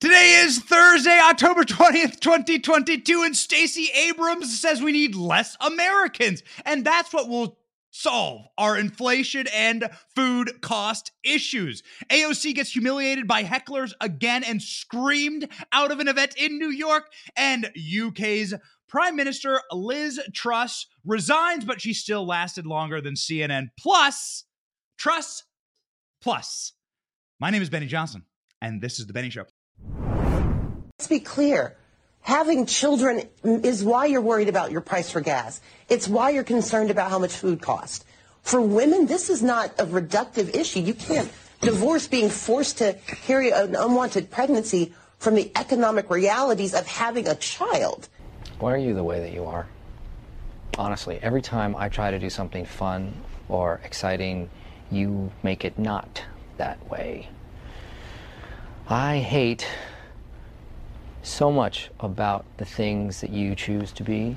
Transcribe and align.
Today 0.00 0.40
is 0.46 0.60
Thursday, 0.60 1.20
October 1.22 1.62
20th, 1.62 2.20
2022, 2.20 3.22
and 3.22 3.36
Stacey 3.36 3.90
Abrams 3.94 4.58
says 4.58 4.80
we 4.80 4.92
need 4.92 5.14
less 5.14 5.58
Americans. 5.60 6.42
And 6.64 6.86
that's 6.86 7.12
what 7.12 7.28
will 7.28 7.58
solve 7.90 8.46
our 8.56 8.78
inflation 8.78 9.46
and 9.54 9.90
food 10.16 10.62
cost 10.62 11.12
issues. 11.22 11.82
AOC 12.08 12.54
gets 12.54 12.72
humiliated 12.72 13.28
by 13.28 13.44
hecklers 13.44 13.92
again 14.00 14.42
and 14.42 14.62
screamed 14.62 15.46
out 15.70 15.92
of 15.92 16.00
an 16.00 16.08
event 16.08 16.34
in 16.38 16.58
New 16.58 16.70
York. 16.70 17.12
And 17.36 17.70
UK's 17.76 18.54
Prime 18.88 19.16
Minister 19.16 19.60
Liz 19.70 20.18
Truss 20.32 20.86
resigns, 21.04 21.66
but 21.66 21.82
she 21.82 21.92
still 21.92 22.26
lasted 22.26 22.64
longer 22.64 23.02
than 23.02 23.16
CNN. 23.16 23.66
Plus, 23.78 24.44
Truss 24.96 25.44
Plus. 26.22 26.72
My 27.38 27.50
name 27.50 27.60
is 27.60 27.68
Benny 27.68 27.86
Johnson, 27.86 28.24
and 28.62 28.80
this 28.80 28.98
is 28.98 29.06
The 29.06 29.12
Benny 29.12 29.28
Show. 29.28 29.44
Let's 31.00 31.08
be 31.08 31.20
clear. 31.20 31.74
Having 32.20 32.66
children 32.66 33.22
is 33.42 33.82
why 33.82 34.04
you're 34.04 34.20
worried 34.20 34.50
about 34.50 34.70
your 34.70 34.82
price 34.82 35.10
for 35.10 35.22
gas. 35.22 35.62
It's 35.88 36.06
why 36.06 36.28
you're 36.28 36.44
concerned 36.44 36.90
about 36.90 37.10
how 37.10 37.18
much 37.18 37.32
food 37.32 37.62
costs. 37.62 38.04
For 38.42 38.60
women, 38.60 39.06
this 39.06 39.30
is 39.30 39.42
not 39.42 39.70
a 39.78 39.86
reductive 39.86 40.54
issue. 40.54 40.80
You 40.80 40.92
can't 40.92 41.32
divorce 41.62 42.06
being 42.06 42.28
forced 42.28 42.76
to 42.78 42.98
carry 43.06 43.50
an 43.50 43.74
unwanted 43.76 44.30
pregnancy 44.30 44.92
from 45.18 45.36
the 45.36 45.50
economic 45.56 46.10
realities 46.10 46.74
of 46.74 46.86
having 46.86 47.26
a 47.26 47.34
child. 47.34 48.10
Why 48.58 48.74
are 48.74 48.76
you 48.76 48.92
the 48.92 49.02
way 49.02 49.20
that 49.20 49.32
you 49.32 49.46
are? 49.46 49.68
Honestly, 50.76 51.18
every 51.22 51.40
time 51.40 51.74
I 51.76 51.88
try 51.88 52.10
to 52.10 52.18
do 52.18 52.28
something 52.28 52.66
fun 52.66 53.14
or 53.48 53.80
exciting, 53.84 54.50
you 54.90 55.32
make 55.42 55.64
it 55.64 55.78
not 55.78 56.24
that 56.58 56.90
way. 56.90 57.30
I 58.86 59.20
hate 59.20 59.66
so 61.22 61.50
much 61.50 61.90
about 62.00 62.44
the 62.56 62.64
things 62.64 63.20
that 63.20 63.30
you 63.30 63.54
choose 63.54 63.92
to 63.92 64.04
be. 64.04 64.36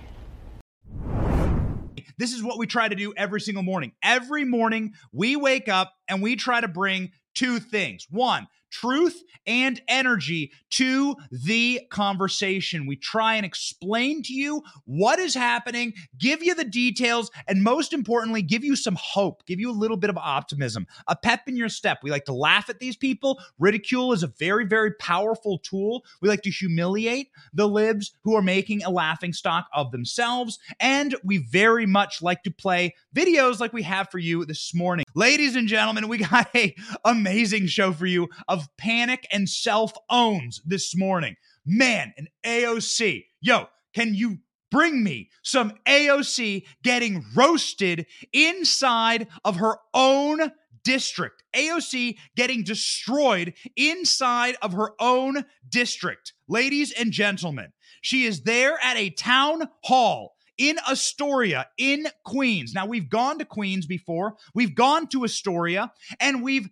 This 2.17 2.33
is 2.33 2.43
what 2.43 2.57
we 2.57 2.67
try 2.67 2.87
to 2.87 2.95
do 2.95 3.13
every 3.17 3.41
single 3.41 3.63
morning. 3.63 3.93
Every 4.03 4.45
morning, 4.45 4.93
we 5.11 5.35
wake 5.35 5.67
up 5.67 5.93
and 6.07 6.21
we 6.21 6.35
try 6.35 6.61
to 6.61 6.67
bring 6.67 7.11
two 7.33 7.59
things. 7.59 8.05
One, 8.09 8.47
truth 8.73 9.23
and 9.45 9.81
energy 9.87 10.51
to 10.71 11.15
the 11.31 11.81
conversation. 11.91 12.87
We 12.87 12.95
try 12.95 13.35
and 13.35 13.45
explain 13.45 14.23
to 14.23 14.33
you 14.33 14.63
what 14.85 15.19
is 15.19 15.35
happening, 15.35 15.93
give 16.17 16.41
you 16.41 16.55
the 16.55 16.65
details, 16.65 17.29
and 17.47 17.63
most 17.63 17.93
importantly, 17.93 18.41
give 18.41 18.63
you 18.63 18.75
some 18.75 18.97
hope, 18.99 19.45
give 19.45 19.59
you 19.59 19.69
a 19.69 19.73
little 19.73 19.97
bit 19.97 20.09
of 20.09 20.17
optimism, 20.17 20.87
a 21.07 21.15
pep 21.15 21.41
in 21.47 21.55
your 21.55 21.69
step. 21.69 21.99
We 22.01 22.09
like 22.09 22.25
to 22.25 22.33
laugh 22.33 22.69
at 22.69 22.79
these 22.79 22.97
people. 22.97 23.39
Ridicule 23.59 24.11
is 24.11 24.23
a 24.23 24.27
very, 24.27 24.65
very 24.65 24.91
powerful 24.93 25.59
tool. 25.59 26.03
We 26.21 26.29
like 26.29 26.41
to 26.43 26.49
humiliate 26.49 27.29
the 27.53 27.67
libs 27.67 28.13
who 28.23 28.35
are 28.35 28.41
making 28.41 28.83
a 28.83 28.89
laughing 28.89 29.33
stock 29.33 29.67
of 29.73 29.91
themselves. 29.91 30.57
And 30.79 31.15
we 31.23 31.37
very 31.37 31.85
much 31.85 32.21
like 32.21 32.43
to 32.43 32.51
play 32.51 32.95
videos 33.15 33.59
like 33.59 33.73
we 33.73 33.83
have 33.83 34.09
for 34.09 34.19
you 34.19 34.45
this 34.45 34.73
morning. 34.73 35.05
Ladies 35.13 35.55
and 35.55 35.67
gentlemen, 35.67 36.07
we 36.07 36.17
got 36.17 36.49
a 36.55 36.75
amazing 37.05 37.67
show 37.67 37.91
for 37.91 38.07
you 38.07 38.29
of 38.47 38.62
panic 38.77 39.27
and 39.31 39.49
self 39.49 39.93
owns 40.09 40.61
this 40.65 40.95
morning. 40.95 41.35
Man, 41.65 42.13
an 42.17 42.27
AOC. 42.45 43.25
Yo, 43.41 43.67
can 43.93 44.13
you 44.13 44.39
bring 44.71 45.03
me 45.03 45.29
some 45.43 45.73
AOC 45.85 46.65
getting 46.83 47.23
roasted 47.35 48.05
inside 48.31 49.27
of 49.45 49.57
her 49.57 49.77
own 49.93 50.51
district? 50.83 51.43
AOC 51.55 52.17
getting 52.35 52.63
destroyed 52.63 53.53
inside 53.75 54.55
of 54.61 54.73
her 54.73 54.91
own 54.99 55.45
district. 55.69 56.33
Ladies 56.47 56.91
and 56.91 57.11
gentlemen, 57.11 57.71
she 58.01 58.25
is 58.25 58.41
there 58.41 58.77
at 58.83 58.97
a 58.97 59.11
town 59.11 59.69
hall 59.83 60.33
in 60.57 60.77
Astoria, 60.89 61.67
in 61.77 62.07
Queens. 62.25 62.73
Now, 62.73 62.85
we've 62.85 63.09
gone 63.09 63.39
to 63.39 63.45
Queens 63.45 63.85
before, 63.85 64.35
we've 64.53 64.75
gone 64.75 65.07
to 65.07 65.23
Astoria, 65.23 65.91
and 66.19 66.43
we've 66.43 66.69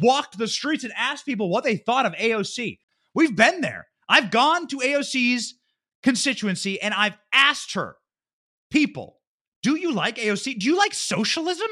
walked 0.00 0.38
the 0.38 0.48
streets 0.48 0.84
and 0.84 0.92
asked 0.96 1.26
people 1.26 1.50
what 1.50 1.64
they 1.64 1.76
thought 1.76 2.06
of 2.06 2.12
AOC. 2.14 2.78
We've 3.14 3.34
been 3.34 3.60
there. 3.60 3.86
I've 4.08 4.30
gone 4.30 4.66
to 4.68 4.78
AOC's 4.78 5.54
constituency 6.02 6.80
and 6.80 6.92
I've 6.92 7.16
asked 7.32 7.74
her, 7.74 7.96
people, 8.70 9.20
do 9.62 9.76
you 9.76 9.92
like 9.92 10.16
AOC? 10.16 10.58
Do 10.58 10.66
you 10.66 10.76
like 10.76 10.92
socialism? 10.94 11.68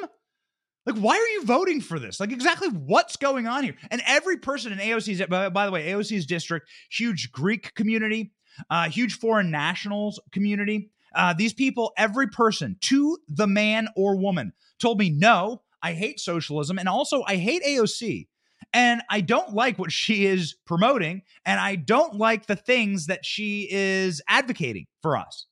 Like, 0.87 0.97
why 0.97 1.15
are 1.17 1.29
you 1.29 1.45
voting 1.45 1.81
for 1.81 1.99
this? 1.99 2.19
Like, 2.19 2.33
exactly 2.33 2.69
what's 2.69 3.17
going 3.17 3.47
on 3.47 3.63
here? 3.63 3.77
And 3.91 4.03
every 4.07 4.39
person 4.39 4.73
in 4.73 4.79
AOC's, 4.79 5.25
by, 5.29 5.49
by 5.49 5.67
the 5.67 5.73
way, 5.73 5.89
AOC's 5.89 6.27
district, 6.27 6.69
huge 6.91 7.31
Greek 7.31 7.75
community, 7.75 8.33
uh, 8.69 8.89
huge 8.89 9.19
foreign 9.19 9.51
nationals 9.51 10.21
community. 10.33 10.91
Uh, 11.15 11.35
these 11.35 11.53
people, 11.53 11.93
every 11.97 12.27
person 12.27 12.77
to 12.81 13.19
the 13.29 13.47
man 13.47 13.89
or 13.95 14.17
woman 14.17 14.53
told 14.81 14.99
me, 14.99 15.11
no, 15.11 15.63
I 15.83 15.93
hate 15.93 16.21
socialism, 16.21 16.79
and 16.79 16.89
also 16.89 17.25
I 17.27 17.37
hate 17.37 17.63
AOC. 17.63 18.29
And 18.73 19.03
I 19.11 19.21
don't 19.21 19.55
like 19.55 19.79
what 19.79 19.93
she 19.93 20.25
is 20.25 20.55
promoting, 20.67 21.23
and 21.45 21.61
I 21.61 21.75
don't 21.77 22.15
like 22.15 22.47
the 22.47 22.57
things 22.57 23.07
that 23.07 23.25
she 23.25 23.69
is 23.71 24.23
advocating 24.29 24.87
for 25.03 25.17
us. 25.17 25.47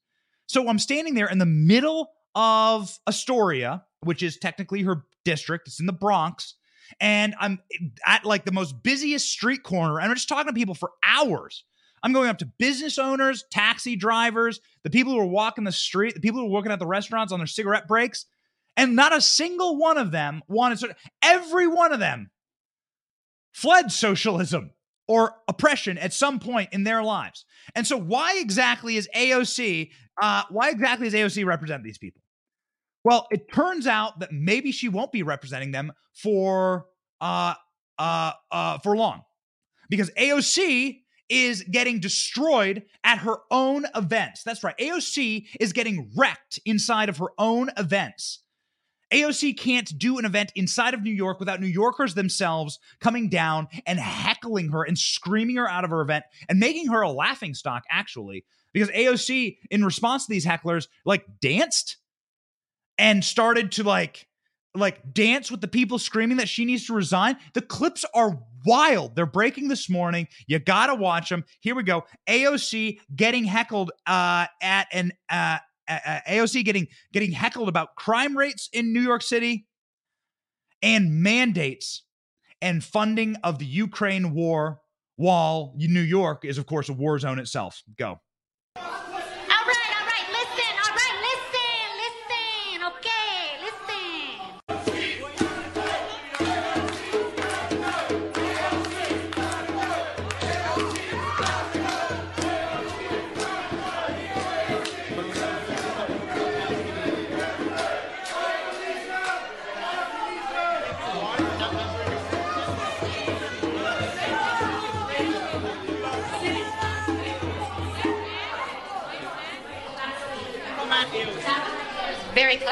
So 0.46 0.68
I'm 0.68 0.78
standing 0.78 1.14
there 1.14 1.28
in 1.28 1.38
the 1.38 1.46
middle 1.46 2.10
of 2.34 2.98
Astoria, 3.08 3.84
which 4.02 4.22
is 4.22 4.38
technically 4.38 4.82
her 4.82 5.04
district. 5.24 5.68
It's 5.68 5.80
in 5.80 5.86
the 5.86 5.92
Bronx. 5.92 6.54
And 7.00 7.34
I'm 7.38 7.60
at 8.06 8.24
like 8.24 8.44
the 8.44 8.52
most 8.52 8.82
busiest 8.82 9.30
street 9.30 9.62
corner, 9.62 9.98
and 9.98 10.08
I'm 10.08 10.16
just 10.16 10.28
talking 10.28 10.46
to 10.46 10.52
people 10.52 10.74
for 10.74 10.90
hours. 11.04 11.64
I'm 12.02 12.12
going 12.12 12.28
up 12.28 12.38
to 12.38 12.46
business 12.58 12.98
owners, 12.98 13.44
taxi 13.50 13.94
drivers, 13.94 14.60
the 14.84 14.90
people 14.90 15.12
who 15.12 15.20
are 15.20 15.26
walking 15.26 15.64
the 15.64 15.72
street, 15.72 16.14
the 16.14 16.20
people 16.20 16.40
who 16.40 16.46
are 16.46 16.50
working 16.50 16.72
at 16.72 16.78
the 16.78 16.86
restaurants 16.86 17.32
on 17.32 17.40
their 17.40 17.46
cigarette 17.46 17.86
breaks. 17.86 18.26
And 18.76 18.96
not 18.96 19.14
a 19.14 19.20
single 19.20 19.76
one 19.76 19.98
of 19.98 20.10
them 20.10 20.42
wanted, 20.48 20.94
every 21.22 21.66
one 21.66 21.92
of 21.92 22.00
them 22.00 22.30
fled 23.52 23.92
socialism 23.92 24.70
or 25.08 25.34
oppression 25.48 25.98
at 25.98 26.12
some 26.12 26.38
point 26.38 26.68
in 26.72 26.84
their 26.84 27.02
lives. 27.02 27.44
And 27.74 27.86
so, 27.86 27.96
why 27.96 28.36
exactly 28.38 28.96
is 28.96 29.08
AOC, 29.14 29.90
uh, 30.22 30.44
why 30.50 30.70
exactly 30.70 31.10
does 31.10 31.14
AOC 31.36 31.44
represent 31.44 31.82
these 31.82 31.98
people? 31.98 32.22
Well, 33.04 33.26
it 33.30 33.52
turns 33.52 33.86
out 33.86 34.20
that 34.20 34.30
maybe 34.32 34.72
she 34.72 34.88
won't 34.88 35.10
be 35.10 35.22
representing 35.22 35.72
them 35.72 35.92
for 36.14 36.86
uh, 37.20 37.54
uh, 37.98 38.32
uh, 38.50 38.78
for 38.78 38.96
long, 38.96 39.22
because 39.88 40.10
AOC 40.10 41.00
is 41.28 41.62
getting 41.62 42.00
destroyed 42.00 42.84
at 43.04 43.18
her 43.18 43.36
own 43.50 43.86
events. 43.94 44.42
That's 44.44 44.62
right. 44.62 44.76
AOC 44.78 45.46
is 45.60 45.72
getting 45.72 46.10
wrecked 46.16 46.58
inside 46.64 47.08
of 47.08 47.18
her 47.18 47.28
own 47.38 47.70
events. 47.76 48.44
AOC 49.12 49.58
can't 49.58 49.98
do 49.98 50.18
an 50.18 50.24
event 50.24 50.52
inside 50.54 50.94
of 50.94 51.02
New 51.02 51.12
York 51.12 51.40
without 51.40 51.60
New 51.60 51.66
Yorkers 51.66 52.14
themselves 52.14 52.78
coming 53.00 53.28
down 53.28 53.68
and 53.86 53.98
heckling 53.98 54.70
her 54.70 54.84
and 54.84 54.98
screaming 54.98 55.56
her 55.56 55.68
out 55.68 55.84
of 55.84 55.90
her 55.90 56.00
event 56.00 56.24
and 56.48 56.58
making 56.60 56.88
her 56.88 57.02
a 57.02 57.10
laughing 57.10 57.54
stock, 57.54 57.82
actually. 57.90 58.44
Because 58.72 58.88
AOC, 58.90 59.58
in 59.70 59.84
response 59.84 60.26
to 60.26 60.32
these 60.32 60.46
hecklers, 60.46 60.86
like 61.04 61.24
danced 61.40 61.96
and 62.98 63.24
started 63.24 63.72
to 63.72 63.82
like 63.82 64.28
like 64.74 65.12
dance 65.12 65.50
with 65.50 65.60
the 65.60 65.68
people 65.68 65.98
screaming 65.98 66.36
that 66.36 66.48
she 66.48 66.64
needs 66.64 66.86
to 66.86 66.94
resign. 66.94 67.36
The 67.54 67.62
clips 67.62 68.04
are 68.14 68.38
wild. 68.64 69.16
They're 69.16 69.26
breaking 69.26 69.68
this 69.68 69.90
morning. 69.90 70.28
You 70.46 70.58
gotta 70.60 70.94
watch 70.94 71.28
them. 71.28 71.44
Here 71.60 71.74
we 71.74 71.82
go. 71.82 72.04
AOC 72.28 73.00
getting 73.14 73.44
heckled 73.44 73.90
uh, 74.06 74.46
at 74.62 74.86
an 74.92 75.12
uh, 75.28 75.58
AOC 75.90 76.64
getting 76.64 76.88
getting 77.12 77.32
heckled 77.32 77.68
about 77.68 77.94
crime 77.96 78.36
rates 78.36 78.68
in 78.72 78.92
New 78.92 79.00
York 79.00 79.22
City 79.22 79.66
and 80.82 81.22
mandates 81.22 82.04
and 82.62 82.82
funding 82.82 83.36
of 83.42 83.58
the 83.58 83.66
Ukraine 83.66 84.32
war 84.32 84.80
while 85.16 85.74
New 85.76 86.00
York 86.00 86.44
is 86.44 86.58
of 86.58 86.66
course 86.66 86.88
a 86.88 86.92
war 86.92 87.18
zone 87.18 87.38
itself. 87.38 87.82
Go. 87.98 88.20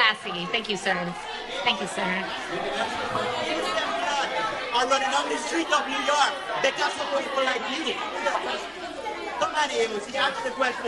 Classy. 0.09 0.45
Thank 0.45 0.69
you, 0.69 0.77
sir. 0.77 1.13
Thank 1.63 1.81
you, 1.81 1.87
sir. 1.87 2.25
Are 4.73 4.87
running 4.87 5.09
on 5.09 5.29
the 5.29 5.37
streets 5.37 5.71
of 5.73 5.87
New 5.87 6.03
York 6.05 6.33
because 6.61 6.93
of 6.99 7.23
people 7.23 7.43
like 7.43 7.61
you. 7.69 7.93
Somebody 9.39 9.79
else, 9.81 10.15
answer 10.15 10.43
the 10.43 10.51
question. 10.51 10.85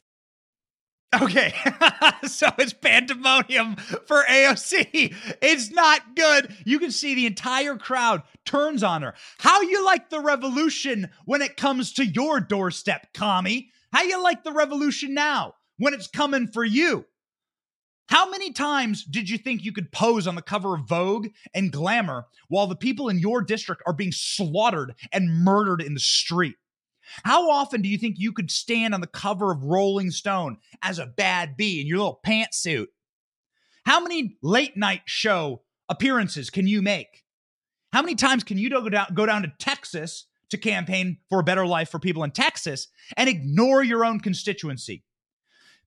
Okay, 1.21 1.53
so 2.23 2.47
it's 2.57 2.71
pandemonium 2.71 3.75
for 3.75 4.23
AOC. 4.23 5.13
It's 5.41 5.69
not 5.69 6.15
good. 6.15 6.55
You 6.65 6.79
can 6.79 6.91
see 6.91 7.15
the 7.15 7.25
entire 7.25 7.75
crowd 7.75 8.23
turns 8.45 8.81
on 8.81 9.01
her. 9.01 9.13
How 9.39 9.61
you 9.61 9.83
like 9.83 10.09
the 10.09 10.21
revolution 10.21 11.09
when 11.25 11.41
it 11.41 11.57
comes 11.57 11.91
to 11.93 12.05
your 12.05 12.39
doorstep, 12.39 13.07
commie? 13.13 13.71
How 13.91 14.03
you 14.03 14.23
like 14.23 14.45
the 14.45 14.53
revolution 14.53 15.13
now 15.13 15.55
when 15.77 15.93
it's 15.93 16.07
coming 16.07 16.47
for 16.47 16.63
you? 16.63 17.05
How 18.11 18.29
many 18.29 18.51
times 18.51 19.05
did 19.05 19.29
you 19.29 19.37
think 19.37 19.63
you 19.63 19.71
could 19.71 19.93
pose 19.93 20.27
on 20.27 20.35
the 20.35 20.41
cover 20.41 20.75
of 20.75 20.85
Vogue 20.85 21.29
and 21.53 21.71
Glamour 21.71 22.27
while 22.49 22.67
the 22.67 22.75
people 22.75 23.07
in 23.07 23.19
your 23.19 23.41
district 23.41 23.83
are 23.87 23.93
being 23.93 24.11
slaughtered 24.11 24.95
and 25.13 25.45
murdered 25.45 25.81
in 25.81 25.93
the 25.93 25.99
street? 26.01 26.55
How 27.23 27.49
often 27.49 27.81
do 27.81 27.87
you 27.87 27.97
think 27.97 28.17
you 28.19 28.33
could 28.33 28.51
stand 28.51 28.93
on 28.93 28.99
the 28.99 29.07
cover 29.07 29.49
of 29.53 29.63
Rolling 29.63 30.11
Stone 30.11 30.57
as 30.81 30.99
a 30.99 31.05
bad 31.05 31.55
bee 31.55 31.79
in 31.79 31.87
your 31.87 31.99
little 31.99 32.19
pantsuit? 32.25 32.87
How 33.85 34.01
many 34.01 34.35
late 34.43 34.75
night 34.75 35.03
show 35.05 35.61
appearances 35.87 36.49
can 36.49 36.67
you 36.67 36.81
make? 36.81 37.23
How 37.93 38.01
many 38.01 38.15
times 38.15 38.43
can 38.43 38.57
you 38.57 38.69
go 38.69 38.89
down, 38.89 39.07
go 39.13 39.25
down 39.25 39.43
to 39.43 39.53
Texas 39.57 40.25
to 40.49 40.57
campaign 40.57 41.19
for 41.29 41.39
a 41.39 41.45
better 41.45 41.65
life 41.65 41.89
for 41.89 41.97
people 41.97 42.25
in 42.25 42.31
Texas 42.31 42.89
and 43.15 43.29
ignore 43.29 43.81
your 43.81 44.03
own 44.03 44.19
constituency? 44.19 45.05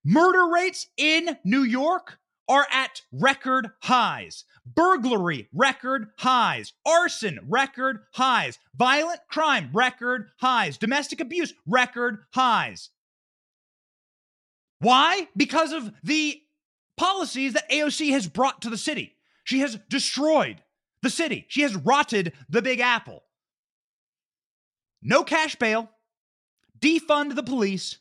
Murder 0.04 0.52
rates 0.52 0.86
in 0.96 1.38
New 1.44 1.62
York 1.62 2.18
are 2.48 2.66
at 2.70 3.02
record 3.10 3.70
highs. 3.82 4.44
Burglary, 4.66 5.48
record 5.52 6.10
highs. 6.18 6.74
Arson, 6.86 7.40
record 7.48 8.00
highs. 8.12 8.58
Violent 8.76 9.20
crime, 9.30 9.70
record 9.72 10.28
highs. 10.38 10.76
Domestic 10.76 11.20
abuse, 11.20 11.54
record 11.66 12.18
highs. 12.34 12.90
Why? 14.80 15.28
Because 15.36 15.72
of 15.72 15.92
the 16.02 16.40
policies 16.96 17.54
that 17.54 17.70
AOC 17.70 18.10
has 18.10 18.28
brought 18.28 18.62
to 18.62 18.70
the 18.70 18.76
city. 18.76 19.14
She 19.44 19.60
has 19.60 19.78
destroyed 19.88 20.62
the 21.02 21.10
city, 21.10 21.44
she 21.48 21.62
has 21.62 21.76
rotted 21.76 22.32
the 22.48 22.62
Big 22.62 22.80
Apple. 22.80 23.22
No 25.02 25.22
cash 25.22 25.54
bail, 25.56 25.90
defund 26.80 27.34
the 27.34 27.42
police, 27.42 27.98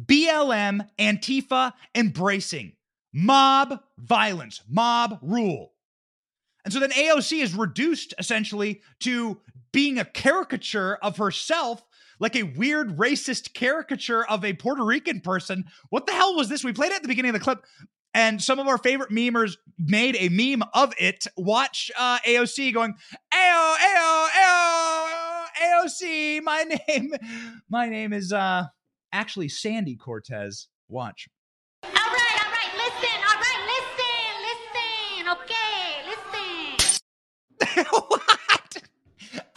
BLM, 0.00 0.88
Antifa 0.98 1.72
embracing 1.94 2.72
mob 3.12 3.80
violence, 3.98 4.62
mob 4.68 5.18
rule. 5.22 5.72
And 6.64 6.72
so 6.72 6.80
then 6.80 6.90
AOC 6.90 7.42
is 7.42 7.54
reduced 7.54 8.14
essentially 8.18 8.82
to 9.00 9.40
being 9.72 9.98
a 9.98 10.04
caricature 10.04 10.96
of 11.02 11.16
herself, 11.16 11.82
like 12.20 12.36
a 12.36 12.42
weird 12.42 12.96
racist 12.98 13.54
caricature 13.54 14.26
of 14.26 14.44
a 14.44 14.52
Puerto 14.52 14.84
Rican 14.84 15.20
person. 15.20 15.64
What 15.90 16.06
the 16.06 16.12
hell 16.12 16.36
was 16.36 16.48
this? 16.48 16.64
We 16.64 16.72
played 16.72 16.92
it 16.92 16.96
at 16.96 17.02
the 17.02 17.08
beginning 17.08 17.30
of 17.30 17.34
the 17.34 17.44
clip, 17.44 17.64
and 18.12 18.42
some 18.42 18.58
of 18.58 18.66
our 18.66 18.78
favorite 18.78 19.10
memers 19.10 19.56
made 19.78 20.16
a 20.16 20.28
meme 20.28 20.68
of 20.74 20.92
it. 20.98 21.26
Watch 21.36 21.90
uh, 21.96 22.18
AOC 22.26 22.74
going, 22.74 22.94
Ayo, 23.32 23.74
Ayo, 23.76 24.28
Ayo, 24.28 25.44
AOC, 25.62 26.42
my 26.42 26.64
name, 26.88 27.12
my 27.70 27.88
name 27.88 28.12
is 28.12 28.32
uh 28.32 28.64
actually 29.12 29.48
Sandy 29.48 29.96
Cortez. 29.96 30.68
Watch. 30.88 31.28
All 31.84 31.90
right, 31.90 32.02
all 32.02 32.50
right, 32.50 32.72
listen, 32.76 33.18
all 33.28 33.36
right, 33.36 33.62
listen, 33.74 34.28
listen, 34.48 35.28
okay, 35.36 36.02
listen. 36.08 37.84
what? 38.08 38.76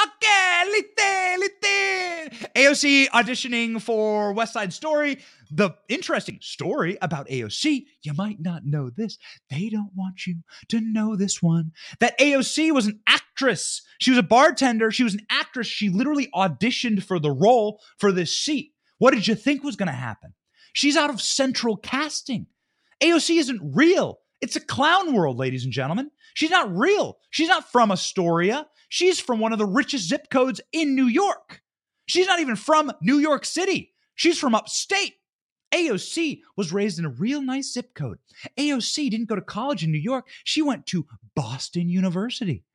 Okay, 0.03 0.63
listen, 0.68 1.39
listen. 1.39 2.48
AOC 2.56 3.09
auditioning 3.09 3.81
for 3.81 4.33
West 4.33 4.53
Side 4.53 4.74
Story. 4.74 5.19
The 5.50 5.71
interesting 5.89 6.39
story 6.42 6.98
about 7.01 7.27
AOC, 7.27 7.86
you 8.03 8.13
might 8.13 8.39
not 8.39 8.65
know 8.65 8.89
this. 8.89 9.18
They 9.50 9.69
don't 9.69 9.92
want 9.95 10.27
you 10.27 10.36
to 10.69 10.80
know 10.80 11.15
this 11.15 11.42
one. 11.42 11.71
That 12.00 12.18
AOC 12.19 12.71
was 12.71 12.88
an 12.88 13.01
actress. 13.07 13.81
She 14.00 14.12
was 14.12 14.18
a 14.18 14.24
bartender. 14.24 14.92
She 14.92 15.03
was 15.03 15.13
an 15.13 15.25
actress. 15.30 15.68
She 15.68 15.89
literally 15.89 16.30
auditioned 16.33 17.03
for 17.03 17.19
the 17.19 17.31
role 17.31 17.81
for 17.98 18.12
this 18.12 18.36
seat. 18.36 18.71
What 19.01 19.15
did 19.15 19.27
you 19.27 19.33
think 19.33 19.63
was 19.63 19.77
going 19.77 19.88
to 19.88 19.94
happen? 19.94 20.36
She's 20.74 20.95
out 20.95 21.09
of 21.09 21.19
central 21.19 21.75
casting. 21.75 22.45
AOC 23.01 23.39
isn't 23.39 23.74
real. 23.74 24.19
It's 24.42 24.56
a 24.56 24.59
clown 24.59 25.15
world, 25.15 25.39
ladies 25.39 25.63
and 25.63 25.74
gentlemen. 25.74 26.12
She's 26.36 26.51
not 26.51 26.77
real. 26.77 27.18
She's 27.31 27.48
not 27.48 27.71
from 27.71 27.92
Astoria. 27.92 28.68
She's 28.89 29.19
from 29.19 29.39
one 29.39 29.53
of 29.53 29.57
the 29.57 29.65
richest 29.65 30.07
zip 30.07 30.30
codes 30.30 30.62
in 30.71 30.94
New 30.94 31.07
York. 31.07 31.63
She's 32.06 32.27
not 32.27 32.42
even 32.42 32.56
from 32.56 32.92
New 33.01 33.18
York 33.18 33.44
City. 33.44 33.92
She's 34.13 34.38
from 34.38 34.53
upstate. 34.53 35.15
AOC 35.74 36.42
was 36.56 36.71
raised 36.71 37.00
in 37.00 37.06
a 37.06 37.09
real 37.09 37.42
nice 37.42 37.74
zip 37.74 37.95
code. 37.95 38.19
AOC 38.56 39.09
didn't 39.09 39.30
go 39.30 39.36
to 39.36 39.42
college 39.42 39.83
in 39.83 39.92
New 39.92 39.98
York. 39.98 40.27
She 40.44 40.62
went 40.62 40.86
to 40.86 41.07
Boston 41.36 41.89
University. 41.89 42.65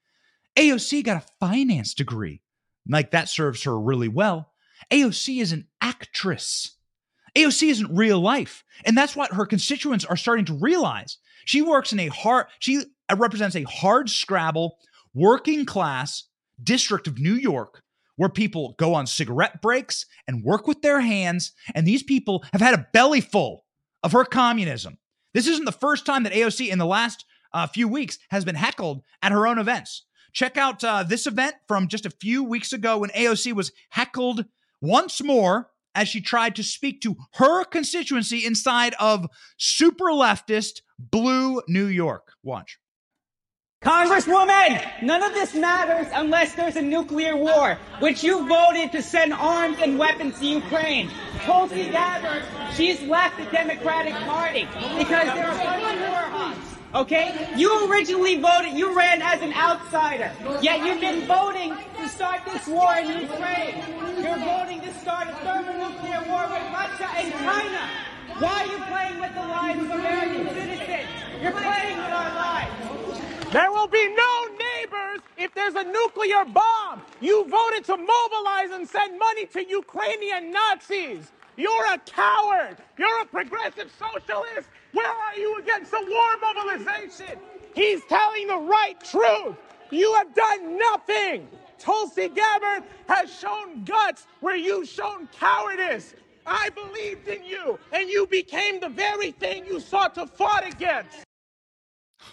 AOC 0.56 1.04
got 1.04 1.22
a 1.22 1.26
finance 1.38 1.94
degree. 1.94 2.42
Like 2.88 3.12
that 3.12 3.28
serves 3.28 3.62
her 3.62 3.78
really 3.78 4.08
well. 4.08 4.50
AOC 4.90 5.40
is 5.40 5.52
an 5.52 5.66
actress. 5.80 6.76
AOC 7.36 7.68
isn't 7.70 7.96
real 7.96 8.20
life. 8.20 8.64
And 8.84 8.96
that's 8.96 9.16
what 9.16 9.32
her 9.34 9.46
constituents 9.46 10.04
are 10.04 10.16
starting 10.16 10.44
to 10.46 10.54
realize. 10.54 11.18
She 11.44 11.62
works 11.62 11.92
in 11.92 12.00
a 12.00 12.08
hard, 12.08 12.46
she 12.58 12.82
represents 13.14 13.56
a 13.56 13.64
hard 13.64 14.10
scrabble, 14.10 14.78
working 15.14 15.64
class 15.66 16.24
district 16.62 17.06
of 17.06 17.18
New 17.18 17.34
York 17.34 17.82
where 18.16 18.28
people 18.30 18.74
go 18.78 18.94
on 18.94 19.06
cigarette 19.06 19.60
breaks 19.60 20.06
and 20.26 20.42
work 20.42 20.66
with 20.66 20.82
their 20.82 21.00
hands. 21.00 21.52
And 21.74 21.86
these 21.86 22.02
people 22.02 22.44
have 22.52 22.62
had 22.62 22.74
a 22.74 22.86
belly 22.92 23.20
full 23.20 23.64
of 24.02 24.12
her 24.12 24.24
communism. 24.24 24.98
This 25.34 25.46
isn't 25.46 25.66
the 25.66 25.72
first 25.72 26.06
time 26.06 26.22
that 26.22 26.32
AOC 26.32 26.70
in 26.70 26.78
the 26.78 26.86
last 26.86 27.26
uh, 27.52 27.66
few 27.66 27.88
weeks 27.88 28.18
has 28.30 28.44
been 28.44 28.54
heckled 28.54 29.02
at 29.22 29.32
her 29.32 29.46
own 29.46 29.58
events. 29.58 30.04
Check 30.32 30.56
out 30.56 30.82
uh, 30.82 31.02
this 31.02 31.26
event 31.26 31.56
from 31.68 31.88
just 31.88 32.06
a 32.06 32.10
few 32.10 32.42
weeks 32.42 32.72
ago 32.72 32.98
when 32.98 33.10
AOC 33.10 33.52
was 33.52 33.72
heckled 33.90 34.46
once 34.80 35.22
more 35.22 35.70
as 35.94 36.08
she 36.08 36.20
tried 36.20 36.54
to 36.56 36.62
speak 36.62 37.00
to 37.00 37.16
her 37.34 37.64
constituency 37.64 38.44
inside 38.44 38.94
of 39.00 39.26
super 39.56 40.06
leftist 40.06 40.82
blue 40.98 41.62
New 41.68 41.86
York. 41.86 42.32
Watch. 42.42 42.78
Congresswoman, 43.82 44.82
none 45.02 45.22
of 45.22 45.32
this 45.32 45.54
matters 45.54 46.08
unless 46.12 46.54
there's 46.54 46.76
a 46.76 46.82
nuclear 46.82 47.36
war, 47.36 47.78
which 48.00 48.24
you 48.24 48.46
voted 48.48 48.90
to 48.90 49.02
send 49.02 49.32
arms 49.32 49.76
and 49.80 49.98
weapons 49.98 50.38
to 50.38 50.46
Ukraine. 50.46 51.10
Tulsi 51.40 51.90
Gabbard, 51.90 52.42
she's 52.74 53.00
left 53.02 53.36
the 53.36 53.44
Democratic 53.44 54.14
Party 54.14 54.66
because 54.98 55.26
there 55.26 55.46
are 55.46 55.56
bunch 55.56 55.84
of 55.84 56.00
war 56.00 56.24
hawks. 56.34 56.65
Okay? 56.94 57.48
You 57.56 57.90
originally 57.90 58.40
voted, 58.40 58.72
you 58.72 58.96
ran 58.96 59.20
as 59.22 59.42
an 59.42 59.52
outsider. 59.52 60.32
Yet 60.62 60.84
you've 60.84 61.00
been 61.00 61.26
voting 61.26 61.74
to 61.98 62.08
start 62.08 62.40
this 62.44 62.66
war 62.66 62.94
in 62.96 63.22
Ukraine. 63.22 63.76
You're 64.22 64.38
voting 64.38 64.80
to 64.80 64.92
start 64.94 65.28
a 65.28 65.32
thermonuclear 65.32 66.22
war 66.28 66.46
with 66.48 66.64
Russia 66.72 67.08
and 67.16 67.32
China. 67.32 67.88
Why 68.38 68.62
are 68.62 68.66
you 68.66 68.78
playing 68.84 69.20
with 69.20 69.34
the 69.34 69.46
lives 69.46 69.82
of 69.82 69.90
American 69.90 70.48
citizens? 70.54 71.08
You're 71.42 71.52
playing 71.52 71.96
with 71.96 72.12
our 72.12 72.34
lives. 72.34 73.52
There 73.52 73.70
will 73.70 73.88
be 73.88 74.14
no 74.14 74.46
neighbors 74.58 75.20
if 75.38 75.54
there's 75.54 75.74
a 75.74 75.84
nuclear 75.84 76.44
bomb. 76.44 77.02
You 77.20 77.46
voted 77.48 77.84
to 77.84 77.96
mobilize 77.96 78.70
and 78.72 78.88
send 78.88 79.18
money 79.18 79.46
to 79.46 79.64
Ukrainian 79.64 80.50
Nazis. 80.50 81.30
You're 81.56 81.92
a 81.92 81.98
coward. 81.98 82.76
You're 82.98 83.22
a 83.22 83.26
progressive 83.26 83.90
socialist. 83.98 84.68
Where 84.92 85.06
are 85.10 85.36
you 85.36 85.58
against 85.58 85.90
the 85.90 86.04
war 86.08 86.54
mobilization? 86.54 87.38
He's 87.74 88.02
telling 88.08 88.46
the 88.46 88.58
right 88.58 88.96
truth. 89.04 89.56
You 89.90 90.14
have 90.14 90.34
done 90.34 90.78
nothing. 90.78 91.48
Tulsi 91.78 92.28
Gabbard 92.28 92.84
has 93.08 93.32
shown 93.32 93.84
guts 93.84 94.26
where 94.40 94.56
you've 94.56 94.88
shown 94.88 95.28
cowardice. 95.28 96.14
I 96.46 96.70
believed 96.70 97.28
in 97.28 97.44
you, 97.44 97.78
and 97.92 98.08
you 98.08 98.26
became 98.26 98.80
the 98.80 98.88
very 98.88 99.32
thing 99.32 99.66
you 99.66 99.80
sought 99.80 100.14
to 100.14 100.26
fight 100.26 100.72
against. 100.72 101.18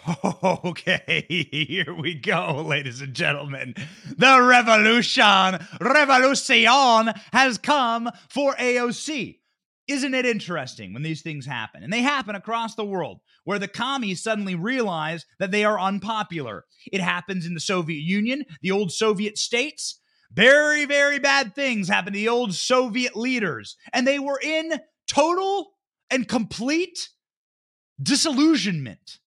Okay, 0.64 1.46
here 1.50 1.94
we 1.94 2.14
go, 2.14 2.64
ladies 2.66 3.00
and 3.00 3.14
gentlemen. 3.14 3.74
The 4.16 4.42
revolution, 4.42 5.58
revolution 5.80 7.12
has 7.32 7.58
come 7.58 8.10
for 8.28 8.54
AOC. 8.54 9.38
Isn't 9.86 10.14
it 10.14 10.26
interesting 10.26 10.94
when 10.94 11.02
these 11.02 11.22
things 11.22 11.46
happen? 11.46 11.82
And 11.82 11.92
they 11.92 12.02
happen 12.02 12.34
across 12.34 12.74
the 12.74 12.84
world 12.84 13.20
where 13.44 13.58
the 13.58 13.68
commies 13.68 14.22
suddenly 14.22 14.54
realize 14.54 15.26
that 15.38 15.50
they 15.50 15.64
are 15.64 15.78
unpopular. 15.78 16.64
It 16.90 17.00
happens 17.00 17.46
in 17.46 17.54
the 17.54 17.60
Soviet 17.60 18.00
Union, 18.00 18.44
the 18.62 18.70
old 18.70 18.92
Soviet 18.92 19.36
states. 19.36 20.00
Very, 20.32 20.84
very 20.84 21.18
bad 21.18 21.54
things 21.54 21.88
happened 21.88 22.14
to 22.14 22.20
the 22.20 22.28
old 22.28 22.54
Soviet 22.54 23.14
leaders, 23.14 23.76
and 23.92 24.06
they 24.06 24.18
were 24.18 24.40
in 24.42 24.80
total 25.06 25.72
and 26.10 26.26
complete 26.26 27.10
disillusionment. 28.02 29.18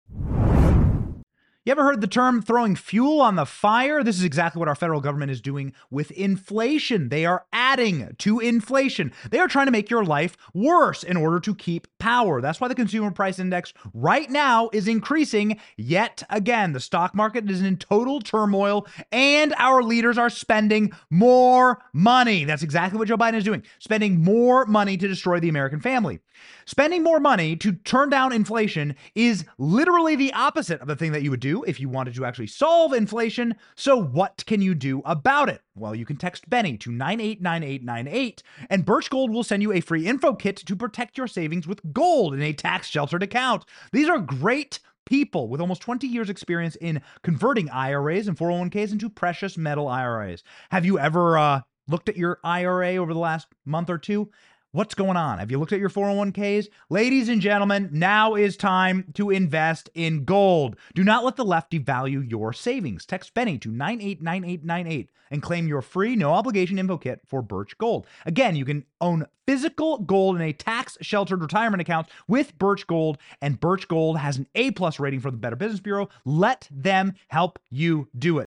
You 1.67 1.71
ever 1.71 1.83
heard 1.83 1.99
the 1.99 2.07
term 2.07 2.41
throwing 2.41 2.77
fuel 2.77 3.19
on 3.19 3.35
the 3.35 3.45
fire? 3.45 4.01
This 4.01 4.17
is 4.17 4.23
exactly 4.23 4.57
what 4.57 4.69
our 4.69 4.75
federal 4.75 5.01
government 5.01 5.31
is 5.31 5.41
doing 5.41 5.73
with 5.91 6.11
inflation. 6.11 7.09
They 7.09 7.25
are 7.25 7.43
adding 7.51 8.15
to 8.19 8.39
inflation. 8.39 9.11
They 9.31 9.39
are 9.39 9.49
trying 9.49 9.65
to 9.65 9.73
make 9.73 9.89
your 9.89 10.05
life 10.05 10.37
worse 10.53 11.03
in 11.03 11.17
order 11.17 11.41
to 11.41 11.53
keep 11.53 11.89
power. 11.99 12.39
That's 12.39 12.61
why 12.61 12.69
the 12.69 12.73
consumer 12.73 13.11
price 13.11 13.37
index 13.37 13.73
right 13.93 14.29
now 14.29 14.69
is 14.71 14.87
increasing 14.87 15.59
yet 15.75 16.23
again. 16.29 16.71
The 16.71 16.79
stock 16.79 17.13
market 17.13 17.51
is 17.51 17.61
in 17.61 17.75
total 17.75 18.21
turmoil 18.21 18.87
and 19.11 19.53
our 19.57 19.83
leaders 19.83 20.17
are 20.17 20.29
spending 20.29 20.93
more 21.09 21.83
money. 21.91 22.45
That's 22.45 22.63
exactly 22.63 22.97
what 22.97 23.09
Joe 23.09 23.17
Biden 23.17 23.35
is 23.35 23.43
doing, 23.43 23.63
spending 23.79 24.23
more 24.23 24.65
money 24.67 24.95
to 24.95 25.05
destroy 25.05 25.41
the 25.41 25.49
American 25.49 25.81
family. 25.81 26.21
Spending 26.65 27.03
more 27.03 27.19
money 27.19 27.55
to 27.57 27.73
turn 27.73 28.09
down 28.09 28.31
inflation 28.31 28.95
is 29.15 29.43
literally 29.57 30.15
the 30.15 30.31
opposite 30.33 30.79
of 30.79 30.87
the 30.87 30.95
thing 30.95 31.11
that 31.11 31.23
you 31.23 31.31
would 31.31 31.39
do 31.39 31.56
if 31.63 31.79
you 31.79 31.89
wanted 31.89 32.15
to 32.15 32.25
actually 32.25 32.47
solve 32.47 32.93
inflation. 32.93 33.55
So, 33.75 33.95
what 33.95 34.43
can 34.45 34.61
you 34.61 34.75
do 34.75 35.01
about 35.05 35.49
it? 35.49 35.61
Well, 35.75 35.95
you 35.95 36.05
can 36.05 36.17
text 36.17 36.49
Benny 36.49 36.77
to 36.77 36.91
989898, 36.91 38.43
and 38.69 38.85
Birch 38.85 39.09
Gold 39.09 39.31
will 39.31 39.43
send 39.43 39.61
you 39.61 39.71
a 39.71 39.81
free 39.81 40.07
info 40.07 40.33
kit 40.33 40.57
to 40.57 40.75
protect 40.75 41.17
your 41.17 41.27
savings 41.27 41.67
with 41.67 41.93
gold 41.93 42.33
in 42.33 42.41
a 42.41 42.53
tax 42.53 42.87
sheltered 42.87 43.23
account. 43.23 43.65
These 43.91 44.09
are 44.09 44.19
great 44.19 44.79
people 45.05 45.47
with 45.47 45.61
almost 45.61 45.81
20 45.81 46.05
years 46.05 46.29
experience 46.29 46.75
in 46.77 47.01
converting 47.23 47.69
IRAs 47.69 48.27
and 48.27 48.37
401ks 48.37 48.91
into 48.91 49.09
precious 49.09 49.57
metal 49.57 49.87
IRAs. 49.87 50.43
Have 50.69 50.85
you 50.85 50.99
ever 50.99 51.37
uh, 51.37 51.61
looked 51.87 52.09
at 52.09 52.17
your 52.17 52.39
IRA 52.43 52.97
over 52.97 53.13
the 53.13 53.19
last 53.19 53.47
month 53.65 53.89
or 53.89 53.97
two? 53.97 54.29
What's 54.77 54.93
going 54.93 55.17
on? 55.17 55.39
Have 55.39 55.49
you 55.49 55.57
looked 55.57 55.73
at 55.73 55.79
your 55.79 55.89
401ks? 55.89 56.67
Ladies 56.91 57.29
and 57.29 57.41
gentlemen, 57.41 57.89
now 57.91 58.35
is 58.35 58.55
time 58.55 59.05
to 59.15 59.31
invest 59.31 59.89
in 59.95 60.23
gold. 60.23 60.75
Do 60.93 61.03
not 61.03 61.25
let 61.25 61.35
the 61.35 61.43
left 61.43 61.71
devalue 61.71 62.29
your 62.29 62.53
savings. 62.53 63.03
Text 63.03 63.33
Benny 63.33 63.57
to 63.57 63.71
989898 63.71 65.09
and 65.31 65.41
claim 65.41 65.67
your 65.67 65.81
free, 65.81 66.15
no 66.15 66.31
obligation 66.31 66.77
info 66.77 66.99
kit 66.99 67.21
for 67.25 67.41
Birch 67.41 67.75
Gold. 67.79 68.05
Again, 68.27 68.55
you 68.55 68.65
can 68.65 68.85
own 69.01 69.25
physical 69.47 69.97
gold 69.97 70.35
in 70.35 70.43
a 70.43 70.53
tax 70.53 70.95
sheltered 71.01 71.41
retirement 71.41 71.81
account 71.81 72.07
with 72.27 72.55
Birch 72.59 72.85
Gold, 72.85 73.17
and 73.41 73.59
Birch 73.59 73.87
Gold 73.87 74.19
has 74.19 74.37
an 74.37 74.45
A 74.53 74.69
plus 74.69 74.99
rating 74.99 75.21
for 75.21 75.31
the 75.31 75.37
Better 75.37 75.55
Business 75.55 75.79
Bureau. 75.79 76.07
Let 76.23 76.67
them 76.69 77.15
help 77.29 77.57
you 77.71 78.09
do 78.15 78.37
it 78.37 78.47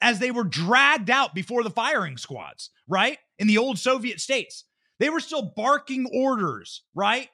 as 0.00 0.18
they 0.18 0.30
were 0.30 0.44
dragged 0.44 1.10
out 1.10 1.34
before 1.34 1.62
the 1.62 1.70
firing 1.70 2.16
squads, 2.16 2.70
right? 2.86 3.18
In 3.38 3.46
the 3.46 3.58
old 3.58 3.78
Soviet 3.78 4.20
states. 4.20 4.64
They 4.98 5.10
were 5.10 5.20
still 5.20 5.52
barking 5.56 6.06
orders, 6.12 6.82
right? 6.94 7.28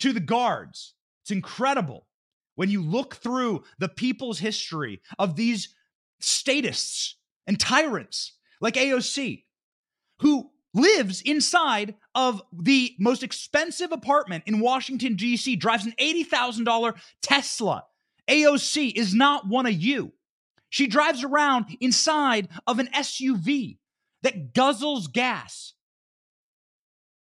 To 0.00 0.12
the 0.12 0.20
guards. 0.20 0.94
It's 1.22 1.30
incredible 1.30 2.06
when 2.56 2.70
you 2.70 2.82
look 2.82 3.16
through 3.16 3.64
the 3.78 3.88
people's 3.88 4.38
history 4.38 5.00
of 5.18 5.36
these 5.36 5.74
statists 6.20 7.16
and 7.46 7.58
tyrants 7.58 8.32
like 8.60 8.74
AOC, 8.74 9.44
who 10.20 10.50
lives 10.74 11.22
inside 11.22 11.94
of 12.14 12.42
the 12.52 12.94
most 12.98 13.22
expensive 13.22 13.92
apartment 13.92 14.44
in 14.46 14.60
Washington, 14.60 15.14
D.C., 15.16 15.56
drives 15.56 15.86
an 15.86 15.94
$80,000 15.98 16.94
Tesla. 17.22 17.84
AOC 18.28 18.92
is 18.94 19.14
not 19.14 19.46
one 19.46 19.66
of 19.66 19.72
you. 19.72 20.12
She 20.68 20.86
drives 20.86 21.24
around 21.24 21.76
inside 21.80 22.48
of 22.66 22.78
an 22.78 22.88
SUV 22.88 23.78
that 24.26 24.52
guzzles 24.52 25.06
gas. 25.12 25.74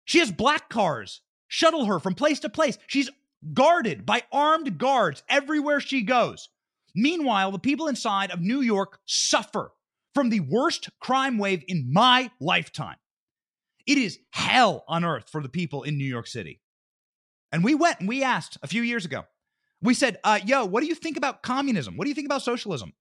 She 0.03 0.19
has 0.19 0.33
black 0.33 0.67
cars 0.67 1.21
shuttle 1.47 1.85
her 1.85 1.97
from 1.97 2.13
place 2.13 2.41
to 2.41 2.49
place. 2.49 2.77
She's 2.87 3.09
guarded 3.53 4.05
by 4.05 4.23
armed 4.33 4.77
guards 4.77 5.23
everywhere 5.29 5.79
she 5.79 6.01
goes. 6.01 6.49
Meanwhile, 6.93 7.51
the 7.51 7.59
people 7.59 7.87
inside 7.87 8.31
of 8.31 8.41
New 8.41 8.59
York 8.59 8.99
suffer 9.05 9.71
from 10.13 10.29
the 10.29 10.41
worst 10.41 10.89
crime 10.99 11.37
wave 11.37 11.63
in 11.69 11.87
my 11.89 12.31
lifetime. 12.41 12.97
It 13.87 13.97
is 13.97 14.19
hell 14.31 14.83
on 14.89 15.05
earth 15.05 15.29
for 15.31 15.41
the 15.41 15.47
people 15.47 15.83
in 15.83 15.97
New 15.97 16.03
York 16.03 16.27
City. 16.27 16.59
And 17.53 17.63
we 17.63 17.75
went 17.75 18.01
and 18.01 18.09
we 18.09 18.23
asked 18.23 18.57
a 18.61 18.67
few 18.67 18.81
years 18.81 19.05
ago. 19.05 19.23
We 19.81 19.93
said, 19.93 20.17
uh, 20.25 20.41
yo, 20.45 20.65
what 20.65 20.81
do 20.81 20.87
you 20.87 20.95
think 20.95 21.15
about 21.15 21.43
communism? 21.43 21.95
What 21.95 22.03
do 22.03 22.09
you 22.09 22.15
think 22.15 22.27
about 22.27 22.41
socialism? 22.41 22.91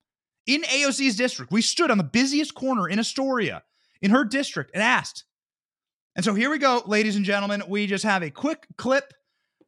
in 0.49 0.63
AOC's 0.63 1.15
district. 1.15 1.53
We 1.53 1.63
stood 1.63 1.91
on 1.93 1.99
the 1.99 2.05
busiest 2.05 2.55
corner 2.55 2.89
in 2.89 2.99
Astoria 2.99 3.63
in 4.03 4.11
her 4.11 4.25
district 4.25 4.71
and 4.75 4.83
asked. 4.83 5.25
And 6.17 6.25
so 6.25 6.35
here 6.35 6.51
we 6.51 6.59
go, 6.59 6.83
ladies 6.87 7.17
and 7.17 7.25
gentlemen. 7.25 7.63
We 7.69 7.87
just 7.87 8.05
have 8.05 8.23
a 8.23 8.31
quick 8.31 8.67
clip 8.77 9.13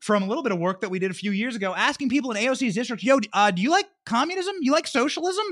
from 0.00 0.22
a 0.22 0.26
little 0.26 0.42
bit 0.42 0.52
of 0.52 0.58
work 0.58 0.80
that 0.80 0.90
we 0.90 0.98
did 0.98 1.10
a 1.10 1.14
few 1.14 1.30
years 1.30 1.54
ago 1.54 1.74
asking 1.74 2.08
people 2.08 2.30
in 2.32 2.36
AOC's 2.36 2.74
district, 2.74 3.02
yo, 3.02 3.20
uh, 3.32 3.50
do 3.50 3.62
you 3.62 3.70
like 3.70 3.86
communism? 4.06 4.56
You 4.60 4.72
like 4.72 4.86
socialism? 4.86 5.44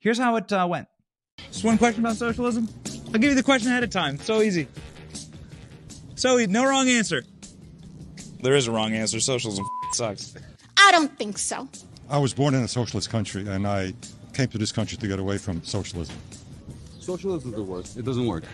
Here's 0.00 0.18
how 0.18 0.36
it 0.36 0.52
uh, 0.52 0.66
went. 0.68 0.88
Just 1.36 1.64
one 1.64 1.78
question 1.78 2.04
about 2.04 2.16
socialism. 2.16 2.68
I'll 3.06 3.20
give 3.20 3.24
you 3.30 3.34
the 3.34 3.42
question 3.42 3.70
ahead 3.70 3.84
of 3.84 3.90
time. 3.90 4.18
So 4.18 4.40
easy. 4.42 4.66
So 6.14 6.38
easy. 6.38 6.50
No 6.50 6.64
wrong 6.64 6.88
answer. 6.88 7.22
There 8.42 8.54
is 8.54 8.66
a 8.66 8.72
wrong 8.72 8.94
answer. 8.94 9.20
Socialism 9.20 9.64
sucks. 9.92 10.34
I 10.76 10.90
don't 10.90 11.16
think 11.16 11.38
so. 11.38 11.68
I 12.08 12.18
was 12.18 12.34
born 12.34 12.54
in 12.54 12.62
a 12.62 12.68
socialist 12.68 13.10
country, 13.10 13.46
and 13.46 13.66
I 13.66 13.94
came 14.32 14.48
to 14.48 14.58
this 14.58 14.72
country 14.72 14.98
to 14.98 15.06
get 15.06 15.18
away 15.18 15.38
from 15.38 15.62
socialism. 15.62 16.16
Socialism 17.02 17.50
doesn't 17.50 17.66
work. 17.66 17.84
It 17.96 18.04
doesn't 18.04 18.26
work. 18.26 18.44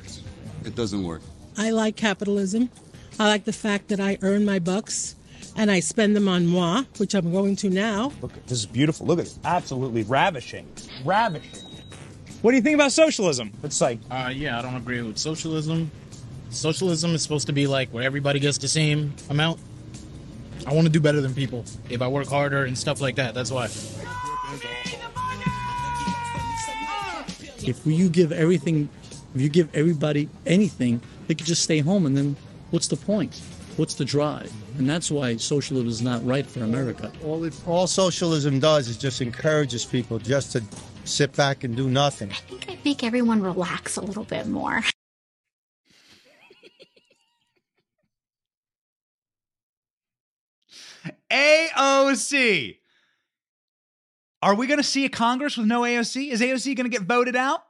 It 0.64 0.74
doesn't 0.74 1.04
work. 1.04 1.20
I 1.58 1.70
like 1.70 1.96
capitalism. 1.96 2.70
I 3.18 3.28
like 3.28 3.44
the 3.44 3.52
fact 3.52 3.88
that 3.88 4.00
I 4.00 4.16
earn 4.22 4.46
my 4.46 4.58
bucks 4.58 5.16
and 5.54 5.70
I 5.70 5.80
spend 5.80 6.16
them 6.16 6.28
on 6.28 6.46
moi, 6.46 6.84
which 6.96 7.14
I'm 7.14 7.30
going 7.30 7.56
to 7.56 7.68
now. 7.68 8.10
Look, 8.22 8.32
this 8.46 8.58
is 8.58 8.66
beautiful. 8.66 9.06
Look 9.06 9.18
at 9.18 9.26
it. 9.26 9.38
Absolutely 9.44 10.02
ravishing. 10.04 10.66
Ravishing. 11.04 11.66
What 12.40 12.52
do 12.52 12.56
you 12.56 12.62
think 12.62 12.74
about 12.76 12.92
socialism? 12.92 13.52
It's 13.62 13.80
like, 13.80 13.98
uh, 14.10 14.32
yeah, 14.34 14.58
I 14.58 14.62
don't 14.62 14.76
agree 14.76 15.02
with 15.02 15.18
socialism. 15.18 15.90
Socialism 16.50 17.14
is 17.14 17.22
supposed 17.22 17.48
to 17.48 17.52
be 17.52 17.66
like 17.66 17.90
where 17.90 18.04
everybody 18.04 18.40
gets 18.40 18.56
the 18.56 18.68
same 18.68 19.12
amount. 19.28 19.60
I 20.66 20.72
want 20.72 20.86
to 20.86 20.92
do 20.92 21.00
better 21.00 21.20
than 21.20 21.34
people 21.34 21.66
if 21.90 22.00
I 22.00 22.08
work 22.08 22.28
harder 22.28 22.64
and 22.64 22.78
stuff 22.78 23.00
like 23.00 23.16
that. 23.16 23.34
That's 23.34 23.50
why. 23.50 23.68
If 27.68 27.86
you 27.86 28.08
give 28.08 28.32
everything, 28.32 28.88
if 29.34 29.40
you 29.40 29.48
give 29.48 29.74
everybody 29.74 30.28
anything, 30.46 31.00
they 31.26 31.34
could 31.34 31.46
just 31.46 31.62
stay 31.62 31.80
home, 31.80 32.06
and 32.06 32.16
then 32.16 32.36
what's 32.70 32.88
the 32.88 32.96
point? 32.96 33.40
What's 33.76 33.94
the 33.94 34.04
drive? 34.04 34.52
And 34.78 34.88
that's 34.88 35.10
why 35.10 35.36
socialism 35.36 35.88
is 35.88 36.02
not 36.02 36.26
right 36.26 36.46
for 36.46 36.64
America. 36.64 37.12
All, 37.24 37.44
it, 37.44 37.54
all 37.66 37.86
socialism 37.86 38.58
does 38.58 38.88
is 38.88 38.96
just 38.96 39.20
encourages 39.20 39.84
people 39.84 40.18
just 40.18 40.52
to 40.52 40.62
sit 41.04 41.36
back 41.36 41.62
and 41.64 41.76
do 41.76 41.88
nothing. 41.88 42.30
I 42.30 42.34
think 42.34 42.68
I'd 42.68 42.84
make 42.84 43.04
everyone 43.04 43.40
relax 43.42 43.96
a 43.96 44.00
little 44.00 44.24
bit 44.24 44.46
more. 44.48 44.82
AOC. 51.30 52.78
Are 54.40 54.54
we 54.54 54.68
going 54.68 54.78
to 54.78 54.84
see 54.84 55.04
a 55.04 55.08
Congress 55.08 55.56
with 55.56 55.66
no 55.66 55.80
AOC? 55.80 56.30
Is 56.30 56.40
AOC 56.40 56.76
going 56.76 56.88
to 56.88 56.96
get 56.96 57.02
voted 57.02 57.34
out? 57.34 57.60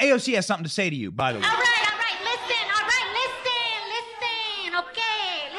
AOC 0.00 0.34
has 0.34 0.46
something 0.46 0.64
to 0.64 0.70
say 0.70 0.88
to 0.88 0.96
you, 0.96 1.10
by 1.10 1.32
the 1.32 1.38
way. 1.38 1.44
All 1.44 1.50
right, 1.50 1.60
all 1.60 1.98
right, 1.98 2.20
listen, 2.24 2.66
all 2.74 2.86
right, 2.86 3.08
listen, 3.20 3.80
listen, 3.92 4.74
okay, 4.88 5.50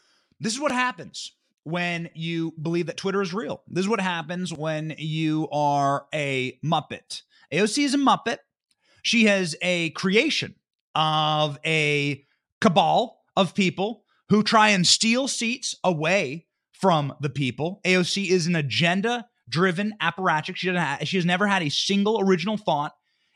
This 0.41 0.55
is 0.55 0.61
what 0.61 0.73
happens 0.73 1.33
when 1.65 2.09
you 2.15 2.55
believe 2.61 2.87
that 2.87 2.97
Twitter 2.97 3.21
is 3.21 3.35
real. 3.35 3.63
This 3.69 3.85
is 3.85 3.89
what 3.89 4.01
happens 4.01 4.55
when 4.55 4.95
you 4.97 5.49
are 5.51 6.07
a 6.15 6.59
Muppet. 6.65 7.23
AOC 7.53 7.85
is 7.85 7.95
a 7.95 7.99
Muppet. 7.99 8.39
She 9.03 9.27
has 9.27 9.55
a 9.61 9.91
creation 9.91 10.55
of 10.95 11.59
a 11.65 12.25
cabal 12.61 13.19
of 13.37 13.55
people 13.55 14.05
who 14.29 14.43
try 14.43 14.71
and 14.71 14.87
steal 14.87 15.29
seats 15.29 15.75
away 15.85 16.47
from 16.73 17.15
the 17.21 17.31
people. 17.31 17.81
AOC 17.85 18.29
is 18.29 18.47
an 18.47 18.57
agenda 18.57 19.27
driven 19.49 19.95
apparatchik. 20.01 20.57
She, 20.57 21.07
she 21.07 21.17
has 21.17 21.25
never 21.25 21.47
had 21.47 21.63
a 21.63 21.71
single 21.71 22.21
original 22.21 22.57
thought 22.57 22.93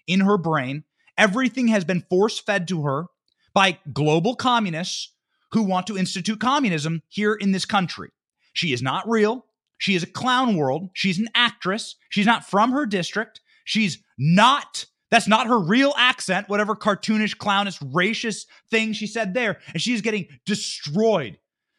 in 0.07 0.21
her 0.21 0.37
brain. 0.37 0.85
Everything 1.17 1.69
has 1.69 1.85
been 1.85 2.05
force 2.09 2.39
fed 2.39 2.67
to 2.69 2.83
her 2.83 3.07
by 3.55 3.79
global 3.93 4.35
communists 4.35 5.13
who 5.53 5.63
want 5.63 5.87
to 5.87 5.99
institute 5.99 6.41
communism 6.41 7.03
here 7.09 7.35
in 7.35 7.53
this 7.53 7.65
country. 7.65 8.11
She 8.53 8.73
is 8.73 8.83
not 8.83 9.09
real. 9.09 9.47
She 9.79 9.95
is 9.95 10.03
a 10.03 10.07
clown 10.07 10.57
world. 10.57 10.91
She's 10.95 11.19
an 11.19 11.29
actress. 11.35 11.97
She's 12.11 12.27
not 12.27 12.45
from 12.45 12.73
her 12.73 12.87
district. 12.87 13.41
She's 13.65 14.03
not 14.19 14.87
that's 15.11 15.29
not 15.29 15.47
her 15.47 15.59
real 15.59 15.93
accent, 15.97 16.49
whatever 16.49 16.75
cartoonish, 16.77 17.37
clownish, 17.37 17.79
racist 17.81 18.47
thing 18.71 18.93
she 18.93 19.07
said 19.07 19.35
there. 19.35 19.59
And 19.73 19.83
she's 19.83 20.01
getting 20.01 20.29
destroyed 20.47 21.39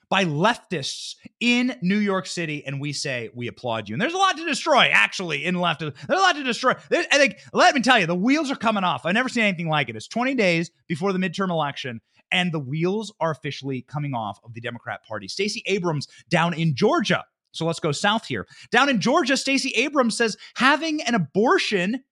by 0.10 0.26
leftists 0.26 1.16
in 1.40 1.74
New 1.82 1.98
York 1.98 2.28
City, 2.28 2.66
and 2.66 2.82
we 2.82 2.92
say 2.92 3.30
we 3.34 3.48
applaud 3.48 3.88
you. 3.88 3.96
And 3.96 4.02
there's 4.02 4.14
a 4.14 4.18
lot 4.18 4.36
to 4.36 4.46
destroy, 4.46 4.90
actually, 4.92 5.46
in 5.46 5.56
left. 5.56 5.80
There's 5.80 5.94
a 6.10 6.14
lot 6.14 6.36
to 6.36 6.44
destroy. 6.44 6.74
There- 6.90 7.06
I 7.10 7.18
think, 7.18 7.38
let 7.54 7.74
me 7.74 7.82
tell 7.82 7.98
you, 7.98 8.06
the 8.08 8.14
wheels 8.16 8.52
are 8.52 8.58
coming 8.58 8.84
off. 8.84 9.06
I've 9.06 9.14
never 9.14 9.30
seen 9.30 9.44
anything 9.44 9.70
like 9.70 9.88
it. 9.88 9.96
It's 9.96 10.10
20 10.10 10.36
days 10.36 10.70
before 10.90 11.14
the 11.14 11.20
midterm 11.20 11.50
election, 11.50 12.02
and 12.30 12.52
the 12.52 12.60
wheels 12.60 13.14
are 13.22 13.32
officially 13.32 13.84
coming 13.84 14.14
off 14.14 14.38
of 14.44 14.54
the 14.54 14.60
Democrat 14.60 15.00
Party. 15.06 15.30
Stacey 15.30 15.64
Abrams 15.66 16.08
down 16.30 16.54
in 16.54 16.76
Georgia. 16.76 17.24
So 17.54 17.66
let's 17.66 17.80
go 17.80 17.94
south 17.94 18.26
here. 18.26 18.48
Down 18.70 18.90
in 18.90 19.00
Georgia, 19.00 19.38
Stacey 19.38 19.70
Abrams 19.78 20.18
says 20.18 20.36
having 20.56 21.02
an 21.04 21.16
abortion 21.16 22.04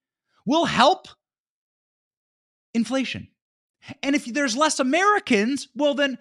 will 0.45 0.65
help 0.65 1.07
inflation. 2.73 3.27
And 4.03 4.15
if 4.15 4.25
there's 4.25 4.57
less 4.57 4.79
Americans, 4.79 5.67
well, 5.75 5.93
then 5.93 6.17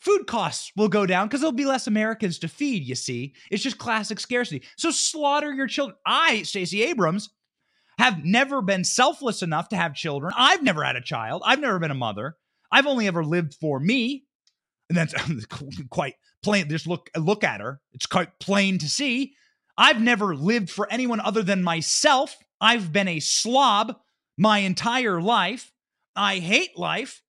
food 0.00 0.26
costs 0.26 0.72
will 0.76 0.88
go 0.88 1.06
down 1.06 1.28
because 1.28 1.40
there'll 1.40 1.52
be 1.52 1.64
less 1.64 1.86
Americans 1.86 2.38
to 2.40 2.48
feed, 2.48 2.84
you 2.84 2.94
see. 2.94 3.34
It's 3.50 3.62
just 3.62 3.78
classic 3.78 4.18
scarcity. 4.18 4.64
So 4.76 4.90
slaughter 4.90 5.52
your 5.52 5.66
children. 5.68 5.96
I, 6.04 6.42
Stacey 6.42 6.82
Abrams, 6.82 7.30
have 7.98 8.24
never 8.24 8.62
been 8.62 8.84
selfless 8.84 9.42
enough 9.42 9.68
to 9.68 9.76
have 9.76 9.94
children. 9.94 10.32
I've 10.36 10.62
never 10.62 10.82
had 10.82 10.96
a 10.96 11.00
child. 11.00 11.42
I've 11.44 11.60
never 11.60 11.78
been 11.78 11.90
a 11.90 11.94
mother. 11.94 12.36
I've 12.70 12.86
only 12.86 13.06
ever 13.06 13.24
lived 13.24 13.54
for 13.54 13.78
me. 13.78 14.24
And 14.88 14.96
that's 14.96 15.14
quite 15.90 16.14
plain. 16.42 16.68
Just 16.68 16.86
look 16.86 17.10
look 17.16 17.44
at 17.44 17.60
her. 17.60 17.80
It's 17.92 18.06
quite 18.06 18.38
plain 18.40 18.78
to 18.78 18.88
see. 18.88 19.34
I've 19.78 20.00
never 20.00 20.34
lived 20.34 20.70
for 20.70 20.90
anyone 20.90 21.20
other 21.20 21.42
than 21.42 21.62
myself. 21.62 22.36
I've 22.62 22.92
been 22.92 23.08
a 23.08 23.20
slob 23.20 23.96
my 24.38 24.58
entire 24.58 25.20
life. 25.20 25.72
I 26.14 26.38
hate 26.38 26.78
life. 26.78 27.22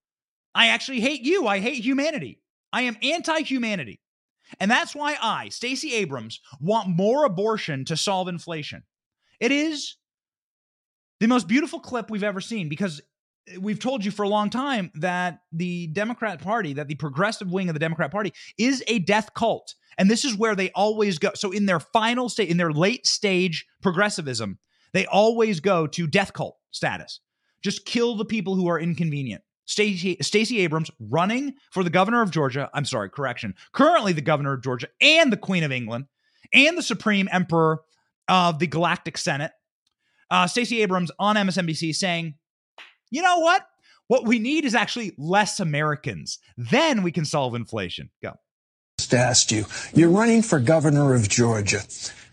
I 0.56 0.68
actually 0.68 1.02
hate 1.02 1.24
you. 1.24 1.48
I 1.48 1.60
hate 1.60 1.84
humanity. 1.84 2.40
I 2.72 2.84
am 2.84 2.98
anti-humanity. 3.02 4.00
And 4.60 4.70
that's 4.70 4.94
why 4.94 5.18
I, 5.20 5.50
Stacey 5.50 5.96
Abrams, 5.96 6.40
want 6.62 6.88
more 6.88 7.26
abortion 7.26 7.84
to 7.86 7.98
solve 7.98 8.28
inflation. 8.28 8.84
It 9.40 9.52
is 9.52 9.96
the 11.20 11.28
most 11.28 11.48
beautiful 11.48 11.80
clip 11.80 12.12
we've 12.12 12.24
ever 12.24 12.40
seen 12.40 12.70
because 12.70 13.02
we've 13.60 13.80
told 13.80 14.06
you 14.06 14.12
for 14.12 14.24
a 14.24 14.30
long 14.30 14.52
time 14.52 14.92
that 14.96 15.40
the 15.52 15.88
Democrat 15.88 16.42
Party, 16.42 16.74
that 16.74 16.88
the 16.88 16.96
progressive 16.96 17.52
wing 17.52 17.70
of 17.70 17.74
the 17.74 17.80
Democrat 17.80 18.12
Party 18.12 18.34
is 18.58 18.84
a 18.88 19.00
death 19.00 19.34
cult. 19.34 19.74
And 19.98 20.10
this 20.12 20.26
is 20.26 20.36
where 20.36 20.56
they 20.56 20.70
always 20.72 21.18
go. 21.18 21.32
So 21.34 21.52
in 21.52 21.66
their 21.66 21.80
final 21.80 22.30
state, 22.30 22.50
in 22.50 22.58
their 22.58 22.72
late 22.72 23.08
stage 23.08 23.66
progressivism, 23.82 24.60
they 24.94 25.06
always 25.06 25.60
go 25.60 25.88
to 25.88 26.08
death 26.08 26.34
cult 26.34 26.58
status. 26.72 27.20
Just 27.64 27.86
kill 27.86 28.16
the 28.16 28.26
people 28.26 28.56
who 28.56 28.68
are 28.68 28.80
inconvenient. 28.80 29.44
Stacey, 29.66 30.18
Stacey 30.22 30.60
Abrams 30.60 30.92
running 31.00 31.56
for 31.72 31.84
the 31.84 31.90
governor 31.90 32.22
of 32.22 32.32
Georgia. 32.32 32.70
I'm 32.74 32.86
sorry, 32.86 33.10
correction. 33.10 33.56
Currently 33.72 34.14
the 34.14 34.22
governor 34.22 34.54
of 34.54 34.62
Georgia 34.64 34.90
and 35.00 35.32
the 35.32 35.38
Queen 35.38 35.64
of 35.64 35.72
England 35.72 36.06
and 36.54 36.78
the 36.78 36.84
Supreme 36.84 37.30
Emperor 37.32 37.82
of 38.28 38.60
the 38.60 38.68
Galactic 38.68 39.18
Senate. 39.18 39.52
Uh, 40.30 40.48
Stacey 40.48 40.82
Abrams 40.82 41.12
on 41.20 41.36
MSNBC 41.36 41.96
saying, 41.96 42.36
you 43.10 43.22
know 43.22 43.40
what? 43.40 43.66
What 44.08 44.26
we 44.26 44.40
need 44.40 44.66
is 44.66 44.76
actually 44.76 45.14
less 45.18 45.60
Americans. 45.60 46.40
Then 46.58 47.04
we 47.04 47.12
can 47.12 47.26
solve 47.26 47.56
inflation. 47.56 48.10
Go. 48.22 48.34
just 49.00 49.14
asked 49.14 49.52
you. 49.52 49.66
You're 49.94 50.10
running 50.10 50.42
for 50.42 50.60
governor 50.60 51.14
of 51.14 51.30
Georgia. 51.30 51.82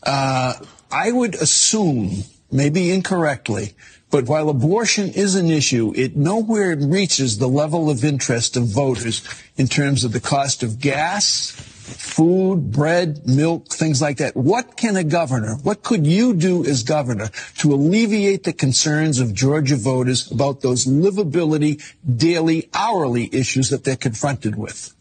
Uh, 0.03 0.55
I 0.91 1.13
would 1.13 1.35
assume, 1.37 2.25
maybe 2.53 2.91
incorrectly, 2.91 3.75
but 4.11 4.27
while 4.27 4.49
abortion 4.49 5.09
is 5.11 5.37
an 5.37 5.51
issue, 5.51 5.93
it 5.97 6.17
nowhere 6.17 6.77
reaches 6.77 7.39
the 7.39 7.49
level 7.49 7.89
of 7.89 8.05
interest 8.05 8.57
of 8.57 8.65
voters 8.65 9.23
in 9.57 9.69
terms 9.69 10.03
of 10.03 10.13
the 10.13 10.21
cost 10.21 10.65
of 10.65 10.81
gas, 10.81 11.53
food, 11.53 12.73
bread, 12.73 13.27
milk, 13.27 13.69
things 13.69 14.03
like 14.03 14.19
that. 14.19 14.37
What 14.37 14.77
can 14.77 14.97
a 14.97 15.05
governor, 15.05 15.57
what 15.63 15.83
could 15.83 16.07
you 16.07 16.35
do 16.35 16.65
as 16.65 16.83
governor 16.83 17.29
to 17.59 17.73
alleviate 17.73 18.43
the 18.43 18.53
concerns 18.53 19.21
of 19.21 19.33
Georgia 19.33 19.77
voters 19.77 20.31
about 20.31 20.61
those 20.61 20.87
livability, 20.87 21.81
daily, 22.05 22.69
hourly 22.75 23.29
issues 23.33 23.71
that 23.71 23.85
they're 23.85 23.97
confronted 23.97 24.57
with? 24.57 24.93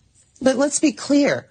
But 0.41 0.55
let's 0.55 0.79
be 0.79 0.91
clear. 0.91 1.49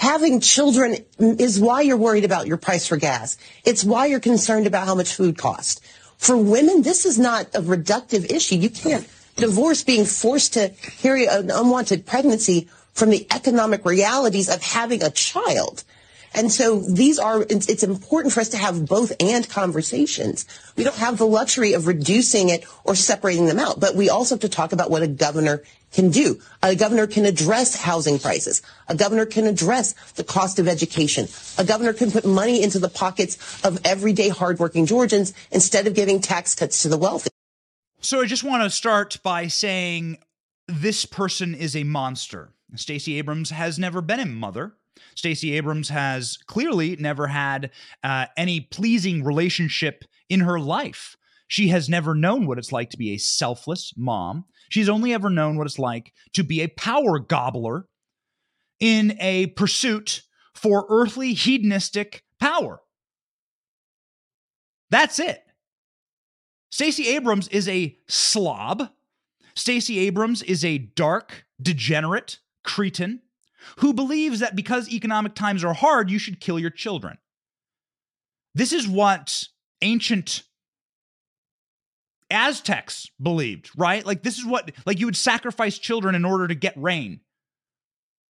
Having 0.00 0.40
children 0.40 0.96
is 1.18 1.60
why 1.60 1.82
you're 1.82 1.98
worried 1.98 2.24
about 2.24 2.46
your 2.46 2.56
price 2.56 2.86
for 2.86 2.96
gas. 2.96 3.36
It's 3.66 3.84
why 3.84 4.06
you're 4.06 4.18
concerned 4.18 4.66
about 4.66 4.86
how 4.86 4.94
much 4.94 5.14
food 5.14 5.36
costs. 5.36 5.82
For 6.16 6.38
women, 6.38 6.80
this 6.80 7.04
is 7.04 7.18
not 7.18 7.54
a 7.54 7.60
reductive 7.60 8.32
issue. 8.32 8.56
You 8.56 8.70
can't 8.70 9.06
divorce 9.36 9.84
being 9.84 10.06
forced 10.06 10.54
to 10.54 10.70
carry 11.02 11.26
an 11.26 11.50
unwanted 11.50 12.06
pregnancy 12.06 12.70
from 12.94 13.10
the 13.10 13.26
economic 13.30 13.84
realities 13.84 14.48
of 14.48 14.62
having 14.62 15.02
a 15.02 15.10
child. 15.10 15.84
And 16.32 16.50
so 16.50 16.80
these 16.80 17.18
are, 17.18 17.42
it's, 17.42 17.68
it's 17.68 17.82
important 17.82 18.32
for 18.32 18.40
us 18.40 18.50
to 18.50 18.56
have 18.56 18.86
both 18.86 19.12
and 19.20 19.48
conversations. 19.48 20.46
We 20.76 20.84
don't 20.84 20.96
have 20.96 21.18
the 21.18 21.26
luxury 21.26 21.72
of 21.72 21.86
reducing 21.86 22.50
it 22.50 22.64
or 22.84 22.94
separating 22.94 23.46
them 23.46 23.58
out, 23.58 23.80
but 23.80 23.96
we 23.96 24.10
also 24.10 24.36
have 24.36 24.40
to 24.42 24.48
talk 24.48 24.72
about 24.72 24.90
what 24.90 25.02
a 25.02 25.08
governor 25.08 25.62
can 25.92 26.10
do. 26.10 26.40
A 26.62 26.76
governor 26.76 27.06
can 27.06 27.24
address 27.24 27.74
housing 27.74 28.18
prices. 28.18 28.62
A 28.88 28.94
governor 28.94 29.26
can 29.26 29.46
address 29.46 29.94
the 30.12 30.24
cost 30.24 30.58
of 30.58 30.68
education. 30.68 31.26
A 31.58 31.64
governor 31.64 31.92
can 31.92 32.12
put 32.12 32.24
money 32.24 32.62
into 32.62 32.78
the 32.78 32.88
pockets 32.88 33.64
of 33.64 33.80
everyday 33.84 34.28
hardworking 34.28 34.86
Georgians 34.86 35.32
instead 35.50 35.86
of 35.86 35.94
giving 35.94 36.20
tax 36.20 36.54
cuts 36.54 36.82
to 36.82 36.88
the 36.88 36.98
wealthy. 36.98 37.30
So 38.00 38.22
I 38.22 38.26
just 38.26 38.44
want 38.44 38.62
to 38.62 38.70
start 38.70 39.18
by 39.22 39.48
saying 39.48 40.18
this 40.68 41.04
person 41.04 41.54
is 41.54 41.74
a 41.74 41.82
monster. 41.84 42.50
Stacey 42.76 43.18
Abrams 43.18 43.50
has 43.50 43.78
never 43.78 44.00
been 44.00 44.20
a 44.20 44.26
mother. 44.26 44.72
Stacey 45.14 45.54
Abrams 45.56 45.88
has 45.88 46.38
clearly 46.46 46.96
never 46.96 47.26
had 47.26 47.70
uh, 48.02 48.26
any 48.36 48.60
pleasing 48.60 49.24
relationship 49.24 50.04
in 50.28 50.40
her 50.40 50.58
life. 50.58 51.16
She 51.48 51.68
has 51.68 51.88
never 51.88 52.14
known 52.14 52.46
what 52.46 52.58
it's 52.58 52.72
like 52.72 52.90
to 52.90 52.96
be 52.96 53.12
a 53.12 53.18
selfless 53.18 53.92
mom. 53.96 54.44
She's 54.68 54.88
only 54.88 55.12
ever 55.12 55.28
known 55.28 55.56
what 55.56 55.66
it's 55.66 55.78
like 55.78 56.12
to 56.34 56.44
be 56.44 56.60
a 56.60 56.68
power 56.68 57.18
gobbler 57.18 57.86
in 58.78 59.16
a 59.20 59.48
pursuit 59.48 60.22
for 60.54 60.86
earthly 60.88 61.32
hedonistic 61.32 62.24
power. 62.38 62.80
That's 64.90 65.18
it. 65.18 65.42
Stacey 66.70 67.08
Abrams 67.08 67.48
is 67.48 67.68
a 67.68 67.96
slob. 68.08 68.90
Stacey 69.54 69.98
Abrams 70.00 70.42
is 70.42 70.64
a 70.64 70.78
dark, 70.78 71.44
degenerate 71.60 72.38
cretin 72.62 73.22
who 73.76 73.92
believes 73.92 74.40
that 74.40 74.56
because 74.56 74.92
economic 74.92 75.34
times 75.34 75.64
are 75.64 75.74
hard, 75.74 76.10
you 76.10 76.18
should 76.18 76.40
kill 76.40 76.58
your 76.58 76.70
children. 76.70 77.18
This 78.54 78.72
is 78.72 78.88
what 78.88 79.44
ancient 79.82 80.42
Aztecs 82.30 83.10
believed, 83.20 83.70
right? 83.76 84.04
Like, 84.04 84.22
this 84.22 84.38
is 84.38 84.46
what, 84.46 84.70
like, 84.86 85.00
you 85.00 85.06
would 85.06 85.16
sacrifice 85.16 85.78
children 85.78 86.14
in 86.14 86.24
order 86.24 86.46
to 86.46 86.54
get 86.54 86.74
rain. 86.76 87.20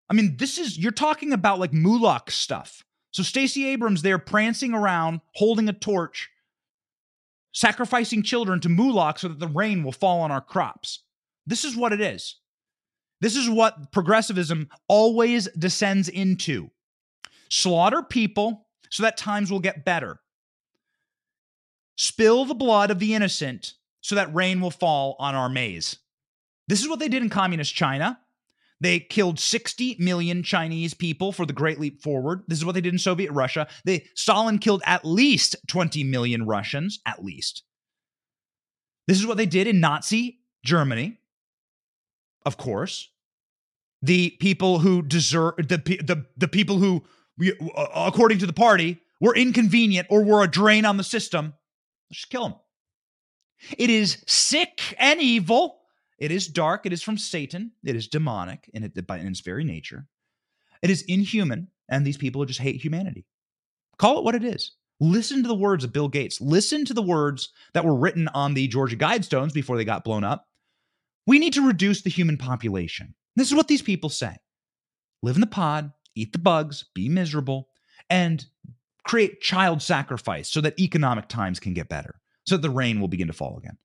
I 0.10 0.13
mean, 0.13 0.38
this 0.38 0.58
is, 0.58 0.78
you're 0.78 0.92
talking 0.92 1.34
about 1.34 1.60
like 1.60 1.74
Moloch 1.74 2.32
stuff. 2.32 2.84
So, 3.12 3.24
Stacey 3.24 3.68
Abrams 3.68 4.02
there 4.02 4.18
prancing 4.18 4.74
around, 4.74 5.22
holding 5.36 5.70
a 5.70 5.74
torch, 5.74 6.30
sacrificing 7.54 8.24
children 8.24 8.60
to 8.62 8.70
Moloch 8.70 9.20
so 9.20 9.28
that 9.28 9.39
the 9.39 9.48
rain 9.48 9.84
will 9.84 9.92
fall 9.92 10.22
on 10.22 10.32
our 10.32 10.42
crops. 10.42 11.04
This 11.46 11.63
is 11.63 11.76
what 11.76 11.94
it 11.94 12.02
is. 12.02 12.36
This 13.22 13.36
is 13.36 13.50
what 13.50 13.92
progressivism 13.92 14.70
always 14.88 15.48
descends 15.58 16.08
into 16.08 16.70
slaughter 17.50 18.02
people 18.02 18.68
so 18.90 19.04
that 19.04 19.18
times 19.18 19.52
will 19.52 19.60
get 19.60 19.86
better, 19.86 20.20
spill 21.96 22.46
the 22.46 22.56
blood 22.56 22.92
of 22.92 23.00
the 23.00 23.14
innocent 23.14 23.74
so 24.02 24.16
that 24.16 24.34
rain 24.34 24.62
will 24.62 24.72
fall 24.72 25.16
on 25.20 25.36
our 25.36 25.50
maize. 25.50 25.98
This 26.68 26.82
is 26.82 26.88
what 26.88 27.00
they 27.00 27.10
did 27.10 27.22
in 27.22 27.30
communist 27.30 27.76
China. 27.76 28.20
They 28.82 29.00
killed 29.00 29.40
60 29.40 29.98
million 30.00 30.42
Chinese 30.42 30.94
people 30.94 31.34
for 31.34 31.46
the 31.46 31.54
Great 31.54 31.80
Leap 31.80 32.02
Forward. 32.02 32.44
This 32.48 32.60
is 32.60 32.66
what 32.66 32.76
they 32.76 32.82
did 32.82 32.94
in 32.94 33.00
Soviet 33.00 33.32
Russia. 33.32 33.68
They 33.84 34.06
Stalin 34.16 34.58
killed 34.58 34.82
at 34.86 35.04
least 35.04 35.58
20 35.68 36.04
million 36.06 36.46
Russians, 36.46 37.00
at 37.06 37.24
least. 37.24 37.64
This 39.08 39.20
is 39.20 39.28
what 39.28 39.38
they 39.38 39.46
did 39.46 39.68
in 39.68 39.82
Nazi 39.82 40.40
Germany. 40.64 41.19
Of 42.45 42.58
course. 42.58 43.10
The 44.02 44.32
people 44.39 44.80
who 44.80 45.02
deserve 45.02 45.58
the 45.58 45.78
the 45.78 46.25
the 46.38 46.47
people 46.47 46.78
who 46.78 47.04
uh, 47.75 47.88
according 47.95 48.39
to 48.39 48.45
the 48.45 48.54
party 48.54 49.02
were 49.19 49.36
inconvenient 49.36 50.08
or 50.10 50.23
were 50.23 50.43
a 50.43 50.47
drain 50.47 50.86
on 50.86 50.97
the 50.97 51.04
system, 51.04 51.54
let's 52.10 52.19
just 52.19 52.30
kill 52.30 52.43
them. 52.43 52.56
It 53.78 53.89
is 53.89 54.23
sick 54.25 54.95
and 54.97 55.21
evil. 55.21 55.80
It 56.17 56.32
is 56.32 56.47
dark. 56.47 56.86
It 56.86 56.93
is 56.93 57.04
from 57.04 57.17
Satan. 57.17 57.71
It 57.84 57.95
is 57.95 58.08
demonic 58.08 58.69
in, 58.73 58.84
in 58.84 59.28
its 59.28 59.39
very 59.41 59.63
nature. 59.63 60.08
It 60.82 60.89
is 60.89 61.02
inhuman, 61.04 61.67
and 61.89 62.06
these 62.06 62.17
people 62.17 62.45
just 62.45 62.62
hate 62.62 62.82
humanity. 62.82 63.25
Call 63.97 64.19
it 64.19 64.23
what 64.23 64.36
it 64.36 64.43
is. 64.43 64.73
Listen 65.02 65.41
to 65.43 65.47
the 65.47 65.56
words 65.56 65.84
of 65.84 65.93
Bill 65.93 66.10
Gates. 66.10 66.41
Listen 66.41 66.84
to 66.86 66.93
the 66.93 67.02
words 67.02 67.49
that 67.73 67.86
were 67.86 67.95
written 67.95 68.28
on 68.30 68.54
the 68.54 68.67
Georgia 68.67 68.97
Guidestones 68.97 69.54
before 69.54 69.78
they 69.78 69.86
got 69.86 70.04
blown 70.04 70.23
up. 70.25 70.49
We 71.30 71.38
need 71.38 71.54
to 71.54 71.68
reduce 71.68 72.02
the 72.02 72.10
human 72.10 72.38
population. 72.38 73.13
This 73.36 73.50
is 73.50 73.54
what 73.54 73.68
these 73.68 73.84
people 73.84 74.10
say 74.10 74.36
live 75.22 75.36
in 75.36 75.42
the 75.42 75.46
pod, 75.46 75.92
eat 76.15 76.34
the 76.34 76.39
bugs, 76.39 76.86
be 76.96 77.08
miserable, 77.08 77.68
and 78.10 78.44
create 79.04 79.39
child 79.39 79.84
sacrifice 79.84 80.50
so 80.50 80.60
that 80.62 80.80
economic 80.80 81.28
times 81.28 81.60
can 81.60 81.76
get 81.76 81.88
better, 81.88 82.20
so 82.48 82.56
that 82.56 82.63
the 82.63 82.72
rain 82.72 83.00
will 83.00 83.08
begin 83.08 83.28
to 83.28 83.34
fall 83.34 83.60
again. 83.60 83.78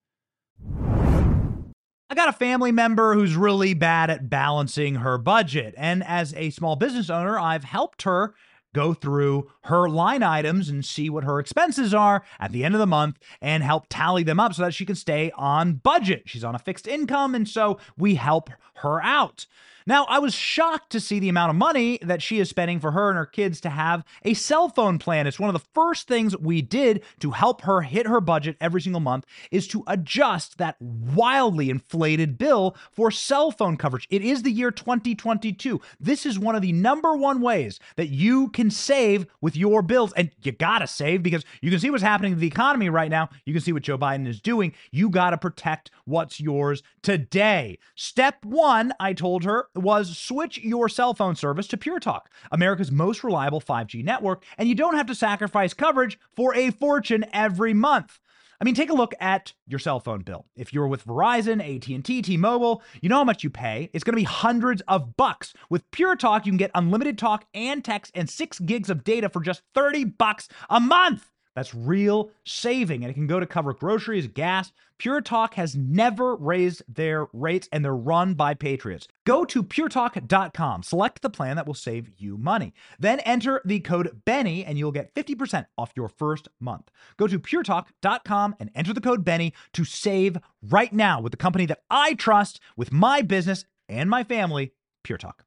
I 2.09 2.15
got 2.15 2.31
a 2.31 2.33
family 2.33 2.73
member 2.73 3.13
who's 3.13 3.37
really 3.37 3.75
bad 3.75 4.09
at 4.09 4.31
balancing 4.31 4.95
her 4.95 5.19
budget. 5.19 5.75
And 5.77 6.03
as 6.03 6.33
a 6.33 6.49
small 6.49 6.77
business 6.77 7.11
owner, 7.11 7.39
I've 7.39 7.65
helped 7.65 8.05
her 8.05 8.35
go 8.75 8.93
through 8.93 9.51
her 9.63 9.89
line 9.89 10.23
items 10.23 10.69
and 10.69 10.85
see 10.85 11.09
what 11.09 11.25
her 11.25 11.41
expenses 11.41 11.95
are 11.95 12.23
at 12.39 12.53
the 12.53 12.63
end 12.63 12.75
of 12.75 12.81
the 12.81 12.87
month 12.87 13.19
and 13.41 13.63
help 13.63 13.87
tally 13.89 14.23
them 14.23 14.39
up 14.39 14.53
so 14.53 14.63
that 14.63 14.75
she 14.75 14.85
can 14.85 14.97
stay 14.97 15.33
on 15.37 15.75
budget. 15.77 16.25
She's 16.27 16.45
on 16.45 16.55
a 16.55 16.59
fixed 16.59 16.87
income, 16.87 17.35
and 17.35 17.49
so 17.49 17.79
we 17.97 18.17
help 18.17 18.51
her 18.75 19.03
out. 19.03 19.47
Now, 19.87 20.07
I 20.09 20.19
was 20.19 20.33
shocked 20.33 20.91
to 20.93 21.01
see 21.01 21.19
the 21.19 21.29
amount 21.29 21.51
of 21.51 21.57
money 21.57 21.99
that 22.01 22.23
she 22.23 22.39
is 22.41 22.49
spending 22.49 22.81
for 22.81 22.93
her 22.93 23.11
and 23.11 23.19
her 23.19 23.27
kids 23.27 23.61
to 23.61 23.71
have 23.71 24.03
a 24.25 24.33
cell 24.33 24.71
phone 24.71 24.99
plan. 24.99 25.27
It's 25.27 25.39
one 25.39 25.55
of 25.55 25.61
the 25.61 25.69
first 25.75 26.09
things 26.09 26.35
we 26.39 26.63
did 26.63 27.03
to 27.21 27.33
help 27.33 27.63
her 27.63 27.83
hit 27.83 28.07
her 28.07 28.23
budget 28.23 28.57
every 28.63 28.81
single 28.81 29.01
month 29.01 29.27
is 29.51 29.69
to 29.69 29.85
adjust 29.87 30.57
that 30.57 30.81
wildly 30.81 31.69
inflated 31.69 32.39
bill 32.39 32.75
for 32.93 33.11
cell 33.11 33.51
phone 33.51 33.77
coverage. 33.77 34.09
It 34.09 34.23
is 34.23 34.43
the 34.43 34.51
year 34.51 34.71
2022. 34.71 35.79
This 36.01 36.25
is 36.25 36.39
one 36.39 36.55
of 36.55 36.63
the 36.63 36.73
number 36.73 37.15
one 37.15 37.43
ways 37.43 37.79
that 37.97 38.09
you 38.09 38.49
can 38.49 38.71
save 38.71 39.27
with 39.43 39.55
your 39.55 39.83
bills. 39.83 40.15
And 40.15 40.31
you 40.43 40.53
got 40.53 40.79
to 40.79 40.87
save 40.87 41.23
because 41.23 41.45
you 41.61 41.71
can 41.71 41.79
see 41.79 41.91
what's 41.91 42.03
happening 42.03 42.33
to 42.33 42.41
the 42.41 42.47
economy 42.47 42.89
right 42.89 43.11
now. 43.11 43.29
You 43.45 43.53
can 43.53 43.61
see 43.61 43.73
what 43.73 43.83
Joe 43.83 43.99
Biden 43.99 44.27
is 44.27 44.41
doing. 44.41 44.73
You 44.93 45.11
got 45.11 45.31
to 45.31 45.39
protect 45.39 45.91
what's 46.07 46.41
yours 46.41 46.83
today. 47.03 47.79
Step 47.95 48.43
one, 48.47 48.95
I 48.99 49.13
told 49.13 49.45
her, 49.45 49.69
was 49.75 50.17
switch 50.17 50.59
your 50.59 50.89
cell 50.89 51.15
phone 51.15 51.37
service 51.37 51.67
to 51.69 51.77
Pure 51.77 52.01
Talk, 52.01 52.31
America's 52.51 52.93
most 52.93 53.25
reliable 53.25 53.61
5G 53.61 54.05
network, 54.05 54.45
and 54.59 54.69
you 54.69 54.75
don't 54.75 54.97
have 54.97 55.07
to 55.07 55.15
sacrifice 55.15 55.75
coverage 55.75 56.19
for 56.35 56.55
a 56.55 56.71
fortune 56.71 57.25
every 57.33 57.75
month. 57.75 58.21
I 58.61 58.65
mean, 58.65 58.75
take 58.75 58.91
a 58.91 58.95
look 58.95 59.15
at 59.21 59.53
your 59.67 59.79
cell 59.79 60.01
phone 60.01 60.23
bill. 60.23 60.47
If 60.57 60.73
you're 60.73 60.87
with 60.87 61.05
Verizon, 61.05 61.61
AT&T, 61.61 62.23
T-Mobile, 62.23 62.83
you 63.03 63.09
know 63.09 63.17
how 63.17 63.25
much 63.25 63.43
you 63.43 63.51
pay. 63.51 63.91
It's 63.93 64.05
going 64.05 64.15
to 64.15 64.21
be 64.21 64.23
hundreds 64.23 64.81
of 64.89 65.17
bucks. 65.17 65.55
With 65.69 65.91
Pure 65.91 66.17
Talk, 66.17 66.47
you 66.47 66.53
can 66.53 66.57
get 66.57 66.71
unlimited 66.75 67.19
talk 67.19 67.45
and 67.53 67.85
text 67.85 68.13
and 68.15 68.31
6 68.31 68.61
gigs 68.61 68.89
of 68.89 69.05
data 69.05 69.29
for 69.29 69.41
just 69.41 69.63
30 69.75 70.05
bucks 70.05 70.49
a 70.71 70.81
month. 70.81 71.31
That's 71.55 71.75
real 71.75 72.31
saving, 72.45 73.05
and 73.05 73.11
it 73.11 73.15
can 73.15 73.29
go 73.29 73.39
to 73.39 73.47
cover 73.47 73.73
groceries, 73.73 74.27
gas. 74.27 74.73
Pure 74.99 75.21
Talk 75.21 75.55
has 75.55 75.77
never 75.77 76.35
raised 76.35 76.83
their 76.89 77.29
rates, 77.33 77.69
and 77.73 77.85
they're 77.85 77.95
run 77.95 78.35
by 78.35 78.55
patriots. 78.55 79.07
Go 79.25 79.45
to 79.45 79.63
puretalk.com, 79.63 80.83
select 80.83 81.23
the 81.23 81.31
plan 81.31 81.57
that 81.57 81.67
will 81.67 81.75
save 81.75 82.11
you 82.17 82.37
money. 82.37 82.75
Then 82.99 83.21
enter 83.21 83.61
the 83.65 83.81
code 83.81 84.23
BENNY, 84.25 84.65
and 84.65 84.79
you'll 84.79 84.93
get 84.93 85.15
50% 85.15 85.67
off 85.79 85.93
your 85.95 86.09
first 86.09 86.49
month. 86.59 86.91
Go 87.17 87.29
to 87.29 87.39
puretalk.com 87.39 88.57
and 88.59 88.71
enter 88.75 88.93
the 88.93 89.01
code 89.01 89.25
BENNY 89.25 89.53
to 89.75 89.85
save 89.85 90.39
right 90.63 90.93
now 90.93 91.21
with 91.21 91.31
the 91.31 91.37
company 91.37 91.67
that 91.67 91.83
I 91.89 92.15
trust 92.15 92.61
with 92.77 92.93
my 92.93 93.23
business 93.23 93.65
and 93.89 94.11
my 94.11 94.25
family, 94.25 94.73
Pure 95.05 95.19
Talk. 95.19 95.45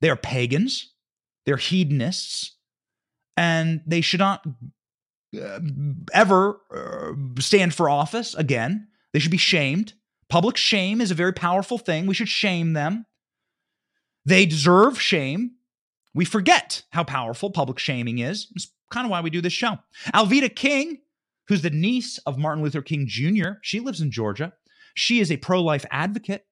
They 0.00 0.10
are 0.10 0.16
pagans, 0.16 0.92
they're 1.46 1.56
hedonists 1.56 2.57
and 3.38 3.82
they 3.86 4.00
should 4.00 4.18
not 4.18 4.44
uh, 5.40 5.60
ever 6.12 6.60
uh, 6.74 7.12
stand 7.40 7.72
for 7.72 7.88
office 7.88 8.34
again. 8.34 8.88
They 9.12 9.20
should 9.20 9.30
be 9.30 9.36
shamed. 9.36 9.92
Public 10.28 10.56
shame 10.56 11.00
is 11.00 11.12
a 11.12 11.14
very 11.14 11.32
powerful 11.32 11.78
thing. 11.78 12.06
We 12.06 12.14
should 12.14 12.28
shame 12.28 12.72
them. 12.72 13.06
They 14.26 14.44
deserve 14.44 15.00
shame. 15.00 15.52
We 16.14 16.24
forget 16.24 16.82
how 16.90 17.04
powerful 17.04 17.50
public 17.50 17.78
shaming 17.78 18.18
is. 18.18 18.48
It's 18.56 18.72
kind 18.90 19.06
of 19.06 19.10
why 19.12 19.20
we 19.20 19.30
do 19.30 19.40
this 19.40 19.52
show. 19.52 19.78
Alveda 20.12 20.54
King, 20.54 20.98
who's 21.46 21.62
the 21.62 21.70
niece 21.70 22.18
of 22.26 22.38
Martin 22.38 22.64
Luther 22.64 22.82
King 22.82 23.06
Jr., 23.06 23.52
she 23.62 23.78
lives 23.78 24.00
in 24.00 24.10
Georgia. 24.10 24.52
She 24.94 25.20
is 25.20 25.30
a 25.30 25.36
pro 25.36 25.62
life 25.62 25.84
advocate. 25.92 26.44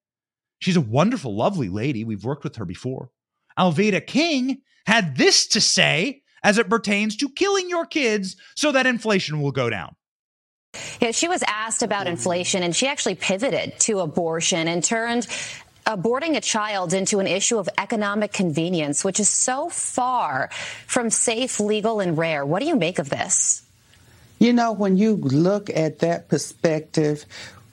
She's 0.61 0.77
a 0.77 0.81
wonderful, 0.81 1.35
lovely 1.35 1.69
lady. 1.69 2.05
We've 2.05 2.25
worked 2.25 2.45
with 2.45 2.57
her 2.57 2.65
before. 2.65 3.11
Alveda 3.59 4.07
King 4.07 4.59
had 4.87 5.17
this 5.17 5.49
to 5.49 5.61
say 5.61 6.23
as 6.47 6.59
it 6.59 6.71
pertains 6.71 7.17
to 7.17 7.29
killing 7.29 7.69
your 7.69 7.85
kids 7.85 8.37
so 8.55 8.71
that 8.71 8.87
inflation 8.87 9.43
will 9.43 9.51
go 9.51 9.69
down. 9.69 9.97
Yeah, 11.01 11.11
she 11.11 11.27
was 11.27 11.43
asked 11.49 11.83
about 11.83 12.07
inflation 12.07 12.63
and 12.63 12.75
she 12.75 12.87
actually 12.87 13.17
pivoted 13.17 13.79
to 13.81 13.99
abortion 13.99 14.69
and 14.69 14.83
turned 14.83 15.27
aborting 15.87 16.37
a 16.37 16.41
child 16.41 16.95
into 16.95 17.19
an 17.19 17.27
issue 17.27 17.59
of 17.59 17.69
economic 17.79 18.33
convenience, 18.33 19.05
which 19.05 19.19
is 19.19 19.29
so 19.29 19.69
far 19.69 20.49
from 20.87 21.11
safe, 21.11 21.59
legal, 21.59 21.99
and 21.99 22.17
rare. 22.17 22.47
What 22.47 22.63
do 22.63 22.69
you 22.69 22.77
make 22.77 23.01
of 23.01 23.11
this? 23.11 23.65
You 24.39 24.53
know, 24.53 24.71
when 24.71 24.97
you 24.97 25.17
look 25.17 25.69
at 25.71 25.99
that 26.01 26.29
perspective, 26.29 27.25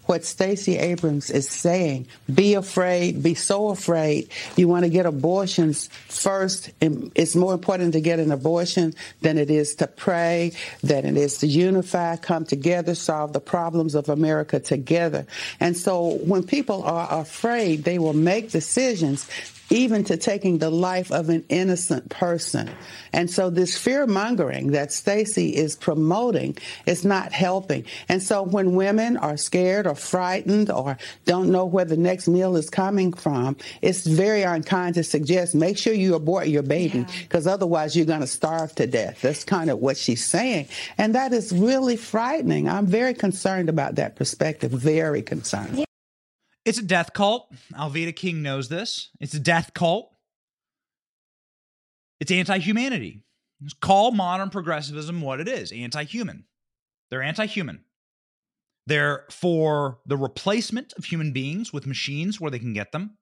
what 0.05 0.25
Stacey 0.25 0.77
Abrams 0.77 1.29
is 1.29 1.49
saying. 1.49 2.07
Be 2.33 2.55
afraid, 2.55 3.23
be 3.23 3.35
so 3.35 3.69
afraid. 3.69 4.29
You 4.55 4.67
want 4.67 4.83
to 4.83 4.89
get 4.89 5.05
abortions 5.05 5.87
first. 6.07 6.71
It's 6.81 7.35
more 7.35 7.53
important 7.53 7.93
to 7.93 8.01
get 8.01 8.19
an 8.19 8.31
abortion 8.31 8.93
than 9.21 9.37
it 9.37 9.49
is 9.49 9.75
to 9.75 9.87
pray, 9.87 10.51
than 10.81 11.05
it 11.05 11.17
is 11.17 11.37
to 11.39 11.47
unify, 11.47 12.17
come 12.17 12.45
together, 12.45 12.95
solve 12.95 13.33
the 13.33 13.39
problems 13.39 13.95
of 13.95 14.09
America 14.09 14.59
together. 14.59 15.25
And 15.59 15.77
so 15.77 16.17
when 16.25 16.43
people 16.43 16.83
are 16.83 17.21
afraid, 17.21 17.83
they 17.83 17.99
will 17.99 18.13
make 18.13 18.51
decisions 18.51 19.29
even 19.73 20.03
to 20.03 20.15
taking 20.17 20.59
the 20.59 20.69
life 20.69 21.11
of 21.11 21.29
an 21.29 21.43
innocent 21.49 22.07
person. 22.09 22.69
And 23.11 23.29
so 23.29 23.49
this 23.49 23.75
fear 23.75 24.05
mongering 24.05 24.71
that 24.71 24.91
Stacey 24.91 25.55
is 25.55 25.75
promoting 25.75 26.57
is 26.85 27.03
not 27.03 27.31
helping. 27.31 27.85
And 28.07 28.21
so 28.21 28.43
when 28.43 28.75
women 28.75 29.17
are 29.17 29.35
scared 29.35 29.87
or 29.87 29.95
frightened 29.95 30.69
or 30.69 30.97
don't 31.25 31.49
know 31.49 31.65
where 31.65 31.85
the 31.85 31.97
next 31.97 32.27
meal 32.27 32.55
is 32.55 32.69
coming 32.69 33.13
from, 33.13 33.57
it's 33.81 34.05
very 34.05 34.43
unkind 34.43 34.93
to 34.95 35.03
suggest 35.03 35.55
make 35.55 35.79
sure 35.79 35.93
you 35.93 36.13
abort 36.13 36.47
your 36.47 36.63
baby 36.63 37.05
because 37.23 37.47
yeah. 37.47 37.53
otherwise 37.53 37.95
you're 37.95 38.05
going 38.05 38.21
to 38.21 38.27
starve 38.27 38.75
to 38.75 38.85
death. 38.85 39.21
That's 39.21 39.43
kind 39.43 39.71
of 39.71 39.79
what 39.79 39.97
she's 39.97 40.23
saying. 40.23 40.67
And 40.99 41.15
that 41.15 41.33
is 41.33 41.51
really 41.51 41.97
frightening. 41.97 42.69
I'm 42.69 42.85
very 42.85 43.15
concerned 43.15 43.69
about 43.69 43.95
that 43.95 44.15
perspective, 44.15 44.71
very 44.71 45.23
concerned. 45.23 45.79
Yeah. 45.79 45.85
It's 46.65 46.77
a 46.77 46.83
death 46.83 47.13
cult. 47.13 47.53
Alveda 47.73 48.15
King 48.15 48.41
knows 48.41 48.69
this. 48.69 49.09
It's 49.19 49.33
a 49.33 49.39
death 49.39 49.73
cult. 49.73 50.11
It's 52.19 52.31
anti 52.31 52.59
humanity. 52.59 53.23
Call 53.81 54.11
modern 54.11 54.49
progressivism 54.49 55.21
what 55.21 55.39
it 55.39 55.47
is 55.47 55.71
anti 55.71 56.03
human. 56.03 56.45
They're 57.09 57.21
anti 57.21 57.45
human. 57.45 57.83
They're 58.85 59.25
for 59.29 59.99
the 60.05 60.17
replacement 60.17 60.93
of 60.93 61.05
human 61.05 61.31
beings 61.31 61.71
with 61.71 61.87
machines 61.87 62.39
where 62.39 62.51
they 62.51 62.59
can 62.59 62.73
get 62.73 62.91
them. 62.91 63.17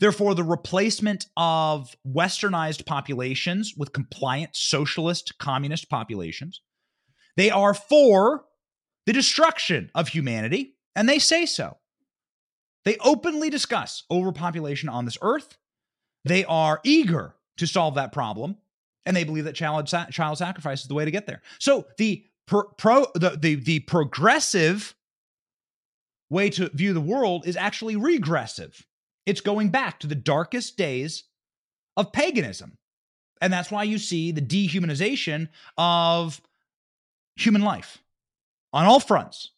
They're 0.00 0.12
for 0.12 0.34
the 0.34 0.44
replacement 0.44 1.26
of 1.36 1.96
westernized 2.06 2.86
populations 2.86 3.74
with 3.76 3.92
compliant 3.92 4.54
socialist 4.54 5.38
communist 5.38 5.88
populations. 5.88 6.60
They 7.36 7.50
are 7.50 7.74
for 7.74 8.44
the 9.06 9.12
destruction 9.12 9.90
of 9.94 10.08
humanity, 10.08 10.74
and 10.94 11.08
they 11.08 11.18
say 11.18 11.46
so. 11.46 11.77
They 12.84 12.96
openly 13.00 13.50
discuss 13.50 14.04
overpopulation 14.10 14.88
on 14.88 15.04
this 15.04 15.18
earth. 15.20 15.58
They 16.24 16.44
are 16.44 16.80
eager 16.84 17.34
to 17.58 17.66
solve 17.66 17.94
that 17.96 18.12
problem, 18.12 18.56
and 19.04 19.16
they 19.16 19.24
believe 19.24 19.44
that 19.44 19.54
child, 19.54 19.86
child 19.86 20.38
sacrifice 20.38 20.82
is 20.82 20.88
the 20.88 20.94
way 20.94 21.04
to 21.04 21.10
get 21.10 21.26
there. 21.26 21.42
So 21.58 21.86
the 21.96 22.24
pro, 22.46 22.64
pro 22.64 23.06
the, 23.14 23.38
the 23.40 23.54
the 23.56 23.80
progressive 23.80 24.94
way 26.30 26.50
to 26.50 26.68
view 26.70 26.92
the 26.92 27.00
world 27.00 27.46
is 27.46 27.56
actually 27.56 27.96
regressive. 27.96 28.86
It's 29.26 29.40
going 29.40 29.70
back 29.70 30.00
to 30.00 30.06
the 30.06 30.14
darkest 30.14 30.76
days 30.76 31.24
of 31.96 32.12
paganism. 32.12 32.78
And 33.40 33.52
that's 33.52 33.70
why 33.70 33.84
you 33.84 33.98
see 33.98 34.32
the 34.32 34.40
dehumanization 34.40 35.48
of 35.76 36.40
human 37.36 37.62
life 37.62 38.02
on 38.72 38.86
all 38.86 39.00
fronts 39.00 39.50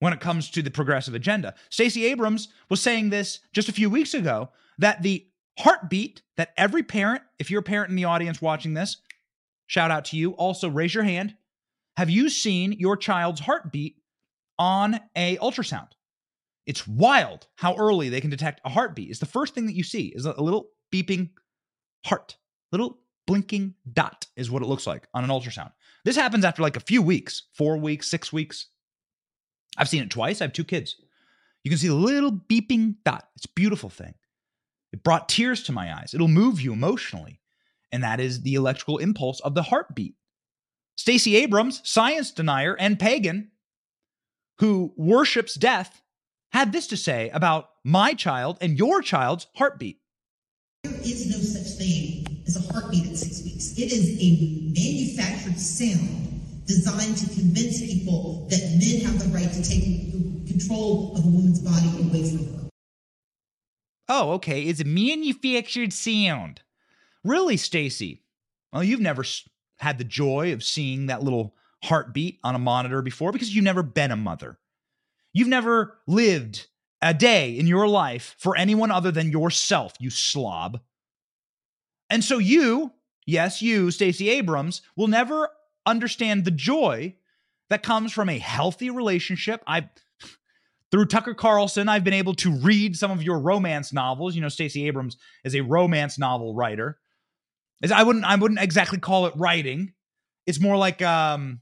when 0.00 0.12
it 0.12 0.20
comes 0.20 0.50
to 0.50 0.62
the 0.62 0.70
progressive 0.70 1.14
agenda. 1.14 1.54
Stacey 1.70 2.04
Abrams 2.06 2.48
was 2.68 2.80
saying 2.80 3.10
this 3.10 3.40
just 3.52 3.68
a 3.68 3.72
few 3.72 3.90
weeks 3.90 4.14
ago 4.14 4.50
that 4.78 5.02
the 5.02 5.26
heartbeat 5.58 6.22
that 6.36 6.52
every 6.56 6.82
parent, 6.82 7.22
if 7.38 7.50
you're 7.50 7.60
a 7.60 7.64
parent 7.64 7.90
in 7.90 7.96
the 7.96 8.04
audience 8.04 8.40
watching 8.40 8.74
this, 8.74 8.98
shout 9.66 9.90
out 9.90 10.04
to 10.06 10.16
you. 10.16 10.32
Also, 10.32 10.68
raise 10.68 10.94
your 10.94 11.04
hand. 11.04 11.34
Have 11.96 12.10
you 12.10 12.28
seen 12.28 12.72
your 12.72 12.96
child's 12.96 13.40
heartbeat 13.40 13.96
on 14.58 15.00
a 15.16 15.36
ultrasound? 15.38 15.88
It's 16.64 16.86
wild 16.86 17.48
how 17.56 17.74
early 17.76 18.08
they 18.08 18.20
can 18.20 18.30
detect 18.30 18.60
a 18.64 18.68
heartbeat. 18.68 19.10
It's 19.10 19.18
the 19.18 19.26
first 19.26 19.54
thing 19.54 19.66
that 19.66 19.74
you 19.74 19.82
see 19.82 20.12
is 20.14 20.26
a 20.26 20.40
little 20.40 20.68
beeping 20.92 21.30
heart, 22.04 22.36
little 22.70 23.00
blinking 23.26 23.74
dot 23.92 24.26
is 24.36 24.50
what 24.50 24.62
it 24.62 24.68
looks 24.68 24.86
like 24.86 25.08
on 25.12 25.24
an 25.24 25.30
ultrasound. 25.30 25.72
This 26.04 26.16
happens 26.16 26.44
after 26.44 26.62
like 26.62 26.76
a 26.76 26.80
few 26.80 27.02
weeks, 27.02 27.44
four 27.52 27.76
weeks, 27.76 28.10
six 28.10 28.32
weeks. 28.32 28.66
I've 29.78 29.88
seen 29.88 30.02
it 30.02 30.10
twice. 30.10 30.40
I 30.40 30.44
have 30.44 30.52
two 30.52 30.64
kids. 30.64 30.96
You 31.64 31.70
can 31.70 31.78
see 31.78 31.88
the 31.88 31.94
little 31.94 32.32
beeping 32.32 32.96
dot. 33.04 33.28
It's 33.36 33.46
a 33.46 33.52
beautiful 33.54 33.88
thing. 33.88 34.14
It 34.92 35.02
brought 35.02 35.28
tears 35.28 35.62
to 35.64 35.72
my 35.72 35.94
eyes. 35.94 36.12
It'll 36.14 36.28
move 36.28 36.60
you 36.60 36.72
emotionally. 36.72 37.40
And 37.92 38.02
that 38.02 38.20
is 38.20 38.42
the 38.42 38.54
electrical 38.54 38.98
impulse 38.98 39.40
of 39.40 39.54
the 39.54 39.62
heartbeat. 39.62 40.14
Stacey 40.96 41.36
Abrams, 41.36 41.80
science 41.84 42.32
denier 42.32 42.76
and 42.78 42.98
pagan, 42.98 43.50
who 44.58 44.92
worships 44.96 45.54
death, 45.54 46.02
had 46.52 46.72
this 46.72 46.86
to 46.88 46.96
say 46.96 47.30
about 47.30 47.70
my 47.84 48.14
child 48.14 48.58
and 48.60 48.78
your 48.78 49.00
child's 49.00 49.46
heartbeat. 49.54 50.00
There 50.84 50.92
is 51.02 51.30
no 51.30 51.38
such 51.38 51.78
thing 51.78 52.42
as 52.46 52.56
a 52.56 52.72
heartbeat 52.72 53.06
at 53.06 53.16
six 53.16 53.42
weeks. 53.44 53.78
It 53.78 53.92
is 53.92 54.18
a 54.20 54.72
manufactured 54.74 55.58
sound 55.58 56.37
designed 56.68 57.16
to 57.16 57.26
convince 57.34 57.80
people 57.80 58.46
that 58.50 58.60
men 58.78 59.00
have 59.00 59.18
the 59.18 59.28
right 59.34 59.50
to 59.50 59.62
take 59.62 60.12
control 60.46 61.16
of 61.16 61.24
a 61.24 61.28
woman's 61.28 61.60
body 61.60 61.88
away 61.98 62.28
from 62.28 62.46
her. 62.46 62.68
Oh, 64.08 64.32
okay. 64.32 64.62
It's 64.62 64.80
a 64.80 64.84
manufactured 64.84 65.92
sound. 65.92 66.60
Really, 67.24 67.56
Stacey? 67.56 68.22
Well, 68.72 68.84
you've 68.84 69.00
never 69.00 69.24
had 69.78 69.98
the 69.98 70.04
joy 70.04 70.52
of 70.52 70.62
seeing 70.62 71.06
that 71.06 71.22
little 71.22 71.54
heartbeat 71.82 72.38
on 72.44 72.54
a 72.54 72.58
monitor 72.58 73.02
before 73.02 73.32
because 73.32 73.54
you've 73.54 73.64
never 73.64 73.82
been 73.82 74.10
a 74.10 74.16
mother. 74.16 74.58
You've 75.32 75.48
never 75.48 75.98
lived 76.06 76.66
a 77.00 77.14
day 77.14 77.52
in 77.52 77.66
your 77.66 77.88
life 77.88 78.34
for 78.38 78.56
anyone 78.56 78.90
other 78.90 79.10
than 79.10 79.30
yourself, 79.30 79.94
you 80.00 80.10
slob. 80.10 80.80
And 82.10 82.24
so 82.24 82.38
you, 82.38 82.92
yes, 83.26 83.62
you, 83.62 83.90
Stacey 83.90 84.30
Abrams, 84.30 84.82
will 84.96 85.06
never 85.06 85.48
understand 85.88 86.44
the 86.44 86.50
joy 86.50 87.16
that 87.70 87.82
comes 87.82 88.12
from 88.12 88.28
a 88.28 88.38
healthy 88.38 88.90
relationship. 88.90 89.62
I 89.66 89.88
through 90.90 91.06
Tucker 91.06 91.34
Carlson, 91.34 91.88
I've 91.88 92.04
been 92.04 92.14
able 92.14 92.34
to 92.36 92.50
read 92.50 92.96
some 92.96 93.10
of 93.10 93.22
your 93.22 93.38
romance 93.38 93.92
novels. 93.92 94.34
You 94.34 94.40
know, 94.40 94.48
Stacey 94.48 94.86
Abrams 94.86 95.18
is 95.44 95.54
a 95.54 95.60
romance 95.60 96.18
novel 96.18 96.54
writer. 96.54 96.98
I 97.92 98.02
wouldn't 98.02 98.24
I 98.24 98.36
wouldn't 98.36 98.60
exactly 98.60 98.98
call 98.98 99.26
it 99.26 99.34
writing. 99.36 99.92
It's 100.46 100.60
more 100.60 100.76
like 100.76 101.02
um, 101.02 101.60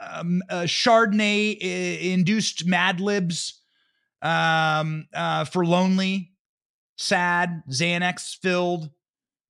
um 0.00 0.42
uh, 0.48 0.62
Chardonnay 0.62 1.58
induced 2.00 2.66
Mad 2.66 3.00
Libs 3.00 3.60
um, 4.22 5.06
uh, 5.12 5.44
for 5.44 5.66
lonely, 5.66 6.32
sad, 6.96 7.62
Xanax 7.68 8.36
filled, 8.40 8.88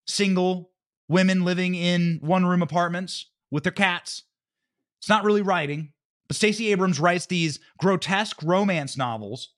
single 0.06 0.70
women 1.08 1.44
living 1.44 1.74
in 1.74 2.18
one 2.22 2.46
room 2.46 2.62
apartments 2.62 3.26
with 3.52 3.62
their 3.62 3.70
cats. 3.70 4.24
It's 4.98 5.08
not 5.08 5.22
really 5.22 5.42
writing. 5.42 5.92
But 6.26 6.36
Stacey 6.36 6.72
Abrams 6.72 6.98
writes 6.98 7.26
these 7.26 7.60
grotesque 7.78 8.42
romance 8.42 8.96
novels, 8.96 9.50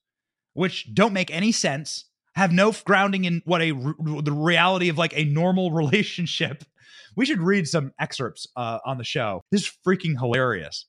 which 0.52 0.92
don't 0.92 1.14
make 1.14 1.30
any 1.30 1.52
sense, 1.52 2.06
have 2.34 2.52
no 2.52 2.72
grounding 2.84 3.24
in 3.24 3.40
what 3.46 3.62
a 3.62 3.70
the 3.70 4.32
reality 4.32 4.88
of 4.90 4.98
like 4.98 5.16
a 5.16 5.24
normal 5.24 5.70
relationship. 5.70 6.64
We 7.16 7.24
should 7.24 7.40
read 7.40 7.68
some 7.68 7.92
excerpts 7.98 8.48
uh, 8.56 8.80
on 8.84 8.98
the 8.98 9.04
show. 9.04 9.40
This 9.52 9.62
is 9.62 9.72
freaking 9.86 10.18
hilarious. 10.18 10.86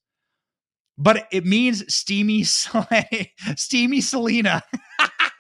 But 0.98 1.28
it 1.32 1.46
means 1.46 1.94
steamy, 1.94 2.44
steamy 3.56 4.02
Selena. 4.02 4.64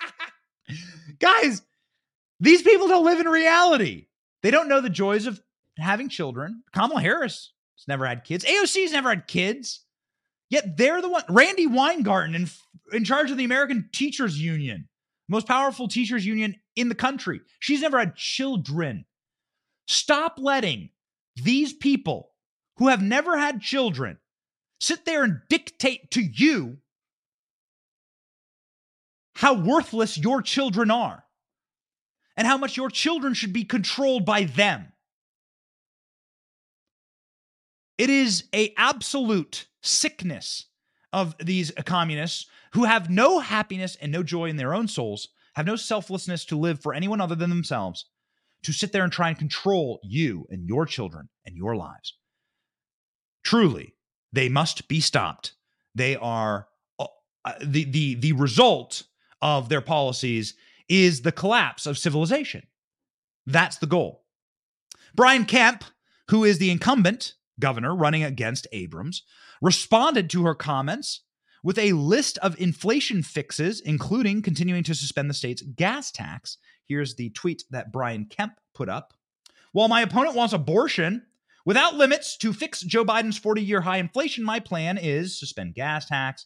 Guys, 1.19 1.63
these 2.39 2.61
people 2.61 2.87
don't 2.87 3.05
live 3.05 3.21
in 3.21 3.27
reality. 3.27 4.07
They 4.43 4.51
don't 4.51 4.67
know 4.67 4.81
the 4.81 4.89
joys 4.89 5.25
of 5.25 5.41
having 5.79 6.09
children. 6.09 6.61
Kamala 6.73 7.01
Harris 7.01 7.53
never 7.87 8.05
had 8.05 8.23
kids. 8.23 8.45
AOC's 8.45 8.91
never 8.91 9.09
had 9.09 9.27
kids. 9.27 9.85
Yet 10.49 10.77
they're 10.77 11.01
the 11.01 11.09
one. 11.09 11.23
Randi 11.29 11.67
Weingarten 11.67 12.35
in, 12.35 12.47
in 12.91 13.03
charge 13.03 13.31
of 13.31 13.37
the 13.37 13.43
American 13.43 13.89
Teachers 13.91 14.39
Union, 14.39 14.87
most 15.27 15.47
powerful 15.47 15.87
teachers 15.87 16.25
union 16.25 16.55
in 16.75 16.89
the 16.89 16.95
country. 16.95 17.41
She's 17.59 17.81
never 17.81 17.99
had 17.99 18.15
children. 18.15 19.05
Stop 19.87 20.35
letting 20.37 20.89
these 21.35 21.73
people 21.73 22.31
who 22.77 22.89
have 22.89 23.01
never 23.01 23.37
had 23.37 23.61
children 23.61 24.17
sit 24.79 25.05
there 25.05 25.23
and 25.23 25.39
dictate 25.49 26.11
to 26.11 26.21
you 26.21 26.77
how 29.35 29.53
worthless 29.53 30.17
your 30.17 30.41
children 30.41 30.91
are 30.91 31.23
and 32.37 32.47
how 32.47 32.57
much 32.57 32.77
your 32.77 32.89
children 32.89 33.33
should 33.33 33.53
be 33.53 33.63
controlled 33.63 34.25
by 34.25 34.43
them. 34.43 34.91
It 37.97 38.09
is 38.09 38.45
a 38.53 38.73
absolute 38.77 39.67
sickness 39.81 40.67
of 41.13 41.35
these 41.37 41.71
communists 41.85 42.47
who 42.73 42.83
have 42.83 43.09
no 43.09 43.39
happiness 43.39 43.95
and 44.01 44.11
no 44.11 44.21
joy 44.21 44.49
in 44.49 44.57
their 44.57 44.73
own 44.73 44.87
souls, 44.87 45.29
have 45.53 45.65
no 45.65 45.77
selflessness 45.77 46.43
to 46.45 46.57
live 46.57 46.81
for 46.81 46.93
anyone 46.93 47.21
other 47.21 47.35
than 47.35 47.49
themselves, 47.49 48.05
to 48.63 48.73
sit 48.73 48.91
there 48.91 49.03
and 49.03 49.13
try 49.13 49.29
and 49.29 49.37
control 49.37 49.99
you 50.03 50.45
and 50.49 50.67
your 50.67 50.85
children 50.85 51.29
and 51.45 51.55
your 51.55 51.75
lives. 51.75 52.15
Truly, 53.43 53.95
they 54.33 54.49
must 54.49 54.87
be 54.89 54.99
stopped. 54.99 55.53
They 55.93 56.17
are 56.17 56.67
uh, 56.99 57.05
the 57.63 57.85
the 57.85 58.15
the 58.15 58.33
result 58.33 59.03
of 59.41 59.69
their 59.69 59.81
policies 59.81 60.55
is 60.89 61.21
the 61.21 61.31
collapse 61.31 61.85
of 61.85 61.97
civilization. 61.97 62.63
That's 63.45 63.77
the 63.77 63.87
goal. 63.87 64.23
Brian 65.13 65.45
Kemp, 65.45 65.85
who 66.29 66.43
is 66.43 66.57
the 66.57 66.71
incumbent 66.71 67.35
governor 67.59 67.95
running 67.95 68.23
against 68.23 68.67
Abrams, 68.71 69.23
responded 69.61 70.29
to 70.29 70.45
her 70.45 70.55
comments 70.55 71.21
with 71.63 71.79
a 71.79 71.93
list 71.93 72.37
of 72.39 72.59
inflation 72.59 73.23
fixes, 73.23 73.81
including 73.81 74.41
continuing 74.41 74.83
to 74.83 74.93
suspend 74.93 75.29
the 75.29 75.33
state's 75.33 75.63
gas 75.63 76.11
tax. 76.11 76.57
Here's 76.85 77.15
the 77.15 77.31
tweet 77.31 77.63
that 77.71 77.91
Brian 77.91 78.25
Kemp 78.25 78.53
put 78.73 78.87
up. 78.87 79.13
While 79.71 79.87
my 79.87 80.01
opponent 80.01 80.35
wants 80.35 80.53
abortion 80.53 81.23
without 81.65 81.95
limits 81.95 82.37
to 82.37 82.53
fix 82.53 82.81
Joe 82.81 83.03
Biden's 83.03 83.37
40 83.37 83.61
year 83.61 83.81
high 83.81 83.97
inflation, 83.97 84.43
my 84.43 84.59
plan 84.59 84.97
is 84.97 85.39
suspend 85.39 85.73
gas 85.73 86.05
tax, 86.05 86.45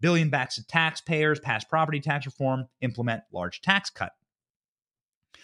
billion 0.00 0.30
backs 0.30 0.54
to 0.54 0.66
taxpayers, 0.66 1.40
pass 1.40 1.64
property 1.64 2.00
tax 2.00 2.24
reform, 2.24 2.68
implement 2.80 3.22
large 3.32 3.60
tax 3.60 3.90
cut. 3.90 4.12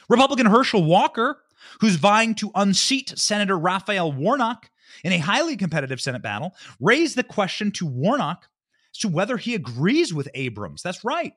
Republican 0.08 0.46
Herschel 0.46 0.84
Walker, 0.84 1.38
who's 1.80 1.96
vying 1.96 2.34
to 2.36 2.52
unseat 2.54 3.18
Senator 3.18 3.58
Raphael 3.58 4.12
Warnock, 4.12 4.70
in 5.04 5.12
a 5.12 5.18
highly 5.18 5.56
competitive 5.56 6.00
Senate 6.00 6.22
battle, 6.22 6.54
raised 6.80 7.16
the 7.16 7.22
question 7.22 7.70
to 7.72 7.86
Warnock 7.86 8.48
as 8.94 8.98
to 8.98 9.08
whether 9.08 9.36
he 9.36 9.54
agrees 9.54 10.12
with 10.12 10.28
Abrams. 10.34 10.82
That's 10.82 11.04
right. 11.04 11.32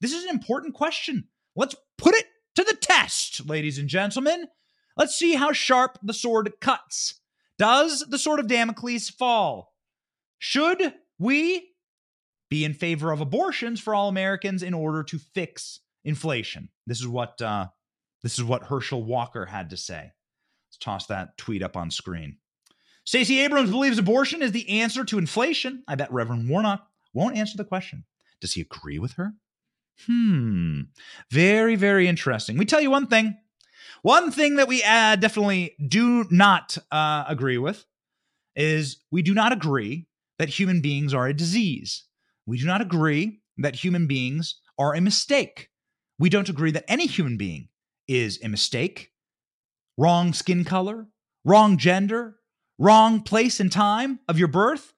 This 0.00 0.12
is 0.12 0.24
an 0.24 0.30
important 0.30 0.74
question. 0.74 1.28
Let's 1.56 1.74
put 1.98 2.14
it 2.14 2.26
to 2.56 2.64
the 2.64 2.74
test, 2.74 3.46
ladies 3.48 3.78
and 3.78 3.88
gentlemen. 3.88 4.48
Let's 4.96 5.16
see 5.16 5.34
how 5.34 5.52
sharp 5.52 5.98
the 6.02 6.14
sword 6.14 6.52
cuts. 6.60 7.20
Does 7.58 8.04
the 8.08 8.18
sword 8.18 8.40
of 8.40 8.48
Damocles 8.48 9.10
fall? 9.10 9.72
Should 10.38 10.94
we 11.18 11.70
be 12.50 12.64
in 12.64 12.74
favor 12.74 13.10
of 13.12 13.20
abortions 13.20 13.80
for 13.80 13.94
all 13.94 14.08
Americans 14.08 14.62
in 14.62 14.74
order 14.74 15.02
to 15.04 15.18
fix 15.18 15.80
inflation? 16.04 16.68
This 16.86 17.00
is 17.00 17.08
what 17.08 17.40
uh, 17.40 17.66
this 18.22 18.38
is 18.38 18.44
what 18.44 18.64
Herschel 18.64 19.04
Walker 19.04 19.46
had 19.46 19.70
to 19.70 19.76
say. 19.76 20.12
Let's 20.68 20.78
toss 20.78 21.06
that 21.06 21.36
tweet 21.38 21.62
up 21.62 21.76
on 21.76 21.90
screen. 21.90 22.38
Stacey 23.04 23.40
Abrams 23.40 23.70
believes 23.70 23.98
abortion 23.98 24.42
is 24.42 24.52
the 24.52 24.68
answer 24.80 25.04
to 25.04 25.18
inflation. 25.18 25.84
I 25.86 25.94
bet 25.94 26.12
Reverend 26.12 26.48
Warnock 26.48 26.86
won't 27.12 27.36
answer 27.36 27.56
the 27.56 27.64
question. 27.64 28.04
Does 28.40 28.54
he 28.54 28.62
agree 28.62 28.98
with 28.98 29.12
her? 29.12 29.34
Hmm. 30.06 30.82
Very, 31.30 31.76
very 31.76 32.08
interesting. 32.08 32.56
We 32.56 32.64
tell 32.64 32.80
you 32.80 32.90
one 32.90 33.06
thing. 33.06 33.36
One 34.02 34.30
thing 34.30 34.56
that 34.56 34.68
we 34.68 34.82
uh, 34.82 35.16
definitely 35.16 35.76
do 35.86 36.26
not 36.30 36.76
uh, 36.90 37.24
agree 37.28 37.58
with 37.58 37.84
is 38.56 38.98
we 39.10 39.22
do 39.22 39.34
not 39.34 39.52
agree 39.52 40.06
that 40.38 40.48
human 40.48 40.80
beings 40.80 41.14
are 41.14 41.26
a 41.26 41.34
disease. 41.34 42.04
We 42.46 42.58
do 42.58 42.66
not 42.66 42.80
agree 42.80 43.40
that 43.58 43.76
human 43.76 44.06
beings 44.06 44.60
are 44.78 44.94
a 44.94 45.00
mistake. 45.00 45.70
We 46.18 46.28
don't 46.28 46.48
agree 46.48 46.70
that 46.72 46.84
any 46.88 47.06
human 47.06 47.36
being 47.36 47.68
is 48.08 48.38
a 48.42 48.48
mistake, 48.48 49.12
wrong 49.96 50.32
skin 50.32 50.64
color, 50.64 51.06
wrong 51.44 51.78
gender, 51.78 52.36
wrong 52.78 53.22
place 53.22 53.60
and 53.60 53.70
time 53.70 54.20
of 54.28 54.38
your 54.38 54.48
birth. 54.48 54.92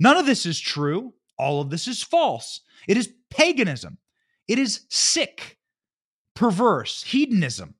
None 0.00 0.16
of 0.16 0.26
this 0.26 0.46
is 0.46 0.60
true. 0.60 1.14
All 1.38 1.60
of 1.60 1.70
this 1.70 1.88
is 1.88 2.02
false. 2.02 2.60
It 2.86 2.96
is 2.96 3.12
paganism. 3.30 3.98
It 4.46 4.58
is 4.58 4.86
sick, 4.88 5.58
perverse, 6.34 7.02
hedonism. 7.02 7.74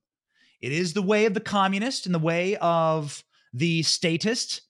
It 0.61 0.71
is 0.71 0.93
the 0.93 1.01
way 1.01 1.25
of 1.25 1.33
the 1.33 1.39
communist 1.39 2.05
and 2.05 2.13
the 2.13 2.19
way 2.19 2.55
of 2.57 3.23
the 3.53 3.81
statist 3.83 4.61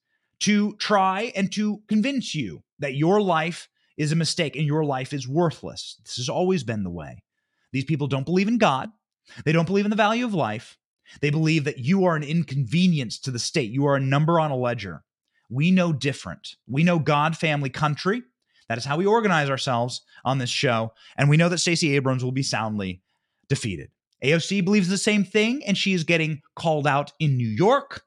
to 0.42 0.76
try 0.78 1.34
and 1.36 1.52
to 1.54 1.82
convince 1.88 2.34
you 2.34 2.64
that 2.80 2.96
your 2.96 3.22
life 3.22 3.68
is 3.98 4.12
a 4.12 4.16
mistake 4.16 4.56
and 4.56 4.66
your 4.66 4.86
life 4.86 5.12
is 5.12 5.28
worthless. 5.28 6.00
This 6.06 6.16
has 6.16 6.30
always 6.30 6.64
been 6.64 6.84
the 6.84 6.90
way. 6.90 7.24
These 7.74 7.86
people 7.86 8.08
don't 8.08 8.26
believe 8.26 8.48
in 8.48 8.58
God. 8.58 8.90
They 9.44 9.52
don't 9.52 9.68
believe 9.68 9.86
in 9.86 9.92
the 9.92 9.98
value 9.98 10.26
of 10.26 10.34
life. 10.34 10.79
They 11.22 11.30
believe 11.30 11.64
that 11.64 11.80
you 11.80 12.06
are 12.06 12.16
an 12.16 12.24
inconvenience 12.24 13.20
to 13.20 13.32
the 13.32 13.40
state. 13.40 13.72
You 13.72 13.86
are 13.88 13.96
a 13.96 14.02
number 14.02 14.40
on 14.40 14.52
a 14.52 14.56
ledger. 14.56 15.04
We 15.50 15.72
know 15.72 15.92
different. 15.94 16.56
We 16.68 16.84
know 16.84 17.00
God, 17.00 17.38
family, 17.38 17.70
country. 17.70 18.24
That 18.68 18.78
is 18.78 18.86
how 18.86 18.98
we 18.98 19.06
organize 19.06 19.50
ourselves 19.50 20.02
on 20.24 20.38
this 20.38 20.50
show. 20.50 20.94
And 21.18 21.30
we 21.30 21.38
know 21.38 21.50
that 21.50 21.58
Stacey 21.58 21.96
Abrams 21.96 22.24
will 22.24 22.32
be 22.32 22.44
soundly 22.44 23.02
defeated. 23.48 23.90
AOC 24.24 24.64
believes 24.64 24.90
the 24.90 24.98
same 24.98 25.24
thing, 25.24 25.64
and 25.66 25.78
she 25.78 25.94
is 25.94 26.04
getting 26.04 26.42
called 26.56 26.86
out 26.86 27.14
in 27.20 27.38
New 27.38 27.48
York, 27.48 28.04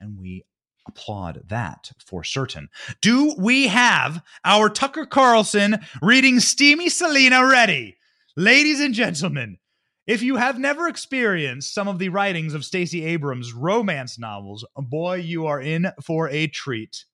and 0.00 0.18
we 0.18 0.44
applaud 0.88 1.42
that 1.48 1.92
for 2.04 2.24
certain. 2.24 2.68
Do 3.02 3.34
we 3.38 3.68
have 3.68 4.22
our 4.44 4.68
Tucker 4.70 5.06
Carlson 5.06 5.78
reading 6.00 6.40
Steamy 6.40 6.88
Selena 6.88 7.46
ready? 7.46 7.98
Ladies 8.36 8.80
and 8.80 8.94
gentlemen, 8.94 9.58
if 10.06 10.22
you 10.22 10.36
have 10.36 10.58
never 10.58 10.88
experienced 10.88 11.74
some 11.74 11.86
of 11.86 11.98
the 11.98 12.08
writings 12.08 12.54
of 12.54 12.64
Stacey 12.64 13.04
Abrams' 13.04 13.52
romance 13.52 14.18
novels, 14.18 14.64
boy, 14.76 15.16
you 15.16 15.46
are 15.46 15.60
in 15.60 15.92
for 16.02 16.28
a 16.28 16.46
treat. 16.46 17.04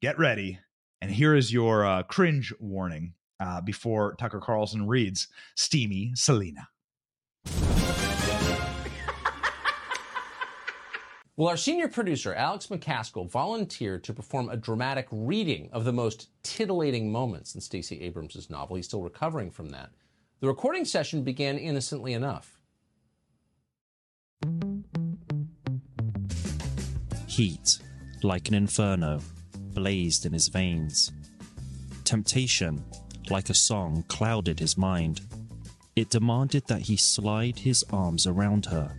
Get 0.00 0.18
ready. 0.18 0.58
And 1.00 1.10
here 1.10 1.34
is 1.34 1.52
your 1.52 1.84
uh, 1.84 2.02
cringe 2.04 2.52
warning 2.58 3.14
uh, 3.40 3.60
before 3.60 4.14
Tucker 4.18 4.40
Carlson 4.40 4.86
reads 4.86 5.28
Steamy 5.56 6.12
Selena. 6.14 6.68
Well, 11.34 11.48
our 11.48 11.56
senior 11.56 11.88
producer, 11.88 12.34
Alex 12.34 12.66
McCaskill, 12.66 13.28
volunteered 13.28 14.04
to 14.04 14.12
perform 14.12 14.50
a 14.50 14.56
dramatic 14.56 15.08
reading 15.10 15.70
of 15.72 15.84
the 15.84 15.92
most 15.92 16.28
titillating 16.42 17.10
moments 17.10 17.54
in 17.54 17.60
Stacey 17.62 18.02
Abrams' 18.02 18.50
novel. 18.50 18.76
He's 18.76 18.84
still 18.84 19.02
recovering 19.02 19.50
from 19.50 19.70
that. 19.70 19.90
The 20.42 20.48
recording 20.48 20.84
session 20.84 21.22
began 21.22 21.56
innocently 21.56 22.14
enough. 22.14 22.58
Heat, 27.28 27.78
like 28.24 28.48
an 28.48 28.54
inferno, 28.54 29.20
blazed 29.72 30.26
in 30.26 30.32
his 30.32 30.48
veins. 30.48 31.12
Temptation, 32.02 32.84
like 33.30 33.50
a 33.50 33.54
song, 33.54 34.04
clouded 34.08 34.58
his 34.58 34.76
mind. 34.76 35.20
It 35.94 36.10
demanded 36.10 36.66
that 36.66 36.80
he 36.80 36.96
slide 36.96 37.60
his 37.60 37.84
arms 37.92 38.26
around 38.26 38.66
her, 38.66 38.92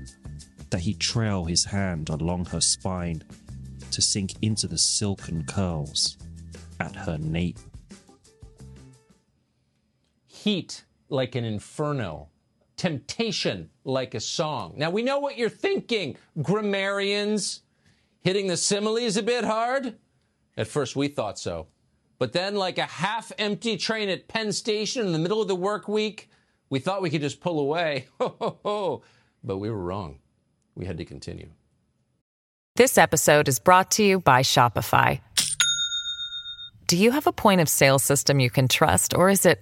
that 0.70 0.80
he 0.80 0.94
trail 0.94 1.44
his 1.44 1.66
hand 1.66 2.08
along 2.08 2.46
her 2.46 2.62
spine 2.62 3.22
to 3.92 4.02
sink 4.02 4.36
into 4.42 4.66
the 4.66 4.78
silken 4.78 5.44
curls 5.44 6.16
at 6.80 6.96
her 6.96 7.18
nape. 7.18 7.60
Heat 10.26 10.86
like 11.14 11.36
an 11.36 11.46
inferno. 11.46 12.30
Temptation 12.76 13.70
like 13.86 14.16
a 14.16 14.20
song. 14.20 14.74
Now 14.76 14.90
we 14.90 15.04
know 15.04 15.20
what 15.20 15.38
you're 15.38 15.48
thinking, 15.48 16.18
grammarians. 16.42 17.62
Hitting 18.22 18.48
the 18.48 18.58
similes 18.58 19.16
a 19.16 19.24
bit 19.24 19.44
hard? 19.44 19.96
At 20.58 20.68
first 20.68 20.96
we 20.96 21.08
thought 21.08 21.38
so. 21.38 21.68
But 22.20 22.34
then, 22.34 22.56
like 22.56 22.78
a 22.78 22.86
half 22.86 23.32
empty 23.38 23.76
train 23.76 24.08
at 24.10 24.28
Penn 24.28 24.52
Station 24.52 25.06
in 25.06 25.12
the 25.12 25.20
middle 25.20 25.42
of 25.42 25.48
the 25.48 25.56
work 25.56 25.88
week, 25.88 26.30
we 26.70 26.80
thought 26.80 27.02
we 27.02 27.10
could 27.10 27.22
just 27.22 27.42
pull 27.42 27.60
away. 27.60 28.08
Ho, 28.20 28.36
ho, 28.40 28.60
ho. 28.64 29.04
But 29.44 29.58
we 29.58 29.70
were 29.70 29.84
wrong. 29.84 30.20
We 30.74 30.86
had 30.86 30.98
to 30.98 31.06
continue. 31.06 31.50
This 32.76 32.98
episode 32.98 33.48
is 33.48 33.60
brought 33.60 33.92
to 33.92 34.04
you 34.04 34.20
by 34.20 34.42
Shopify. 34.42 35.20
Do 36.88 36.98
you 36.98 37.12
have 37.12 37.28
a 37.28 37.34
point 37.34 37.62
of 37.62 37.68
sale 37.68 38.00
system 38.00 38.40
you 38.40 38.50
can 38.50 38.68
trust, 38.68 39.14
or 39.14 39.30
is 39.30 39.46
it 39.46 39.62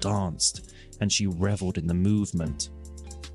danced, 0.00 0.72
and 1.00 1.12
she 1.12 1.26
reveled 1.26 1.78
in 1.78 1.86
the 1.86 1.94
movement. 1.94 2.70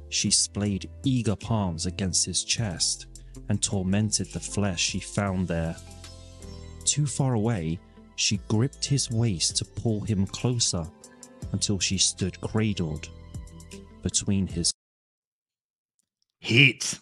She 0.10 0.32
splayed 0.32 0.90
eager 1.04 1.36
palms 1.36 1.86
against 1.86 2.26
his 2.26 2.44
chest 2.44 3.08
and 3.50 3.62
tormented 3.62 4.28
the 4.28 4.40
flesh 4.40 4.82
she 4.82 5.00
found 5.00 5.48
there. 5.48 5.76
Too 6.84 7.06
far 7.06 7.34
away, 7.34 7.80
she 8.16 8.40
gripped 8.48 8.86
his 8.86 9.12
waist 9.12 9.58
to 9.58 9.66
pull 9.66 10.02
him 10.02 10.26
closer 10.28 10.86
until 11.52 11.80
she 11.80 11.98
stood 11.98 12.40
cradled 12.42 13.10
between 14.02 14.48
his 14.48 14.72
Heat 16.46 17.00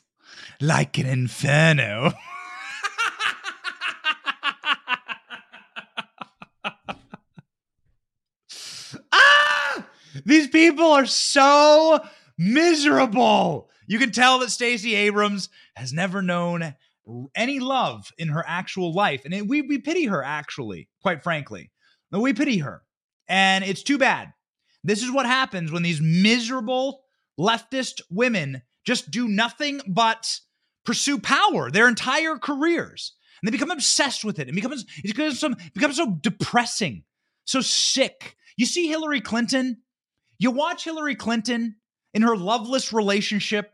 like 0.61 0.97
an 0.97 1.05
inferno. 1.05 2.13
ah! 9.11 9.85
These 10.25 10.47
people 10.47 10.91
are 10.91 11.05
so 11.05 11.99
miserable. 12.37 13.69
You 13.87 13.99
can 13.99 14.11
tell 14.11 14.39
that 14.39 14.49
Stacey 14.51 14.95
Abrams 14.95 15.49
has 15.75 15.93
never 15.93 16.21
known 16.21 16.75
any 17.35 17.59
love 17.59 18.11
in 18.17 18.29
her 18.29 18.43
actual 18.47 18.93
life. 18.93 19.25
And 19.25 19.33
it, 19.33 19.47
we, 19.47 19.61
we 19.61 19.77
pity 19.77 20.05
her, 20.05 20.23
actually, 20.23 20.87
quite 21.01 21.23
frankly. 21.23 21.71
We 22.11 22.33
pity 22.33 22.59
her. 22.59 22.83
And 23.27 23.63
it's 23.63 23.83
too 23.83 23.97
bad. 23.97 24.33
This 24.83 25.03
is 25.03 25.11
what 25.11 25.25
happens 25.25 25.71
when 25.71 25.83
these 25.83 26.01
miserable 26.01 27.03
leftist 27.39 28.01
women 28.09 28.61
just 28.85 29.11
do 29.11 29.27
nothing 29.27 29.81
but 29.87 30.39
pursue 30.85 31.19
power 31.19 31.71
their 31.71 31.87
entire 31.87 32.37
careers. 32.37 33.13
And 33.41 33.47
they 33.47 33.51
become 33.51 33.71
obsessed 33.71 34.23
with 34.23 34.39
it. 34.39 34.47
It 34.47 34.55
becomes, 34.55 34.85
it 35.03 35.15
becomes, 35.15 35.39
some, 35.39 35.53
it 35.53 35.73
becomes 35.73 35.97
so 35.97 36.17
depressing, 36.21 37.03
so 37.45 37.61
sick. 37.61 38.35
You 38.57 38.65
see 38.65 38.87
Hillary 38.87 39.21
Clinton, 39.21 39.81
you 40.43 40.51
watch 40.51 40.83
Hillary 40.83 41.15
Clinton 41.15 41.77
in 42.13 42.21
her 42.21 42.35
loveless 42.35 42.91
relationship 42.91 43.73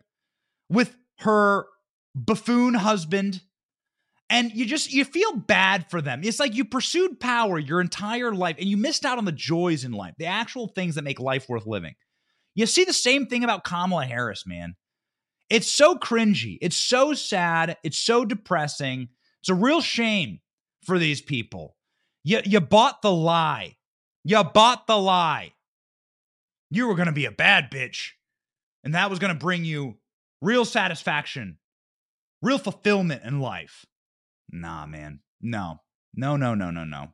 with 0.70 0.96
her 1.20 1.66
buffoon 2.16 2.76
husband 2.76 3.42
and 4.30 4.52
you 4.54 4.66
just 4.66 4.94
you 4.94 5.04
feel 5.04 5.36
bad 5.36 5.90
for 5.90 6.02
them. 6.02 6.22
It's 6.24 6.40
like 6.40 6.56
you 6.56 6.64
pursued 6.64 7.20
power 7.20 7.58
your 7.58 7.82
entire 7.82 8.34
life 8.34 8.58
and 8.60 8.68
you 8.68 8.78
missed 8.78 9.04
out 9.04 9.18
on 9.18 9.26
the 9.26 9.32
joys 9.32 9.84
in 9.84 9.92
life 9.92 10.14
the 10.20 10.28
actual 10.28 10.68
things 10.68 10.96
that 10.96 11.04
make 11.04 11.20
life 11.20 11.50
worth 11.50 11.66
living. 11.66 11.96
You 12.54 12.68
see 12.68 12.84
the 12.84 12.94
same 12.94 13.26
thing 13.26 13.44
about 13.44 13.64
kamala 13.64 14.06
harris 14.06 14.46
man. 14.46 14.76
It's 15.50 15.72
so 15.72 15.96
cringy. 15.96 16.60
It's 16.62 16.78
so 16.78 17.16
sad. 17.16 17.78
It's 17.84 17.98
so 17.98 18.24
depressing. 18.24 19.10
It's 19.42 19.50
a 19.50 19.56
real 19.56 19.82
shame 19.82 20.40
for 20.84 21.00
these 21.00 21.22
people. 21.22 21.76
You, 22.24 22.42
you 22.46 22.60
bought 22.60 23.02
the 23.02 23.12
lie. 23.12 23.78
You 24.24 24.44
bought 24.44 24.86
the 24.86 24.98
lie 24.98 25.54
you 26.70 26.88
were 26.88 26.96
going 26.96 27.08
to 27.08 27.12
be 27.12 27.26
a 27.26 27.32
bad 27.32 27.72
bitch 27.72 28.12
and 28.84 28.94
that 28.94 29.10
was 29.10 29.20
going 29.20 29.34
to 29.34 29.40
bring 29.40 29.66
you 29.66 29.98
real 30.42 30.66
satisfaction 30.66 31.58
real 32.42 32.58
fulfillment 32.58 33.24
in 33.24 33.40
life. 33.40 33.86
Nah, 34.52 34.86
man. 34.86 35.20
No, 35.42 35.82
no, 36.14 36.36
no, 36.36 36.56
no, 36.56 36.72
no, 36.72 36.84
no. 36.84 37.10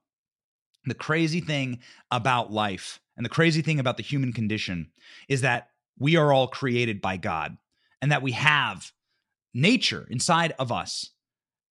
The 0.85 0.93
crazy 0.93 1.41
thing 1.41 1.79
about 2.11 2.51
life 2.51 2.99
and 3.17 3.25
the 3.25 3.29
crazy 3.29 3.61
thing 3.61 3.79
about 3.79 3.97
the 3.97 4.03
human 4.03 4.33
condition 4.33 4.91
is 5.27 5.41
that 5.41 5.69
we 5.97 6.15
are 6.15 6.31
all 6.31 6.47
created 6.47 7.01
by 7.01 7.17
God 7.17 7.57
and 8.01 8.11
that 8.11 8.21
we 8.21 8.33
have 8.33 8.91
nature 9.53 10.07
inside 10.09 10.53
of 10.59 10.71
us 10.71 11.11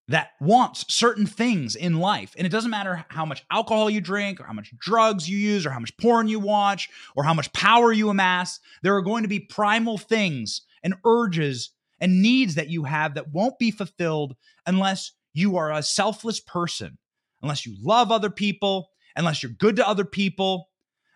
that 0.09 0.31
wants 0.41 0.85
certain 0.93 1.27
things 1.27 1.77
in 1.77 1.99
life. 1.99 2.35
And 2.37 2.47
it 2.47 2.51
doesn't 2.51 2.71
matter 2.71 3.05
how 3.09 3.25
much 3.25 3.45
alcohol 3.51 3.89
you 3.89 4.01
drink 4.01 4.41
or 4.41 4.45
how 4.45 4.53
much 4.53 4.77
drugs 4.79 5.29
you 5.29 5.39
use 5.39 5.65
or 5.65 5.71
how 5.71 5.79
much 5.79 5.97
porn 5.97 6.29
you 6.29 6.39
watch 6.39 6.91
or 7.17 7.25
how 7.25 7.33
much 7.33 7.53
power 7.53 7.91
you 7.93 8.11
amass. 8.11 8.61
There 8.83 8.95
are 8.97 9.03
going 9.03 9.23
to 9.23 9.29
be 9.29 9.41
primal 9.41 9.97
things 9.97 10.63
and 10.83 10.95
urges 11.07 11.71
and 12.01 12.21
needs 12.21 12.57
that 12.57 12.69
you 12.69 12.85
have 12.85 13.15
that 13.15 13.33
won't 13.33 13.59
be 13.59 13.71
fulfilled 13.71 14.37
unless 14.67 15.13
you 15.33 15.57
are 15.57 15.73
a 15.73 15.83
selfless 15.83 16.39
person, 16.39 16.99
unless 17.43 17.65
you 17.65 17.75
love 17.83 18.13
other 18.13 18.31
people, 18.31 18.91
unless 19.17 19.43
you're 19.43 19.53
good 19.53 19.77
to 19.77 19.89
other 19.89 20.05
people, 20.05 20.69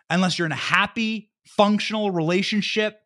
unless 0.09 0.39
you're 0.39 0.47
in 0.47 0.53
a 0.53 0.57
happy, 0.57 1.31
functional 1.47 2.11
relationship. 2.11 3.01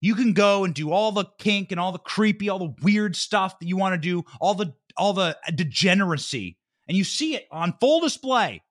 You 0.00 0.14
can 0.14 0.32
go 0.32 0.64
and 0.64 0.74
do 0.74 0.90
all 0.90 1.12
the 1.12 1.26
kink 1.38 1.70
and 1.70 1.80
all 1.80 1.92
the 1.92 1.98
creepy, 1.98 2.48
all 2.48 2.58
the 2.58 2.74
weird 2.82 3.14
stuff 3.14 3.58
that 3.58 3.68
you 3.68 3.76
want 3.76 3.94
to 3.94 3.98
do, 3.98 4.24
all 4.40 4.54
the 4.54 4.74
all 5.00 5.14
the 5.14 5.36
degeneracy, 5.54 6.58
and 6.86 6.96
you 6.96 7.04
see 7.04 7.34
it 7.34 7.48
on 7.50 7.74
full 7.80 8.00
display. 8.00 8.62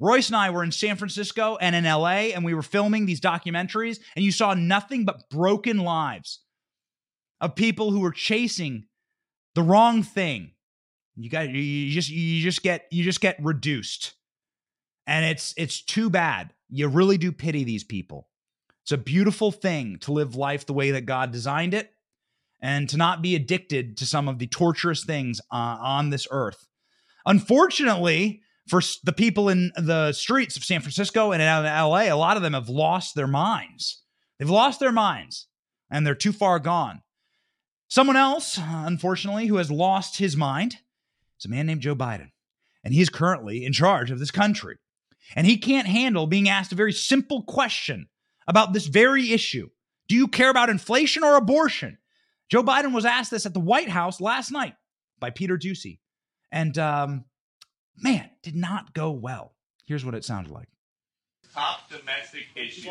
Royce 0.00 0.28
and 0.28 0.36
I 0.36 0.50
were 0.50 0.64
in 0.64 0.72
San 0.72 0.96
Francisco 0.96 1.58
and 1.60 1.76
in 1.76 1.84
LA, 1.84 2.30
and 2.32 2.44
we 2.44 2.54
were 2.54 2.62
filming 2.62 3.04
these 3.04 3.20
documentaries, 3.20 3.98
and 4.16 4.24
you 4.24 4.32
saw 4.32 4.54
nothing 4.54 5.04
but 5.04 5.28
broken 5.28 5.78
lives 5.78 6.40
of 7.40 7.54
people 7.54 7.90
who 7.90 8.00
were 8.00 8.12
chasing 8.12 8.86
the 9.54 9.62
wrong 9.62 10.02
thing. 10.02 10.52
You 11.16 11.28
got 11.28 11.50
you 11.50 11.90
just 11.90 12.08
you 12.08 12.40
just 12.42 12.62
get 12.62 12.86
you 12.90 13.04
just 13.04 13.20
get 13.20 13.36
reduced. 13.42 14.14
And 15.06 15.24
it's 15.24 15.52
it's 15.56 15.82
too 15.82 16.10
bad. 16.10 16.54
You 16.70 16.88
really 16.88 17.18
do 17.18 17.32
pity 17.32 17.64
these 17.64 17.84
people. 17.84 18.28
It's 18.84 18.92
a 18.92 18.98
beautiful 18.98 19.50
thing 19.50 19.98
to 20.00 20.12
live 20.12 20.36
life 20.36 20.64
the 20.64 20.72
way 20.72 20.92
that 20.92 21.06
God 21.06 21.32
designed 21.32 21.74
it 21.74 21.92
and 22.60 22.88
to 22.88 22.96
not 22.96 23.22
be 23.22 23.34
addicted 23.34 23.96
to 23.98 24.06
some 24.06 24.28
of 24.28 24.38
the 24.38 24.46
torturous 24.46 25.04
things 25.04 25.40
uh, 25.52 25.76
on 25.80 26.10
this 26.10 26.26
earth. 26.30 26.66
Unfortunately, 27.26 28.42
for 28.68 28.82
the 29.04 29.12
people 29.12 29.48
in 29.48 29.72
the 29.76 30.12
streets 30.12 30.56
of 30.56 30.64
San 30.64 30.80
Francisco 30.80 31.32
and 31.32 31.42
out 31.42 31.64
in 31.64 31.72
LA, 31.72 32.12
a 32.12 32.18
lot 32.18 32.36
of 32.36 32.42
them 32.42 32.52
have 32.52 32.68
lost 32.68 33.14
their 33.14 33.26
minds. 33.26 34.02
They've 34.38 34.48
lost 34.48 34.80
their 34.80 34.92
minds 34.92 35.46
and 35.90 36.06
they're 36.06 36.14
too 36.14 36.32
far 36.32 36.58
gone. 36.58 37.02
Someone 37.88 38.16
else, 38.16 38.58
unfortunately, 38.62 39.46
who 39.46 39.56
has 39.56 39.70
lost 39.70 40.18
his 40.18 40.36
mind 40.36 40.76
is 41.38 41.46
a 41.46 41.48
man 41.48 41.66
named 41.66 41.80
Joe 41.80 41.96
Biden. 41.96 42.30
And 42.84 42.92
he 42.92 43.00
is 43.00 43.08
currently 43.08 43.64
in 43.64 43.72
charge 43.72 44.10
of 44.10 44.18
this 44.18 44.30
country. 44.30 44.76
And 45.34 45.46
he 45.46 45.56
can't 45.56 45.86
handle 45.86 46.26
being 46.26 46.48
asked 46.48 46.72
a 46.72 46.76
very 46.76 46.92
simple 46.92 47.42
question 47.42 48.08
about 48.46 48.72
this 48.72 48.86
very 48.86 49.32
issue 49.32 49.68
Do 50.08 50.14
you 50.14 50.28
care 50.28 50.50
about 50.50 50.70
inflation 50.70 51.24
or 51.24 51.36
abortion? 51.36 51.97
Joe 52.48 52.62
Biden 52.62 52.92
was 52.94 53.04
asked 53.04 53.30
this 53.30 53.46
at 53.46 53.54
the 53.54 53.60
White 53.60 53.88
House 53.88 54.20
last 54.20 54.50
night 54.50 54.74
by 55.20 55.30
Peter 55.30 55.58
Doocy. 55.58 55.98
And 56.50 56.76
um, 56.78 57.24
man, 57.96 58.30
did 58.42 58.56
not 58.56 58.94
go 58.94 59.10
well. 59.10 59.54
Here's 59.86 60.04
what 60.04 60.14
it 60.14 60.24
sounded 60.24 60.52
like. 60.52 60.68
Top 61.54 61.90
domestic 61.90 62.46
issue, 62.54 62.90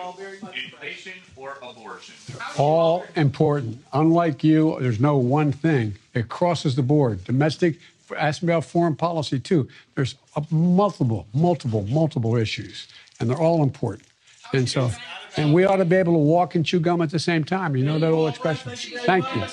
inflation 0.53 1.13
or 1.35 1.57
abortion? 1.61 2.15
all 2.57 3.05
important. 3.15 3.83
Unlike 3.93 4.43
you, 4.43 4.77
there's 4.81 4.99
no 4.99 5.17
one 5.17 5.51
thing. 5.51 5.95
It 6.13 6.27
crosses 6.27 6.75
the 6.75 6.81
board. 6.81 7.23
Domestic, 7.23 7.77
ask 8.17 8.41
me 8.43 8.51
about 8.51 8.65
foreign 8.65 8.95
policy 8.95 9.39
too. 9.39 9.67
There's 9.95 10.15
a 10.35 10.43
multiple, 10.51 11.27
multiple, 11.33 11.83
multiple 11.83 12.35
issues, 12.35 12.87
and 13.19 13.29
they're 13.29 13.37
all 13.39 13.63
important. 13.63 14.07
And 14.53 14.67
so, 14.67 14.91
and 15.37 15.53
we 15.53 15.65
ought 15.65 15.77
to 15.77 15.85
be 15.85 15.95
able 15.95 16.13
to 16.13 16.19
walk 16.19 16.55
and 16.55 16.65
chew 16.65 16.79
gum 16.79 17.01
at 17.01 17.11
the 17.11 17.19
same 17.19 17.43
time. 17.43 17.75
You 17.75 17.85
know 17.85 17.99
that 17.99 18.11
old 18.11 18.29
expression. 18.29 18.71
Thank 19.05 19.25
you. 19.35 19.43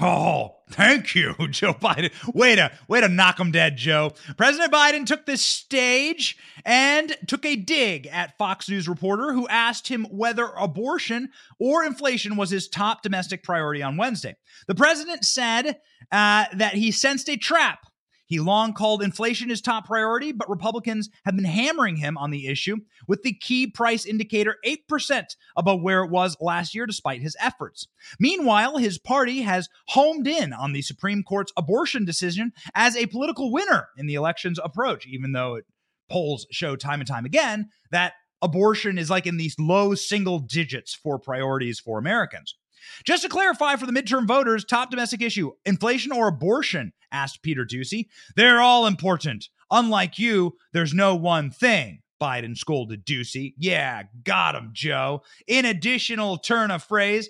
Oh, 0.00 0.56
thank 0.70 1.14
you, 1.14 1.34
Joe 1.50 1.74
Biden. 1.74 2.10
Way 2.34 2.56
to 2.56 2.72
way 2.88 3.02
to 3.02 3.08
knock 3.08 3.38
him 3.38 3.52
dead, 3.52 3.76
Joe. 3.76 4.12
President 4.38 4.72
Biden 4.72 5.04
took 5.04 5.26
this 5.26 5.42
stage 5.42 6.38
and 6.64 7.14
took 7.26 7.44
a 7.44 7.56
dig 7.56 8.06
at 8.06 8.38
Fox 8.38 8.70
News 8.70 8.88
reporter 8.88 9.34
who 9.34 9.46
asked 9.48 9.88
him 9.88 10.06
whether 10.10 10.46
abortion 10.58 11.28
or 11.58 11.84
inflation 11.84 12.36
was 12.36 12.48
his 12.48 12.68
top 12.68 13.02
domestic 13.02 13.42
priority 13.42 13.82
on 13.82 13.98
Wednesday. 13.98 14.34
The 14.66 14.74
president 14.74 15.26
said 15.26 15.80
uh, 16.10 16.46
that 16.54 16.74
he 16.74 16.90
sensed 16.90 17.28
a 17.28 17.36
trap. 17.36 17.86
He 18.32 18.40
long 18.40 18.72
called 18.72 19.02
inflation 19.02 19.50
his 19.50 19.60
top 19.60 19.84
priority, 19.84 20.32
but 20.32 20.48
Republicans 20.48 21.10
have 21.26 21.36
been 21.36 21.44
hammering 21.44 21.96
him 21.96 22.16
on 22.16 22.30
the 22.30 22.46
issue 22.46 22.78
with 23.06 23.22
the 23.24 23.34
key 23.34 23.66
price 23.66 24.06
indicator 24.06 24.56
8% 24.64 25.36
above 25.54 25.82
where 25.82 26.02
it 26.02 26.10
was 26.10 26.38
last 26.40 26.74
year, 26.74 26.86
despite 26.86 27.20
his 27.20 27.36
efforts. 27.38 27.88
Meanwhile, 28.18 28.78
his 28.78 28.98
party 28.98 29.42
has 29.42 29.68
homed 29.88 30.26
in 30.26 30.54
on 30.54 30.72
the 30.72 30.80
Supreme 30.80 31.22
Court's 31.22 31.52
abortion 31.58 32.06
decision 32.06 32.52
as 32.74 32.96
a 32.96 33.04
political 33.04 33.52
winner 33.52 33.88
in 33.98 34.06
the 34.06 34.14
election's 34.14 34.58
approach, 34.64 35.06
even 35.06 35.32
though 35.32 35.56
it, 35.56 35.66
polls 36.08 36.46
show 36.50 36.74
time 36.74 37.02
and 37.02 37.08
time 37.08 37.26
again 37.26 37.68
that 37.90 38.14
abortion 38.40 38.96
is 38.96 39.10
like 39.10 39.26
in 39.26 39.36
these 39.36 39.56
low 39.58 39.94
single 39.94 40.38
digits 40.38 40.94
for 40.94 41.18
priorities 41.18 41.78
for 41.78 41.98
Americans. 41.98 42.54
Just 43.04 43.22
to 43.22 43.28
clarify 43.28 43.76
for 43.76 43.86
the 43.86 43.92
midterm 43.92 44.26
voters, 44.26 44.64
top 44.64 44.90
domestic 44.90 45.22
issue 45.22 45.52
inflation 45.64 46.12
or 46.12 46.28
abortion? 46.28 46.92
asked 47.10 47.42
Peter 47.42 47.64
Doocy. 47.64 48.06
They're 48.36 48.60
all 48.60 48.86
important. 48.86 49.48
Unlike 49.70 50.18
you, 50.18 50.56
there's 50.72 50.94
no 50.94 51.14
one 51.14 51.50
thing. 51.50 52.00
Biden 52.20 52.56
scolded 52.56 53.04
Doocy. 53.04 53.54
Yeah, 53.58 54.04
got 54.24 54.54
him, 54.54 54.70
Joe. 54.72 55.22
In 55.46 55.64
additional 55.64 56.38
turn 56.38 56.70
of 56.70 56.82
phrase, 56.82 57.28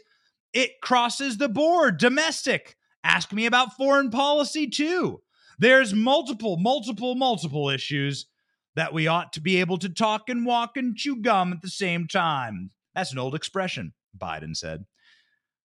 it 0.52 0.80
crosses 0.82 1.38
the 1.38 1.48
board. 1.48 1.98
Domestic. 1.98 2.76
Ask 3.02 3.32
me 3.32 3.46
about 3.46 3.76
foreign 3.76 4.10
policy 4.10 4.68
too. 4.68 5.22
There's 5.58 5.94
multiple, 5.94 6.56
multiple, 6.56 7.14
multiple 7.14 7.70
issues 7.70 8.26
that 8.74 8.92
we 8.92 9.06
ought 9.06 9.32
to 9.32 9.40
be 9.40 9.58
able 9.58 9.78
to 9.78 9.88
talk 9.88 10.28
and 10.28 10.46
walk 10.46 10.76
and 10.76 10.96
chew 10.96 11.16
gum 11.16 11.52
at 11.52 11.62
the 11.62 11.68
same 11.68 12.06
time. 12.06 12.70
That's 12.94 13.12
an 13.12 13.18
old 13.18 13.34
expression, 13.34 13.92
Biden 14.16 14.56
said. 14.56 14.84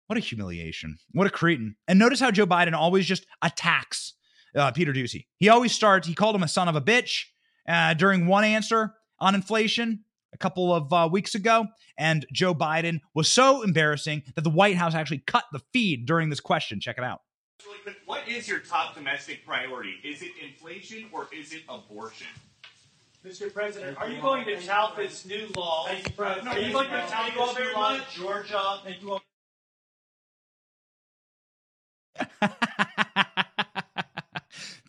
What 0.07 0.17
a 0.17 0.21
humiliation. 0.21 0.97
What 1.13 1.27
a 1.27 1.31
cretin. 1.31 1.75
And 1.87 1.97
notice 1.97 2.19
how 2.19 2.31
Joe 2.31 2.45
Biden 2.45 2.73
always 2.73 3.05
just 3.05 3.25
attacks 3.41 4.13
uh, 4.55 4.71
Peter 4.71 4.93
Doocy. 4.93 5.25
He 5.37 5.49
always 5.49 5.71
starts, 5.71 6.07
he 6.07 6.13
called 6.13 6.35
him 6.35 6.43
a 6.43 6.47
son 6.47 6.67
of 6.67 6.75
a 6.75 6.81
bitch 6.81 7.23
uh, 7.67 7.93
during 7.95 8.27
one 8.27 8.43
answer 8.43 8.93
on 9.19 9.35
inflation 9.35 10.03
a 10.33 10.37
couple 10.37 10.73
of 10.73 10.93
uh, 10.93 11.09
weeks 11.11 11.33
ago. 11.33 11.65
And 11.97 12.25
Joe 12.31 12.53
Biden 12.53 12.99
was 13.13 13.31
so 13.31 13.63
embarrassing 13.63 14.23
that 14.35 14.43
the 14.43 14.49
White 14.49 14.75
House 14.75 14.93
actually 14.93 15.23
cut 15.25 15.45
the 15.51 15.61
feed 15.73 16.05
during 16.05 16.29
this 16.29 16.39
question. 16.39 16.79
Check 16.79 16.97
it 16.97 17.03
out. 17.03 17.21
Really 17.65 17.97
What 18.05 18.27
is 18.27 18.47
your 18.47 18.59
top 18.59 18.95
domestic 18.95 19.45
priority? 19.45 19.95
Is 20.03 20.21
it 20.21 20.31
inflation 20.43 21.05
or 21.11 21.27
is 21.33 21.53
it 21.53 21.63
abortion? 21.67 22.27
Mr. 23.25 23.51
President, 23.51 23.97
are 23.97 24.07
you 24.07 24.21
going 24.21 24.45
to 24.45 24.61
tout 24.61 24.95
this 24.95 25.25
new 25.25 25.47
law? 25.57 25.87
Are 25.87 25.95
you 26.59 26.71
going 26.71 26.89
to 26.89 27.05
tout 27.09 27.33
this 27.33 27.57
new 27.57 27.73
law 27.73 27.95
in 27.95 28.01
Georgia? 28.13 28.81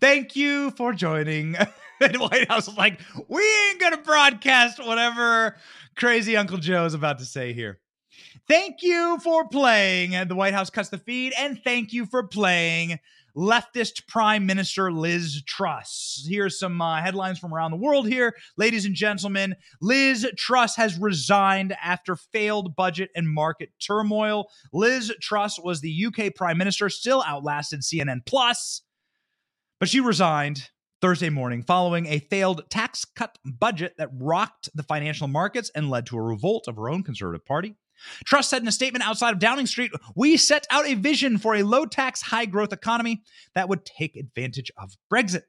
Thank 0.01 0.37
you 0.37 0.71
for 0.73 0.93
joining. 0.93 1.53
the 2.01 2.19
White 2.19 2.49
House 2.49 2.67
was 2.67 2.77
like, 2.77 3.01
we 3.29 3.43
ain't 3.69 3.81
gonna 3.81 3.99
broadcast 3.99 4.85
whatever 4.85 5.57
crazy 5.97 6.37
Uncle 6.37 6.59
Joe 6.59 6.85
is 6.85 6.95
about 6.95 7.19
to 7.19 7.25
say 7.25 7.53
here. 7.53 7.81
Thank 8.49 8.83
you 8.83 9.19
for 9.25 9.49
playing. 9.49 10.15
And 10.15 10.31
the 10.31 10.35
White 10.35 10.55
House 10.55 10.71
cuts 10.71 10.91
the 10.91 10.99
feed, 10.99 11.33
and 11.39 11.61
thank 11.65 11.93
you 11.93 12.07
for 12.07 12.23
playing 12.23 12.99
leftist 13.37 14.07
Prime 14.07 14.47
Minister 14.47 14.91
Liz 14.91 15.43
Truss. 15.43 16.27
Here's 16.29 16.59
some 16.59 16.81
uh, 16.81 17.03
headlines 17.03 17.39
from 17.39 17.53
around 17.53 17.71
the 17.71 17.77
world 17.77 18.09
here. 18.09 18.35
Ladies 18.57 18.87
and 18.87 18.95
gentlemen, 18.95 19.55
Liz 19.83 20.27
Truss 20.39 20.75
has 20.77 20.99
resigned 20.99 21.77
after 21.83 22.17
failed 22.17 22.75
budget 22.75 23.11
and 23.15 23.29
market 23.29 23.71
turmoil. 23.79 24.49
Liz 24.73 25.13
Truss 25.21 25.61
was 25.61 25.81
the 25.81 26.07
UK 26.07 26.35
Prime 26.35 26.57
Minister, 26.57 26.89
still 26.89 27.23
outlasted 27.27 27.81
CNN 27.81 28.25
Plus, 28.25 28.83
but 29.79 29.89
she 29.89 30.01
resigned 30.01 30.71
Thursday 31.01 31.29
morning 31.29 31.63
following 31.63 32.07
a 32.07 32.19
failed 32.19 32.69
tax 32.71 33.05
cut 33.05 33.39
budget 33.45 33.95
that 33.99 34.09
rocked 34.13 34.69
the 34.75 34.83
financial 34.83 35.29
markets 35.29 35.71
and 35.75 35.91
led 35.91 36.07
to 36.07 36.17
a 36.17 36.23
revolt 36.23 36.69
of 36.69 36.77
her 36.77 36.89
own 36.89 37.03
Conservative 37.03 37.45
Party. 37.45 37.77
Truss 38.25 38.49
said 38.49 38.63
in 38.63 38.69
a 38.69 38.73
statement 38.73 39.07
outside 39.07 39.33
of 39.33 39.39
Downing 39.39 39.67
Street, 39.67 39.91
We 40.15 40.37
set 40.37 40.67
out 40.71 40.87
a 40.87 40.95
vision 40.95 41.39
for 41.39 41.55
a 41.55 41.63
low 41.63 41.87
tax, 41.87 42.23
high 42.23 42.47
growth 42.47 42.73
economy 42.73 43.23
that 43.55 43.69
would 43.69 43.85
take 43.85 44.17
advantage 44.17 44.71
of 44.77 44.97
Brexit. 45.13 45.43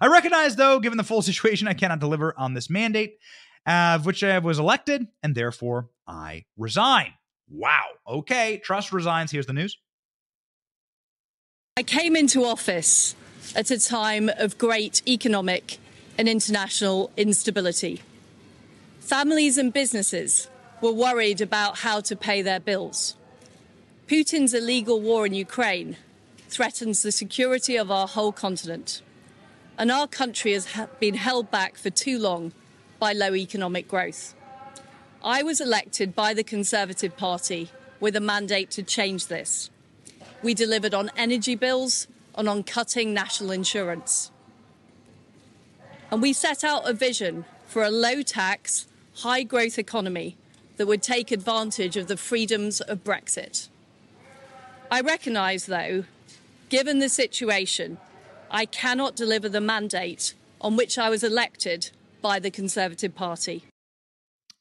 I 0.00 0.06
recognize, 0.06 0.56
though, 0.56 0.80
given 0.80 0.98
the 0.98 1.04
full 1.04 1.22
situation, 1.22 1.68
I 1.68 1.74
cannot 1.74 2.00
deliver 2.00 2.34
on 2.36 2.54
this 2.54 2.70
mandate, 2.70 3.18
uh, 3.66 3.96
of 3.96 4.06
which 4.06 4.22
I 4.24 4.38
was 4.38 4.58
elected, 4.58 5.06
and 5.22 5.34
therefore 5.34 5.88
I 6.06 6.44
resign. 6.56 7.14
Wow. 7.48 7.84
Okay. 8.08 8.60
Truss 8.64 8.92
resigns. 8.92 9.30
Here's 9.30 9.46
the 9.46 9.52
news. 9.52 9.76
I 11.76 11.82
came 11.82 12.16
into 12.16 12.44
office 12.44 13.14
at 13.54 13.70
a 13.70 13.78
time 13.78 14.30
of 14.38 14.58
great 14.58 15.02
economic 15.06 15.78
and 16.18 16.28
international 16.28 17.10
instability. 17.16 18.02
Families 19.00 19.58
and 19.58 19.72
businesses 19.72 20.48
were 20.80 20.92
worried 20.92 21.40
about 21.40 21.78
how 21.78 22.00
to 22.00 22.16
pay 22.16 22.42
their 22.42 22.60
bills. 22.60 23.16
Putin's 24.06 24.52
illegal 24.52 25.00
war 25.00 25.26
in 25.26 25.34
Ukraine 25.34 25.96
threatens 26.48 27.02
the 27.02 27.12
security 27.12 27.76
of 27.76 27.90
our 27.90 28.06
whole 28.06 28.32
continent. 28.32 29.00
And 29.78 29.90
our 29.90 30.06
country 30.06 30.52
has 30.52 30.68
been 31.00 31.14
held 31.14 31.50
back 31.50 31.76
for 31.76 31.88
too 31.90 32.18
long 32.18 32.52
by 32.98 33.12
low 33.12 33.34
economic 33.34 33.88
growth. 33.88 34.34
I 35.24 35.42
was 35.42 35.60
elected 35.60 36.14
by 36.14 36.34
the 36.34 36.44
Conservative 36.44 37.16
Party 37.16 37.70
with 38.00 38.16
a 38.16 38.20
mandate 38.20 38.70
to 38.72 38.82
change 38.82 39.28
this. 39.28 39.70
We 40.42 40.52
delivered 40.52 40.94
on 40.94 41.10
energy 41.16 41.54
bills 41.54 42.06
and 42.34 42.48
on 42.48 42.62
cutting 42.62 43.12
national 43.12 43.50
insurance. 43.50 44.30
And 46.10 46.20
we 46.20 46.32
set 46.32 46.62
out 46.64 46.88
a 46.88 46.92
vision 46.92 47.44
for 47.66 47.82
a 47.82 47.90
low 47.90 48.22
tax, 48.22 48.86
high 49.16 49.42
growth 49.42 49.78
economy 49.78 50.36
that 50.76 50.86
would 50.86 51.02
take 51.02 51.30
advantage 51.30 51.96
of 51.96 52.08
the 52.08 52.16
freedoms 52.16 52.80
of 52.80 53.04
Brexit. 53.04 53.68
I 54.90 55.00
recognise, 55.00 55.66
though, 55.66 56.04
given 56.68 56.98
the 56.98 57.08
situation, 57.08 57.98
I 58.50 58.66
cannot 58.66 59.16
deliver 59.16 59.48
the 59.48 59.60
mandate 59.60 60.34
on 60.60 60.76
which 60.76 60.98
I 60.98 61.08
was 61.08 61.24
elected 61.24 61.90
by 62.20 62.38
the 62.38 62.50
Conservative 62.50 63.14
Party. 63.14 63.64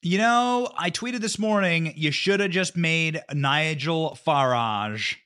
You 0.01 0.17
know, 0.17 0.71
I 0.77 0.89
tweeted 0.89 1.19
this 1.19 1.37
morning, 1.37 1.93
you 1.95 2.11
should 2.11 2.39
have 2.39 2.51
just 2.51 2.75
made 2.75 3.21
Nigel 3.33 4.17
Farage 4.25 5.17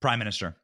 prime 0.00 0.18
minister. 0.18 0.56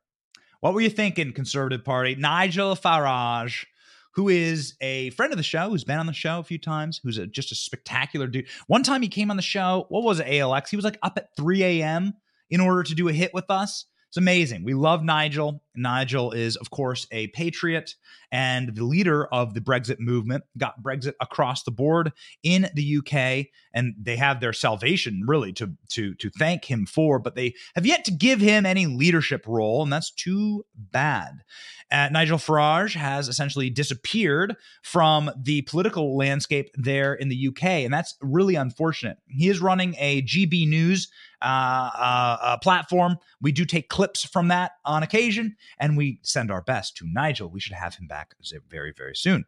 What 0.63 0.75
were 0.75 0.81
you 0.81 0.91
thinking, 0.91 1.33
Conservative 1.33 1.85
Party? 1.85 2.15
Nigel 2.15 2.77
Farage, 2.77 3.67
who 4.15 4.29
is 4.29 4.75
a 4.81 5.11
friend 5.11 5.33
of 5.33 5.37
the 5.37 5.43
show, 5.43 5.69
who's 5.69 5.83
been 5.83 5.99
on 5.99 6.07
the 6.07 6.13
show 6.13 6.39
a 6.39 6.45
few 6.45 6.57
times, 6.57 7.01
who's 7.03 7.19
a, 7.19 7.27
just 7.27 7.51
a 7.51 7.57
spectacular 7.57 8.29
dude. 8.29 8.47
One 8.69 8.85
time 8.85 9.03
he 9.03 9.09
came 9.09 9.33
on 9.33 9.37
the 9.37 9.43
show, 9.43 9.87
what 9.89 10.05
was 10.05 10.21
it, 10.21 10.29
ALX? 10.29 10.69
He 10.69 10.77
was 10.77 10.85
like 10.85 11.01
up 11.03 11.15
at 11.17 11.35
3 11.37 11.65
a.m. 11.65 12.13
in 12.49 12.61
order 12.61 12.85
to 12.85 12.95
do 12.95 13.09
a 13.09 13.13
hit 13.13 13.35
with 13.35 13.51
us. 13.51 13.87
It's 14.07 14.17
amazing. 14.17 14.63
We 14.63 14.75
love 14.75 15.03
Nigel. 15.03 15.65
Nigel 15.75 16.31
is, 16.31 16.55
of 16.55 16.71
course, 16.71 17.09
a 17.11 17.27
patriot 17.29 17.97
and 18.31 18.73
the 18.73 18.85
leader 18.85 19.27
of 19.35 19.55
the 19.55 19.61
Brexit 19.61 19.99
movement. 19.99 20.45
Got 20.57 20.81
Brexit 20.81 21.15
across 21.21 21.65
the 21.65 21.73
board 21.73 22.13
in 22.45 22.71
the 22.75 22.99
UK, 22.99 23.47
and 23.75 23.95
they 24.01 24.17
have 24.17 24.41
their 24.41 24.53
salvation 24.53 25.25
really 25.27 25.53
to 25.55 25.73
to 25.91 26.15
to 26.15 26.31
thank 26.31 26.65
him 26.65 26.87
for. 26.87 27.19
But 27.19 27.35
they 27.35 27.55
have 27.75 27.87
yet 27.87 28.05
to 28.07 28.11
give 28.11 28.41
him 28.41 28.67
any 28.67 28.87
leadership 28.87 29.47
role, 29.47 29.83
and 29.83 29.93
that's 29.93 30.11
too 30.11 30.65
bad. 30.75 31.43
Uh, 31.91 32.09
Nigel 32.11 32.39
Farage 32.39 32.95
has 32.95 33.29
essentially 33.29 33.69
disappeared 33.69 34.57
from 34.83 35.31
the 35.37 35.61
political 35.63 36.17
landscape 36.17 36.71
there 36.75 37.13
in 37.13 37.29
the 37.29 37.49
UK, 37.49 37.65
and 37.65 37.93
that's 37.93 38.17
really 38.23 38.55
unfortunate. 38.55 39.19
He 39.27 39.51
is 39.51 39.61
running 39.61 39.95
a 39.99 40.23
GB 40.23 40.67
News 40.67 41.09
uh, 41.43 41.45
uh, 41.45 42.37
uh, 42.41 42.57
platform. 42.59 43.19
We 43.43 43.53
do 43.53 43.67
take 43.67 43.91
clips 43.91 44.25
from 44.25 44.49
that 44.49 44.73
on 44.87 45.03
occasion, 45.03 45.57
and 45.79 45.97
we 45.97 46.19
send 46.23 46.51
our 46.51 46.63
best 46.63 46.97
to 46.97 47.07
Nigel. 47.07 47.51
We 47.51 47.61
should 47.61 47.75
have 47.75 47.97
him 47.97 48.07
back 48.07 48.37
very, 48.71 48.95
very 48.97 49.15
soon. 49.15 49.45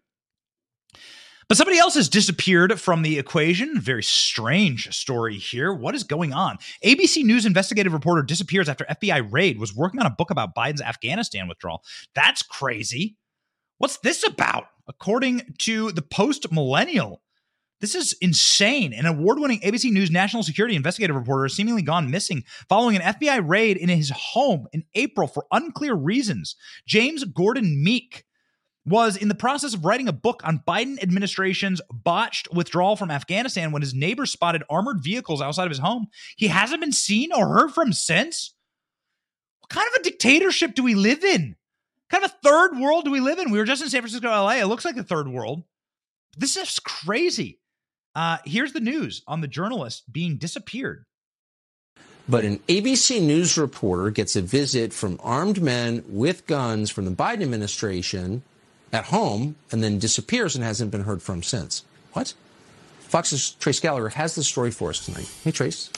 But 1.48 1.58
somebody 1.58 1.78
else 1.78 1.94
has 1.94 2.08
disappeared 2.08 2.80
from 2.80 3.02
the 3.02 3.18
equation. 3.18 3.80
Very 3.80 4.02
strange 4.02 4.94
story 4.94 5.36
here. 5.36 5.72
What 5.72 5.94
is 5.94 6.02
going 6.02 6.32
on? 6.32 6.58
ABC 6.84 7.22
News 7.24 7.44
investigative 7.44 7.92
reporter 7.92 8.22
disappears 8.22 8.68
after 8.68 8.86
FBI 8.86 9.30
raid 9.30 9.58
was 9.58 9.74
working 9.74 10.00
on 10.00 10.06
a 10.06 10.10
book 10.10 10.30
about 10.30 10.54
Biden's 10.54 10.80
Afghanistan 10.80 11.48
withdrawal. 11.48 11.82
That's 12.14 12.42
crazy. 12.42 13.16
What's 13.78 13.98
this 13.98 14.24
about? 14.26 14.64
According 14.86 15.54
to 15.58 15.92
the 15.92 16.02
Post 16.02 16.50
Millennial, 16.52 17.22
this 17.80 17.94
is 17.94 18.14
insane. 18.22 18.94
An 18.94 19.04
award 19.04 19.38
winning 19.38 19.60
ABC 19.60 19.90
News 19.90 20.10
national 20.10 20.42
security 20.42 20.76
investigative 20.76 21.16
reporter 21.16 21.44
has 21.44 21.54
seemingly 21.54 21.82
gone 21.82 22.10
missing 22.10 22.44
following 22.68 22.96
an 22.96 23.02
FBI 23.02 23.46
raid 23.46 23.76
in 23.76 23.90
his 23.90 24.10
home 24.10 24.66
in 24.72 24.84
April 24.94 25.26
for 25.26 25.46
unclear 25.52 25.94
reasons. 25.94 26.56
James 26.86 27.24
Gordon 27.24 27.82
Meek 27.82 28.24
was 28.86 29.16
in 29.16 29.28
the 29.28 29.34
process 29.34 29.74
of 29.74 29.84
writing 29.84 30.08
a 30.08 30.12
book 30.12 30.42
on 30.44 30.62
Biden 30.66 31.02
administration's 31.02 31.80
botched 31.90 32.52
withdrawal 32.52 32.96
from 32.96 33.10
Afghanistan 33.10 33.72
when 33.72 33.82
his 33.82 33.94
neighbors 33.94 34.30
spotted 34.30 34.62
armored 34.68 35.02
vehicles 35.02 35.40
outside 35.40 35.64
of 35.64 35.70
his 35.70 35.78
home. 35.78 36.08
He 36.36 36.48
hasn't 36.48 36.80
been 36.80 36.92
seen 36.92 37.32
or 37.32 37.48
heard 37.48 37.70
from 37.72 37.92
since. 37.92 38.54
What 39.60 39.70
kind 39.70 39.88
of 39.94 40.00
a 40.00 40.04
dictatorship 40.04 40.74
do 40.74 40.82
we 40.82 40.94
live 40.94 41.24
in? 41.24 41.56
What 42.08 42.20
kind 42.20 42.24
of 42.24 42.32
a 42.32 42.48
third 42.48 42.78
world 42.78 43.06
do 43.06 43.10
we 43.10 43.20
live 43.20 43.38
in? 43.38 43.50
We 43.50 43.58
were 43.58 43.64
just 43.64 43.82
in 43.82 43.88
San 43.88 44.02
Francisco, 44.02 44.28
LA. 44.28 44.56
It 44.56 44.66
looks 44.66 44.84
like 44.84 44.96
the 44.96 45.02
third 45.02 45.28
world. 45.28 45.64
This 46.36 46.56
is 46.56 46.78
crazy. 46.78 47.60
Uh, 48.14 48.38
here's 48.44 48.72
the 48.72 48.80
news 48.80 49.22
on 49.26 49.40
the 49.40 49.48
journalist 49.48 50.12
being 50.12 50.36
disappeared. 50.36 51.06
But 52.28 52.44
an 52.44 52.58
ABC 52.68 53.20
News 53.20 53.58
reporter 53.58 54.10
gets 54.10 54.34
a 54.34 54.40
visit 54.40 54.94
from 54.94 55.20
armed 55.22 55.60
men 55.60 56.04
with 56.08 56.46
guns 56.46 56.90
from 56.90 57.04
the 57.04 57.10
Biden 57.10 57.42
administration 57.42 58.42
at 58.94 59.06
home 59.06 59.56
and 59.72 59.82
then 59.82 59.98
disappears 59.98 60.54
and 60.54 60.64
hasn't 60.64 60.90
been 60.90 61.02
heard 61.02 61.20
from 61.20 61.42
since. 61.42 61.84
What? 62.12 62.34
Fox's 63.00 63.52
Trace 63.52 63.80
Gallagher 63.80 64.10
has 64.10 64.34
the 64.34 64.44
story 64.44 64.70
for 64.70 64.90
us 64.90 65.04
tonight. 65.04 65.30
Hey, 65.42 65.50
Trace. 65.50 65.90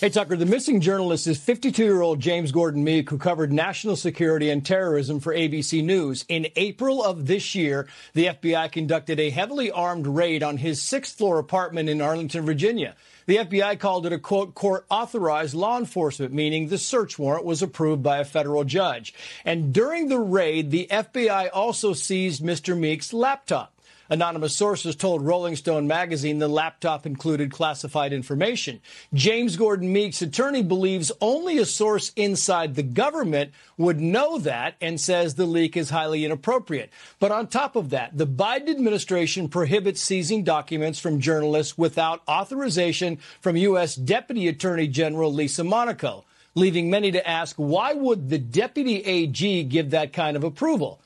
Hey, 0.00 0.08
Tucker, 0.08 0.34
the 0.34 0.46
missing 0.46 0.80
journalist 0.80 1.26
is 1.26 1.36
52 1.36 1.84
year 1.84 2.00
old 2.00 2.20
James 2.20 2.52
Gordon 2.52 2.82
Meek, 2.82 3.10
who 3.10 3.18
covered 3.18 3.52
national 3.52 3.96
security 3.96 4.48
and 4.48 4.64
terrorism 4.64 5.20
for 5.20 5.34
ABC 5.34 5.84
News. 5.84 6.24
In 6.26 6.46
April 6.56 7.04
of 7.04 7.26
this 7.26 7.54
year, 7.54 7.86
the 8.14 8.28
FBI 8.28 8.72
conducted 8.72 9.20
a 9.20 9.28
heavily 9.28 9.70
armed 9.70 10.06
raid 10.06 10.42
on 10.42 10.56
his 10.56 10.80
sixth 10.80 11.18
floor 11.18 11.38
apartment 11.38 11.90
in 11.90 12.00
Arlington, 12.00 12.46
Virginia. 12.46 12.96
The 13.26 13.36
FBI 13.36 13.78
called 13.78 14.06
it 14.06 14.14
a 14.14 14.18
quote, 14.18 14.54
court 14.54 14.86
authorized 14.88 15.52
law 15.52 15.76
enforcement, 15.76 16.32
meaning 16.32 16.68
the 16.68 16.78
search 16.78 17.18
warrant 17.18 17.44
was 17.44 17.60
approved 17.60 18.02
by 18.02 18.20
a 18.20 18.24
federal 18.24 18.64
judge. 18.64 19.12
And 19.44 19.70
during 19.70 20.08
the 20.08 20.18
raid, 20.18 20.70
the 20.70 20.86
FBI 20.90 21.50
also 21.52 21.92
seized 21.92 22.42
Mr. 22.42 22.74
Meek's 22.74 23.12
laptop. 23.12 23.74
Anonymous 24.12 24.56
sources 24.56 24.96
told 24.96 25.22
Rolling 25.22 25.54
Stone 25.54 25.86
magazine 25.86 26.40
the 26.40 26.48
laptop 26.48 27.06
included 27.06 27.52
classified 27.52 28.12
information. 28.12 28.80
James 29.14 29.54
Gordon 29.54 29.92
Meek's 29.92 30.20
attorney 30.20 30.64
believes 30.64 31.12
only 31.20 31.58
a 31.58 31.64
source 31.64 32.10
inside 32.16 32.74
the 32.74 32.82
government 32.82 33.52
would 33.76 34.00
know 34.00 34.36
that 34.38 34.74
and 34.80 35.00
says 35.00 35.36
the 35.36 35.46
leak 35.46 35.76
is 35.76 35.90
highly 35.90 36.24
inappropriate. 36.24 36.90
But 37.20 37.30
on 37.30 37.46
top 37.46 37.76
of 37.76 37.90
that, 37.90 38.18
the 38.18 38.26
Biden 38.26 38.68
administration 38.68 39.48
prohibits 39.48 40.00
seizing 40.00 40.42
documents 40.42 40.98
from 40.98 41.20
journalists 41.20 41.78
without 41.78 42.22
authorization 42.26 43.18
from 43.40 43.56
U.S. 43.56 43.94
Deputy 43.94 44.48
Attorney 44.48 44.88
General 44.88 45.32
Lisa 45.32 45.62
Monaco, 45.62 46.24
leaving 46.56 46.90
many 46.90 47.12
to 47.12 47.28
ask 47.28 47.54
why 47.54 47.92
would 47.92 48.28
the 48.28 48.38
deputy 48.38 49.04
AG 49.04 49.62
give 49.64 49.90
that 49.90 50.12
kind 50.12 50.36
of 50.36 50.42
approval? 50.42 51.00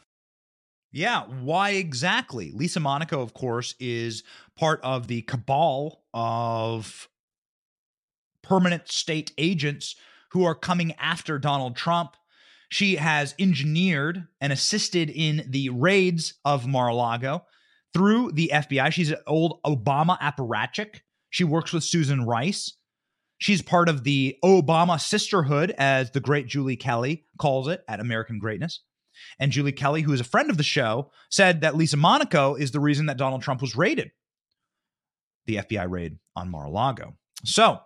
Yeah, 0.95 1.24
why 1.24 1.70
exactly? 1.70 2.53
Lisa 2.55 2.78
Monaco, 2.78 3.20
of 3.20 3.34
course, 3.34 3.74
is 3.80 4.22
part 4.57 4.78
of 4.84 5.09
the 5.09 5.22
cabal 5.22 6.05
of 6.14 7.09
permanent 8.45 8.88
state 8.88 9.32
agents 9.36 9.97
who 10.30 10.45
are 10.45 10.55
coming 10.55 10.92
after 11.01 11.40
Donald 11.40 11.74
Trump. 11.74 12.14
She 12.68 12.95
has 12.95 13.34
engineered 13.40 14.28
and 14.40 14.53
assisted 14.53 15.11
in 15.11 15.45
the 15.49 15.70
raids 15.70 16.34
of 16.45 16.68
Mar 16.68 16.86
a 16.86 16.95
Lago 16.95 17.45
through 17.92 18.30
the 18.30 18.53
FBI. 18.55 18.92
She's 18.92 19.11
an 19.11 19.18
old 19.26 19.61
Obama 19.66 20.16
apparatchik. 20.20 21.01
She 21.28 21.42
works 21.42 21.72
with 21.72 21.82
Susan 21.82 22.24
Rice. 22.24 22.72
She's 23.38 23.62
part 23.62 23.88
of 23.88 24.05
the 24.05 24.36
Obama 24.45 25.01
sisterhood, 25.01 25.74
as 25.76 26.12
the 26.12 26.20
great 26.20 26.47
Julie 26.47 26.76
Kelly 26.76 27.24
calls 27.36 27.66
it 27.66 27.82
at 27.88 27.99
American 27.99 28.38
Greatness. 28.38 28.80
And 29.39 29.53
Julie 29.53 29.73
Kelly, 29.73 30.03
who 30.03 30.12
is 30.12 30.21
a 30.21 30.25
friend 30.25 30.51
of 30.51 30.57
the 30.57 30.62
show, 30.62 31.11
said 31.31 31.61
that 31.61 31.77
Lisa 31.77 31.97
Monaco 31.97 32.55
is 32.55 32.71
the 32.71 32.81
reason 32.81 33.07
that 33.07 33.17
Donald 33.17 33.43
Trump 33.43 33.61
was 33.61 33.77
raided, 33.77 34.11
the 35.47 35.57
FBI 35.57 35.89
raid 35.89 36.19
on 36.37 36.51
Mar 36.51 36.67
a 36.67 36.71
Lago. 36.71 37.15
So 37.45 37.81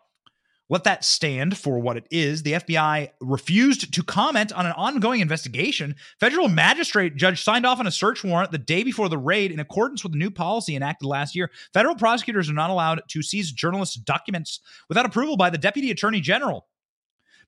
let 0.71 0.85
that 0.85 1.05
stand 1.05 1.57
for 1.57 1.79
what 1.79 1.97
it 1.97 2.07
is. 2.11 2.43
The 2.43 2.53
FBI 2.53 3.11
refused 3.21 3.93
to 3.95 4.03
comment 4.03 4.53
on 4.53 4.67
an 4.67 4.73
ongoing 4.73 5.21
investigation. 5.21 5.97
Federal 6.21 6.49
magistrate 6.49 7.17
judge 7.17 7.43
signed 7.43 7.65
off 7.65 7.81
on 7.81 7.87
a 7.87 7.91
search 7.91 8.23
warrant 8.23 8.53
the 8.53 8.59
day 8.59 8.83
before 8.83 9.09
the 9.09 9.19
raid 9.19 9.51
in 9.51 9.61
accordance 9.61 10.05
with 10.05 10.13
a 10.13 10.19
new 10.19 10.31
policy 10.31 10.77
enacted 10.77 11.09
last 11.09 11.35
year. 11.35 11.51
Federal 11.73 11.95
prosecutors 11.95 12.51
are 12.51 12.55
not 12.55 12.71
allowed 12.71 13.03
to 13.09 13.23
seize 13.23 13.51
journalists' 13.51 13.97
documents 13.97 14.61
without 14.89 15.07
approval 15.07 15.37
by 15.37 15.49
the 15.49 15.59
deputy 15.59 15.91
attorney 15.91 16.21
general 16.21 16.67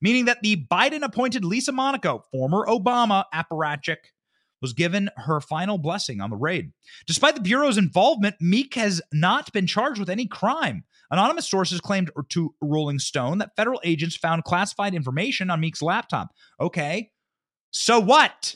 meaning 0.01 0.27
that 0.27 0.43
the 0.43 0.67
Biden 0.71 1.03
appointed 1.03 1.45
Lisa 1.45 1.73
Monaco, 1.73 2.25
former 2.31 2.67
Obama 2.67 3.25
apparatchik, 3.35 3.99
was 4.63 4.73
given 4.73 5.09
her 5.17 5.41
final 5.41 5.79
blessing 5.79 6.21
on 6.21 6.31
the 6.31 6.37
raid. 6.37 6.73
Despite 7.07 7.35
the 7.35 7.41
Bureau's 7.41 7.79
involvement, 7.79 8.37
Meek 8.41 8.75
has 8.75 9.01
not 9.13 9.53
been 9.53 9.67
charged 9.67 9.99
with 9.99 10.11
any 10.11 10.27
crime. 10.27 10.85
Anonymous 11.11 11.49
sources 11.49 11.81
claimed 11.81 12.11
to 12.29 12.55
Rolling 12.61 12.99
Stone 12.99 13.39
that 13.39 13.57
federal 13.57 13.81
agents 13.85 14.17
found 14.17 14.45
classified 14.45 14.95
information 14.95 15.51
on 15.51 15.61
Meek's 15.61 15.83
laptop. 15.83 16.29
Okay. 16.61 17.11
So 17.71 17.99
what? 17.99 18.55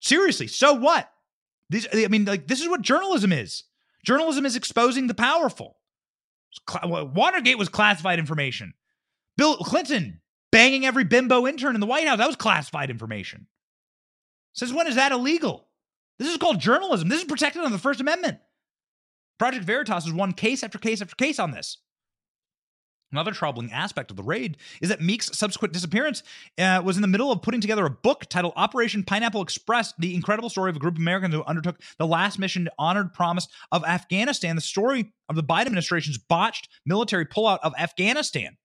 Seriously, 0.00 0.48
so 0.48 0.74
what? 0.74 1.08
These, 1.70 1.86
I 1.94 2.08
mean, 2.08 2.24
like, 2.24 2.48
this 2.48 2.60
is 2.60 2.68
what 2.68 2.82
journalism 2.82 3.32
is. 3.32 3.64
Journalism 4.04 4.44
is 4.44 4.56
exposing 4.56 5.06
the 5.06 5.14
powerful. 5.14 5.78
Watergate 6.84 7.56
was 7.56 7.68
classified 7.68 8.18
information. 8.18 8.74
Bill 9.38 9.56
Clinton 9.58 10.20
banging 10.52 10.86
every 10.86 11.04
bimbo 11.04 11.46
intern 11.46 11.74
in 11.74 11.80
the 11.80 11.86
White 11.86 12.06
House. 12.06 12.18
That 12.18 12.28
was 12.28 12.36
classified 12.36 12.90
information. 12.90 13.48
Since 14.52 14.72
when 14.72 14.86
is 14.86 14.94
that 14.94 15.12
illegal? 15.12 15.66
This 16.18 16.28
is 16.28 16.36
called 16.36 16.60
journalism. 16.60 17.08
This 17.08 17.20
is 17.20 17.24
protected 17.24 17.62
under 17.62 17.74
the 17.74 17.82
First 17.82 18.00
Amendment. 18.00 18.38
Project 19.38 19.64
Veritas 19.64 20.04
has 20.04 20.12
won 20.12 20.32
case 20.32 20.62
after 20.62 20.78
case 20.78 21.02
after 21.02 21.16
case 21.16 21.40
on 21.40 21.50
this. 21.50 21.78
Another 23.10 23.32
troubling 23.32 23.70
aspect 23.72 24.10
of 24.10 24.16
the 24.16 24.22
raid 24.22 24.56
is 24.80 24.88
that 24.88 25.02
Meek's 25.02 25.36
subsequent 25.36 25.74
disappearance 25.74 26.22
uh, 26.58 26.80
was 26.82 26.96
in 26.96 27.02
the 27.02 27.08
middle 27.08 27.30
of 27.30 27.42
putting 27.42 27.60
together 27.60 27.84
a 27.84 27.90
book 27.90 28.24
titled 28.30 28.54
Operation 28.56 29.04
Pineapple 29.04 29.42
Express 29.42 29.92
The 29.98 30.14
Incredible 30.14 30.48
Story 30.48 30.70
of 30.70 30.76
a 30.76 30.78
Group 30.78 30.94
of 30.94 31.00
Americans 31.00 31.34
Who 31.34 31.44
Undertook 31.44 31.80
the 31.98 32.06
Last 32.06 32.38
Mission 32.38 32.64
to 32.64 32.72
Honored 32.78 33.12
Promise 33.12 33.48
of 33.70 33.84
Afghanistan, 33.84 34.56
the 34.56 34.62
story 34.62 35.12
of 35.28 35.36
the 35.36 35.42
Biden 35.42 35.66
administration's 35.66 36.16
botched 36.16 36.68
military 36.86 37.26
pullout 37.26 37.58
of 37.62 37.74
Afghanistan. 37.78 38.56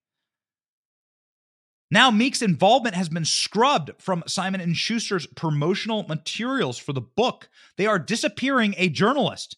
Now 1.90 2.12
Meek's 2.12 2.42
involvement 2.42 2.96
has 2.96 3.08
been 3.08 3.26
scrubbed 3.26 3.92
from 3.98 4.24
Simon 4.28 4.60
and 4.60 4.76
Schuster's 4.76 5.26
promotional 5.28 6.04
materials 6.04 6.78
for 6.78 6.92
the 6.92 7.02
book. 7.02 7.50
They 7.78 7.86
are 7.86 8.00
disappearing 8.00 8.76
a 8.78 8.90
journalist. 8.90 9.58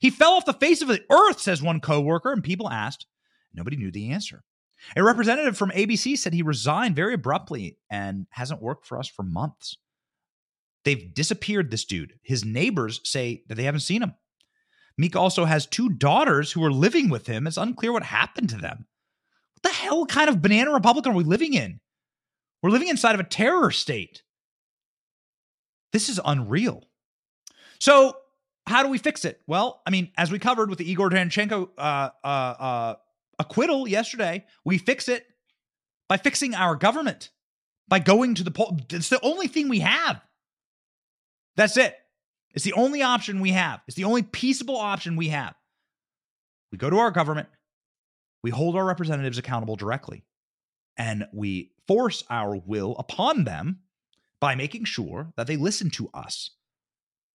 He 0.00 0.10
fell 0.10 0.32
off 0.32 0.44
the 0.44 0.52
face 0.52 0.82
of 0.82 0.88
the 0.88 1.02
earth, 1.10 1.40
says 1.40 1.62
one 1.62 1.80
coworker, 1.80 2.32
and 2.32 2.44
people 2.44 2.68
asked. 2.68 3.06
Nobody 3.54 3.76
knew 3.76 3.90
the 3.90 4.10
answer. 4.10 4.44
A 4.96 5.02
representative 5.02 5.56
from 5.56 5.70
ABC 5.70 6.16
said 6.16 6.32
he 6.32 6.42
resigned 6.42 6.96
very 6.96 7.14
abruptly 7.14 7.78
and 7.90 8.26
hasn't 8.30 8.62
worked 8.62 8.86
for 8.86 8.98
us 8.98 9.08
for 9.08 9.22
months. 9.22 9.76
They've 10.84 11.12
disappeared 11.12 11.70
this 11.70 11.84
dude. 11.84 12.14
His 12.22 12.44
neighbors 12.44 13.00
say 13.04 13.42
that 13.48 13.56
they 13.56 13.64
haven't 13.64 13.80
seen 13.80 14.02
him. 14.02 14.14
Meek 14.96 15.16
also 15.16 15.44
has 15.44 15.66
two 15.66 15.90
daughters 15.90 16.52
who 16.52 16.64
are 16.64 16.72
living 16.72 17.08
with 17.08 17.26
him. 17.26 17.46
It's 17.46 17.56
unclear 17.56 17.92
what 17.92 18.02
happened 18.02 18.48
to 18.50 18.56
them. 18.56 18.86
The 19.62 19.70
hell 19.70 20.06
kind 20.06 20.28
of 20.28 20.42
banana 20.42 20.72
republic 20.72 21.06
are 21.06 21.12
we 21.12 21.24
living 21.24 21.54
in? 21.54 21.80
We're 22.62 22.70
living 22.70 22.88
inside 22.88 23.14
of 23.14 23.20
a 23.20 23.24
terror 23.24 23.70
state. 23.70 24.22
This 25.92 26.08
is 26.08 26.20
unreal. 26.24 26.84
So, 27.78 28.16
how 28.66 28.82
do 28.82 28.88
we 28.88 28.98
fix 28.98 29.24
it? 29.24 29.40
Well, 29.46 29.82
I 29.86 29.90
mean, 29.90 30.12
as 30.16 30.30
we 30.30 30.38
covered 30.38 30.68
with 30.68 30.78
the 30.78 30.88
Igor 30.88 31.10
Danchenko 31.10 31.70
uh, 31.76 32.10
uh, 32.22 32.26
uh, 32.26 32.94
acquittal 33.38 33.88
yesterday, 33.88 34.44
we 34.64 34.78
fix 34.78 35.08
it 35.08 35.26
by 36.08 36.18
fixing 36.18 36.54
our 36.54 36.76
government, 36.76 37.30
by 37.88 37.98
going 37.98 38.34
to 38.36 38.44
the 38.44 38.50
poll. 38.50 38.78
It's 38.90 39.08
the 39.08 39.20
only 39.22 39.48
thing 39.48 39.68
we 39.68 39.80
have. 39.80 40.20
That's 41.56 41.76
it. 41.76 41.96
It's 42.54 42.64
the 42.64 42.74
only 42.74 43.02
option 43.02 43.40
we 43.40 43.50
have. 43.52 43.80
It's 43.86 43.96
the 43.96 44.04
only 44.04 44.22
peaceable 44.22 44.76
option 44.76 45.16
we 45.16 45.28
have. 45.28 45.54
We 46.70 46.78
go 46.78 46.90
to 46.90 46.98
our 46.98 47.10
government, 47.10 47.48
we 48.42 48.50
hold 48.50 48.76
our 48.76 48.84
representatives 48.84 49.38
accountable 49.38 49.76
directly, 49.76 50.24
and 50.96 51.26
we 51.32 51.72
force 51.86 52.24
our 52.30 52.56
will 52.56 52.96
upon 52.98 53.44
them 53.44 53.80
by 54.40 54.54
making 54.54 54.84
sure 54.84 55.32
that 55.36 55.46
they 55.46 55.56
listen 55.56 55.90
to 55.90 56.08
us. 56.14 56.50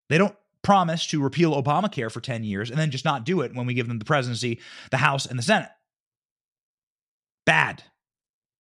They 0.10 0.18
don't 0.18 0.36
promise 0.64 1.06
to 1.08 1.22
repeal 1.22 1.62
Obamacare 1.62 2.12
for 2.12 2.22
10 2.22 2.44
years 2.44 2.72
and 2.72 2.80
then 2.80 2.90
just 2.90 3.06
not 3.06 3.24
do 3.24 3.42
it 3.42 3.54
when 3.54 3.68
we 3.68 3.76
give 3.76 3.88
them 3.88 4.00
the 4.00 4.06
presidency, 4.06 4.60
the 4.90 4.98
House, 4.98 5.26
and 5.26 5.38
the 5.38 5.44
Senate. 5.44 5.70
Bad. 7.46 7.84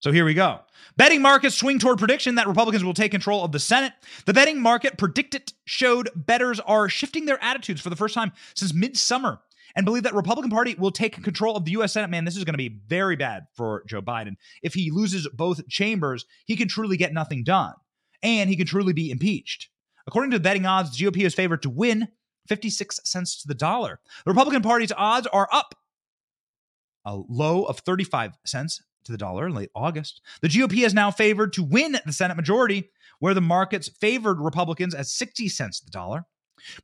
So 0.01 0.11
here 0.11 0.25
we 0.25 0.35
go. 0.35 0.59
Betting 0.97 1.23
markets 1.23 1.55
swing 1.55 1.79
toward 1.79 1.97
prediction 1.97 2.35
that 2.35 2.47
Republicans 2.47 2.83
will 2.83 2.93
take 2.93 3.11
control 3.11 3.43
of 3.43 3.51
the 3.51 3.59
Senate. 3.59 3.93
The 4.25 4.33
betting 4.33 4.61
market 4.61 4.99
predicted 4.99 5.51
showed 5.65 6.11
bettors 6.15 6.59
are 6.59 6.87
shifting 6.89 7.25
their 7.25 7.43
attitudes 7.43 7.81
for 7.81 7.89
the 7.89 7.95
first 7.95 8.13
time 8.13 8.31
since 8.53 8.71
midsummer 8.71 9.39
and 9.75 9.85
believe 9.85 10.03
that 10.03 10.13
Republican 10.13 10.51
Party 10.51 10.75
will 10.77 10.91
take 10.91 11.21
control 11.23 11.57
of 11.57 11.65
the 11.65 11.71
U.S. 11.71 11.93
Senate. 11.93 12.09
Man, 12.09 12.25
this 12.25 12.37
is 12.37 12.43
going 12.43 12.53
to 12.53 12.57
be 12.57 12.79
very 12.87 13.15
bad 13.15 13.43
for 13.55 13.83
Joe 13.87 14.01
Biden. 14.01 14.35
If 14.63 14.73
he 14.73 14.91
loses 14.91 15.27
both 15.33 15.67
chambers, 15.67 16.25
he 16.45 16.55
can 16.55 16.67
truly 16.67 16.97
get 16.97 17.13
nothing 17.13 17.43
done, 17.43 17.73
and 18.23 18.49
he 18.49 18.55
can 18.55 18.67
truly 18.67 18.93
be 18.93 19.11
impeached. 19.11 19.69
According 20.07 20.31
to 20.31 20.39
betting 20.39 20.65
odds, 20.65 20.97
the 20.97 21.05
GOP 21.05 21.25
is 21.25 21.33
favored 21.33 21.61
to 21.63 21.69
win 21.69 22.09
56 22.47 22.99
cents 23.03 23.41
to 23.41 23.47
the 23.47 23.55
dollar. 23.55 23.99
The 24.23 24.31
Republican 24.31 24.61
Party's 24.61 24.91
odds 24.95 25.27
are 25.27 25.49
up 25.51 25.75
a 27.05 27.15
low 27.15 27.63
of 27.63 27.79
35 27.79 28.33
cents 28.45 28.81
to 29.05 29.11
the 29.11 29.17
dollar 29.17 29.47
in 29.47 29.53
late 29.53 29.69
August. 29.75 30.21
The 30.41 30.47
GOP 30.47 30.85
is 30.85 30.93
now 30.93 31.11
favored 31.11 31.53
to 31.53 31.63
win 31.63 31.97
the 32.05 32.13
Senate 32.13 32.35
majority, 32.35 32.89
where 33.19 33.33
the 33.33 33.41
markets 33.41 33.87
favored 33.87 34.39
Republicans 34.39 34.95
at 34.95 35.07
60 35.07 35.47
cents 35.49 35.79
to 35.79 35.85
the 35.85 35.91
dollar. 35.91 36.25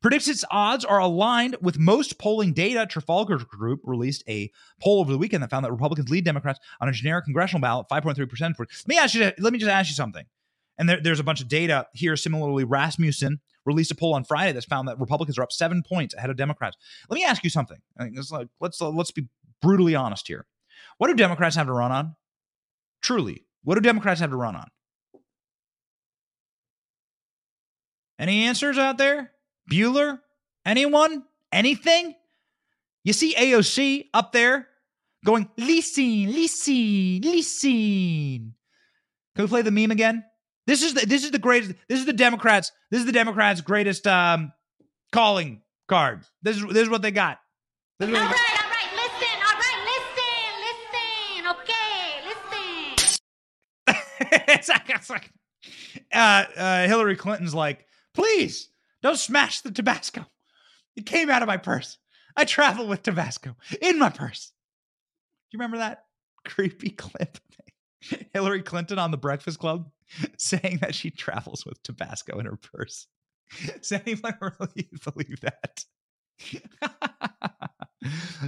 Predicts 0.02 0.28
its 0.28 0.46
odds 0.52 0.86
are 0.86 1.00
aligned 1.00 1.58
with 1.62 1.80
most 1.80 2.18
polling 2.18 2.54
data. 2.54 2.86
Trafalgar 2.86 3.38
Group 3.38 3.82
released 3.84 4.24
a 4.28 4.52
poll 4.82 5.00
over 5.00 5.12
the 5.12 5.18
weekend 5.18 5.44
that 5.44 5.50
found 5.50 5.66
that 5.66 5.72
Republicans 5.72 6.10
lead 6.10 6.26
Democrats 6.26 6.60
on 6.80 6.90
a 6.90 6.92
generic 6.92 7.26
congressional 7.26 7.62
ballot, 7.62 7.88
5.3%. 7.90 8.56
For, 8.56 8.66
let 8.66 8.88
me 8.88 8.98
ask 8.98 9.16
you, 9.16 9.32
let 9.40 9.54
me 9.54 9.60
just 9.60 9.72
ask 9.72 9.90
you 9.90 9.96
something. 9.96 10.26
And 10.78 10.90
there, 10.90 11.00
there's 11.02 11.20
a 11.20 11.24
bunch 11.24 11.42
of 11.42 11.48
data 11.48 11.88
here. 11.94 12.16
Similarly, 12.16 12.64
Rasmussen 12.64 13.40
released 13.66 13.92
a 13.92 13.96
poll 13.96 14.16
on 14.16 14.24
Friday 14.24 14.52
that's 14.52 14.66
found 14.66 14.88
that 14.88 15.00
Republicans 15.00 15.38
are 15.38 15.44
up 15.44 15.52
seven 15.52 15.84
points 15.84 16.16
ahead 16.16 16.30
of 16.30 16.38
Democrats. 16.38 16.78
Let 17.10 17.16
me 17.16 17.24
ask 17.24 17.44
you 17.44 17.50
something. 17.50 17.78
Like, 18.00 18.14
let's 18.60 18.82
let's 18.82 19.12
be 19.12 19.28
brutally 19.62 19.96
honest 19.96 20.28
here. 20.28 20.46
What 20.98 21.08
do 21.08 21.16
Democrats 21.16 21.56
have 21.56 21.68
to 21.68 21.74
run 21.74 21.92
on? 21.92 22.16
Truly, 23.02 23.46
what 23.64 23.76
do 23.76 23.82
Democrats 23.82 24.20
have 24.20 24.32
to 24.32 24.36
run 24.36 24.56
on? 24.56 24.68
Any 28.18 28.44
answers 28.44 28.78
out 28.78 28.98
there? 28.98 29.32
Bueller? 29.70 30.20
Anyone? 30.66 31.24
Anything? 31.52 32.16
You 33.04 33.14
see 33.14 33.34
AOC 33.36 34.10
up 34.14 34.32
there 34.32 34.68
going, 35.26 35.50
listen, 35.58 36.32
listen, 36.32 37.22
listen. 37.22 38.54
Can 39.36 39.46
we 39.46 39.48
play 39.48 39.62
the 39.62 39.72
meme 39.72 39.92
again? 39.92 40.24
This 40.68 40.84
is 40.84 40.94
the 40.94 41.06
this 41.06 41.24
is 41.24 41.32
the 41.32 41.40
greatest. 41.40 41.74
This 41.90 42.00
is 42.00 42.06
the 42.06 42.14
Democrats. 42.14 42.72
This 42.92 43.00
is 43.00 43.06
the 43.06 43.12
Democrats' 43.12 43.62
greatest 43.62 44.06
um, 44.06 44.54
calling 45.12 45.62
card. 45.88 46.22
This 46.44 46.58
is 46.58 46.64
this 46.68 46.84
is 46.84 46.90
what 46.90 47.02
they 47.02 47.12
got. 47.12 47.40
This 48.00 48.10
is 48.10 48.14
what 48.14 48.22
All 48.22 48.28
they 48.28 48.34
got. 48.36 48.40
right, 48.40 48.64
all 48.64 48.70
right, 48.70 48.92
listen, 48.96 49.38
all 49.48 49.56
right, 49.58 49.80
listen, 51.48 51.58
listen, 51.58 52.28
okay, 52.28 53.08
listen. 53.08 54.44
it's 54.54 54.70
like, 54.70 54.90
it's 54.90 55.10
like 55.10 55.32
uh, 56.14 56.44
uh, 56.56 56.88
Hillary 56.88 57.16
Clinton's 57.16 57.56
like, 57.56 57.86
please 58.14 58.70
don't 59.02 59.18
smash 59.18 59.62
the 59.62 59.72
Tabasco. 59.72 60.26
It 60.96 61.06
came 61.06 61.30
out 61.30 61.42
of 61.42 61.48
my 61.48 61.58
purse. 61.58 61.98
I 62.36 62.46
travel 62.46 62.88
with 62.88 63.04
Tabasco 63.04 63.56
in 63.82 64.00
my 64.00 64.10
purse. 64.10 64.52
Do 65.50 65.58
you 65.58 65.60
remember 65.60 65.78
that 65.78 66.06
creepy 66.46 66.90
clip? 66.98 67.38
Hillary 68.34 68.64
Clinton 68.64 68.98
on 69.00 69.12
the 69.12 69.18
Breakfast 69.18 69.60
Club 69.60 69.90
saying 70.38 70.80
that 70.82 70.96
she 70.96 71.12
travels 71.12 71.66
with 71.66 71.82
Tabasco 71.84 72.40
in 72.40 72.46
her 72.48 72.58
purse. 72.58 73.08
Does 73.66 73.92
anyone 73.92 74.34
really 74.42 74.90
believe 75.04 75.42
that? 75.42 75.86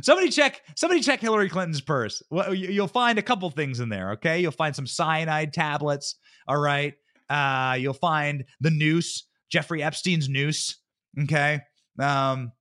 somebody 0.01 0.29
check 0.29 0.61
somebody 0.75 1.01
check 1.01 1.19
Hillary 1.19 1.49
Clinton's 1.49 1.81
purse. 1.81 2.23
Well, 2.31 2.53
you- 2.53 2.69
you'll 2.69 2.87
find 2.87 3.19
a 3.19 3.23
couple 3.23 3.49
things 3.51 3.79
in 3.79 3.89
there, 3.89 4.11
okay? 4.13 4.39
You'll 4.39 4.51
find 4.51 4.75
some 4.75 4.87
cyanide 4.87 5.53
tablets, 5.53 6.15
all 6.47 6.57
right? 6.57 6.95
Uh 7.29 7.77
you'll 7.79 7.93
find 7.93 8.45
the 8.59 8.71
noose, 8.71 9.27
Jeffrey 9.53 9.83
Epstein's 9.83 10.27
noose, 10.27 10.77
okay? 11.21 11.61
Um 11.99 12.51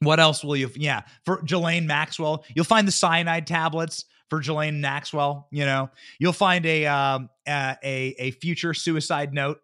what 0.00 0.20
else 0.20 0.44
will 0.44 0.56
you 0.56 0.70
yeah, 0.74 1.02
for 1.24 1.40
Ghislaine 1.42 1.86
Maxwell, 1.86 2.44
you'll 2.54 2.66
find 2.66 2.86
the 2.86 2.92
cyanide 2.92 3.46
tablets 3.46 4.04
for 4.28 4.40
Ghislaine 4.40 4.82
Maxwell, 4.82 5.48
you 5.50 5.64
know. 5.64 5.88
You'll 6.18 6.34
find 6.34 6.66
a 6.66 6.84
um 6.84 7.30
a 7.48 7.78
a 8.18 8.30
future 8.32 8.74
suicide 8.74 9.32
note 9.32 9.60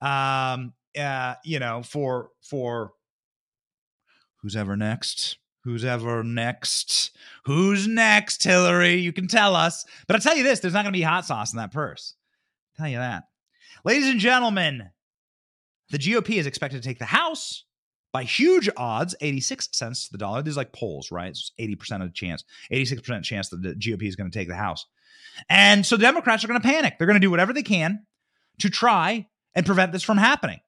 um 0.00 0.72
uh 0.98 1.34
you 1.44 1.58
know 1.58 1.82
for 1.82 2.30
for 2.40 2.92
who's 4.40 4.56
ever 4.56 4.78
next? 4.78 5.36
Who's 5.64 5.84
ever 5.84 6.24
next? 6.24 7.14
Who's 7.44 7.86
next 7.86 8.42
hillary? 8.42 8.94
You 8.94 9.12
can 9.12 9.28
tell 9.28 9.54
us. 9.54 9.84
But 10.06 10.16
i'll 10.16 10.22
tell 10.22 10.36
you 10.36 10.42
this 10.42 10.60
there's 10.60 10.72
not 10.72 10.84
going 10.84 10.94
to 10.94 10.98
be 10.98 11.02
hot 11.02 11.26
sauce 11.26 11.52
in 11.52 11.58
that 11.58 11.70
purse. 11.70 12.14
I'll 12.78 12.84
tell 12.84 12.90
you 12.90 12.98
that. 12.98 13.24
Ladies 13.84 14.08
and 14.08 14.20
gentlemen 14.20 14.88
the 15.92 15.98
gop 15.98 16.36
is 16.36 16.46
expected 16.46 16.82
to 16.82 16.88
take 16.88 16.98
the 16.98 17.04
house 17.04 17.64
by 18.12 18.24
huge 18.24 18.68
odds 18.76 19.14
86 19.20 19.68
cents 19.72 20.06
to 20.06 20.12
the 20.12 20.18
dollar 20.18 20.42
these 20.42 20.56
are 20.56 20.60
like 20.60 20.72
polls 20.72 21.12
right 21.12 21.28
it's 21.28 21.52
80% 21.60 22.02
of 22.02 22.08
the 22.08 22.10
chance 22.10 22.42
86% 22.72 23.22
chance 23.22 23.48
that 23.50 23.62
the 23.62 23.74
gop 23.74 24.02
is 24.02 24.16
going 24.16 24.30
to 24.30 24.36
take 24.36 24.48
the 24.48 24.56
house 24.56 24.86
and 25.48 25.86
so 25.86 25.96
the 25.96 26.02
democrats 26.02 26.42
are 26.42 26.48
going 26.48 26.60
to 26.60 26.68
panic 26.68 26.98
they're 26.98 27.06
going 27.06 27.20
to 27.20 27.24
do 27.24 27.30
whatever 27.30 27.52
they 27.52 27.62
can 27.62 28.04
to 28.58 28.68
try 28.68 29.28
and 29.54 29.64
prevent 29.64 29.92
this 29.92 30.02
from 30.02 30.18
happening 30.18 30.60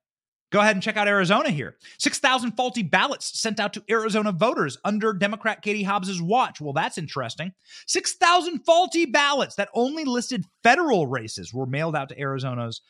Go 0.55 0.61
ahead 0.61 0.77
and 0.77 0.83
check 0.85 0.97
out 0.97 1.09
Arizona 1.09 1.51
here. 1.51 1.75
6,000 1.99 2.53
faulty 2.53 2.85
ballots 2.85 3.41
sent 3.41 3.59
out 3.59 3.73
to 3.73 3.83
Arizona 3.91 4.31
voters 4.31 4.79
under 4.85 5.13
Democrat 5.13 5.63
Katie 5.63 5.83
Hobbs's 5.83 6.23
watch. 6.23 6.61
Well, 6.61 6.73
that's 6.73 6.97
interesting. 6.97 7.53
6,000 7.89 8.61
faulty 8.61 9.05
ballots 9.05 9.57
that 9.57 9.69
only 9.75 10.05
listed 10.05 10.45
federal 10.63 11.09
races 11.09 11.53
were 11.53 11.67
mailed 11.67 11.97
out 11.97 12.09
to 12.11 12.21
Arizona's 12.21 12.83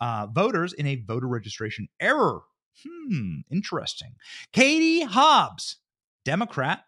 uh, 0.00 0.26
voters 0.32 0.72
in 0.72 0.86
a 0.86 0.96
voter 0.96 1.28
registration 1.28 1.88
error. 2.00 2.40
Hmm, 2.86 3.40
interesting. 3.50 4.14
Katie 4.52 5.02
Hobbs, 5.02 5.76
Democrat, 6.24 6.84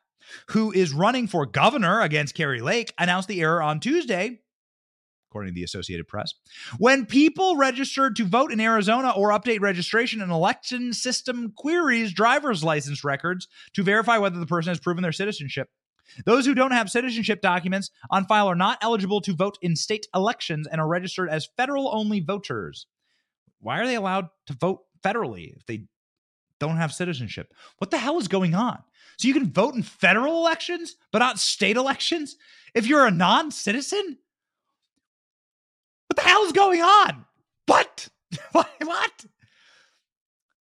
who 0.51 0.73
is 0.73 0.93
running 0.93 1.27
for 1.27 1.45
governor 1.47 2.01
against 2.01 2.35
Kari 2.35 2.61
Lake, 2.61 2.93
announced 2.99 3.29
the 3.29 3.41
error 3.41 3.63
on 3.63 3.81
Tuesday 3.81 4.41
according 5.33 5.51
to 5.51 5.55
the 5.55 5.65
Associated 5.65 6.07
Press. 6.07 6.35
When 6.77 7.07
people 7.07 7.57
registered 7.57 8.17
to 8.17 8.27
vote 8.27 8.53
in 8.53 8.61
Arizona 8.61 9.15
or 9.17 9.31
update 9.31 9.63
registration, 9.63 10.21
an 10.21 10.31
election 10.31 10.93
system 10.93 11.55
queries 11.57 12.13
driver's 12.13 12.63
license 12.63 13.03
records 13.03 13.49
to 13.73 13.83
verify 13.83 14.19
whether 14.19 14.39
the 14.39 14.45
person 14.45 14.69
has 14.69 14.79
proven 14.79 15.03
their 15.03 15.11
citizenship. 15.11 15.69
Those 16.27 16.45
who 16.45 16.55
don't 16.55 16.73
have 16.73 16.91
citizenship 16.91 17.41
documents 17.41 17.91
on 18.11 18.27
file 18.27 18.47
are 18.47 18.55
not 18.55 18.77
eligible 18.83 19.23
to 19.23 19.35
vote 19.35 19.57
in 19.63 19.75
state 19.75 20.07
elections 20.15 20.67
and 20.71 20.83
are 20.83 20.87
registered 20.89 21.31
as 21.31 21.49
federal 21.57 21.91
only 21.97 22.21
voters. 22.21 22.87
Why 23.63 23.79
are 23.81 23.87
they 23.87 23.95
allowed 23.95 24.29
to 24.49 24.55
vote 24.55 24.81
federally 25.03 25.57
if 25.57 25.65
they 25.67 25.87
don't 26.61 26.77
have 26.77 26.93
citizenship? 26.93 27.53
What 27.79 27.91
the 27.91 27.99
hell 27.99 28.19
is 28.19 28.29
going 28.29 28.55
on? 28.55 28.79
So 29.19 29.29
you 29.29 29.35
can 29.35 29.53
vote 29.53 29.75
in 29.75 29.83
federal 29.83 30.37
elections, 30.39 30.97
but 31.13 31.21
not 31.21 31.39
state 31.39 31.77
elections 31.77 32.37
if 32.75 32.87
you're 32.87 33.07
a 33.07 33.11
non 33.11 33.51
citizen? 33.51 34.19
What 36.09 36.17
the 36.17 36.29
hell 36.29 36.45
is 36.45 36.53
going 36.53 36.83
on? 36.83 37.25
What? 37.67 38.09
what? 38.53 39.25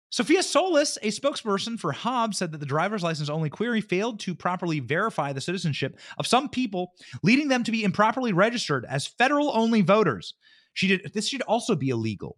Sophia 0.09 0.41
Solis, 0.41 0.97
a 1.01 1.11
spokesperson 1.11 1.77
for 1.77 1.91
Hobbs, 1.91 2.37
said 2.37 2.53
that 2.53 2.59
the 2.59 2.65
driver's 2.65 3.03
license 3.03 3.27
only 3.27 3.49
query 3.49 3.81
failed 3.81 4.17
to 4.21 4.33
properly 4.33 4.79
verify 4.79 5.33
the 5.33 5.41
citizenship 5.41 5.99
of 6.17 6.25
some 6.25 6.47
people, 6.47 6.93
leading 7.21 7.49
them 7.49 7.65
to 7.65 7.71
be 7.71 7.83
improperly 7.83 8.31
registered 8.31 8.85
as 8.85 9.05
federal 9.05 9.51
only 9.53 9.81
voters. 9.81 10.35
She 10.73 10.87
did 10.87 11.11
this 11.13 11.27
should 11.27 11.41
also 11.41 11.75
be 11.75 11.89
illegal. 11.89 12.37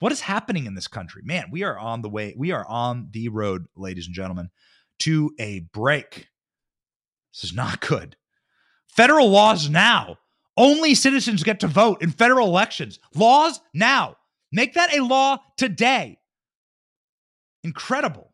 What 0.00 0.12
is 0.12 0.22
happening 0.22 0.66
in 0.66 0.74
this 0.74 0.88
country? 0.88 1.22
Man, 1.24 1.50
we 1.50 1.62
are 1.62 1.78
on 1.78 2.02
the 2.02 2.08
way. 2.08 2.34
We 2.36 2.52
are 2.52 2.66
on 2.66 3.08
the 3.12 3.28
road, 3.28 3.66
ladies 3.76 4.06
and 4.06 4.14
gentlemen, 4.14 4.50
to 5.00 5.32
a 5.38 5.60
break. 5.72 6.28
This 7.32 7.44
is 7.44 7.54
not 7.54 7.80
good. 7.80 8.16
Federal 8.88 9.28
laws 9.28 9.68
now. 9.68 10.16
Only 10.56 10.94
citizens 10.94 11.42
get 11.42 11.60
to 11.60 11.68
vote 11.68 12.02
in 12.02 12.10
federal 12.10 12.48
elections. 12.48 12.98
Laws 13.14 13.60
now. 13.72 14.16
Make 14.50 14.74
that 14.74 14.94
a 14.94 15.04
law 15.04 15.38
today. 15.56 16.18
Incredible. 17.62 18.32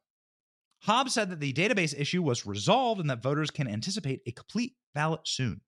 Hobbs 0.83 1.15
said 1.15 1.31
that 1.31 1.41
the 1.41 1.53
database 1.53 1.99
issue 1.99 2.23
was 2.23 2.47
resolved 2.47 3.01
and 3.01 3.11
that 3.11 3.23
voters 3.23 3.51
can 3.51 3.69
anticipate 3.69 4.23
a 4.25 4.31
complete 4.31 4.75
ballot 4.95 5.23
soon. 5.25 5.61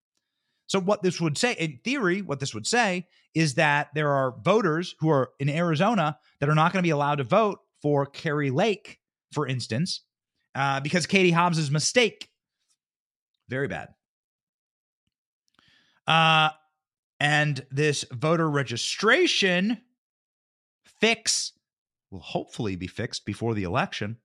So, 0.69 0.79
what 0.81 1.03
this 1.03 1.21
would 1.21 1.37
say, 1.37 1.55
in 1.55 1.81
theory, 1.83 2.23
what 2.23 2.41
this 2.41 2.55
would 2.55 2.67
say 2.67 3.07
is 3.35 3.55
that 3.55 3.89
there 3.95 4.11
are 4.11 4.37
voters 4.43 4.95
who 5.01 5.09
are 5.09 5.31
in 5.41 5.49
Arizona 5.49 6.19
that 6.41 6.49
are 6.49 6.55
not 6.55 6.73
going 6.73 6.83
to 6.83 6.87
be 6.87 6.91
allowed 6.91 7.17
to 7.17 7.25
vote 7.25 7.61
for 7.81 8.05
Kari 8.07 8.51
Lake, 8.51 9.01
for 9.33 9.47
instance, 9.47 10.03
uh, 10.55 10.81
because 10.81 11.07
Katie 11.07 11.31
Hobbs's 11.31 11.71
mistake. 11.71 12.29
Very 13.49 13.67
bad. 13.67 13.89
Uh, 16.07 16.51
and 17.19 17.65
this 17.71 18.05
voter 18.13 18.49
registration 18.49 19.79
fix 20.85 21.53
will 22.11 22.21
hopefully 22.21 22.77
be 22.77 22.87
fixed 22.87 23.25
before 23.25 23.55
the 23.55 23.63
election. 23.63 24.19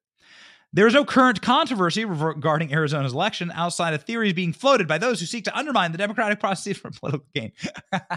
There 0.75 0.87
is 0.87 0.95
no 0.95 1.05
current 1.05 1.39
controversy 1.43 2.03
regarding 2.03 2.73
Arizona's 2.73 3.13
election 3.13 3.51
outside 3.53 3.93
of 3.93 4.03
theories 4.03 4.33
being 4.33 4.53
floated 4.53 4.87
by 4.87 4.97
those 4.97 5.19
who 5.19 5.27
seek 5.27 5.43
to 5.43 5.55
undermine 5.55 5.91
the 5.91 5.99
democratic 5.99 6.39
process 6.39 6.77
for 6.77 6.89
political 6.89 7.27
gain. 7.35 7.51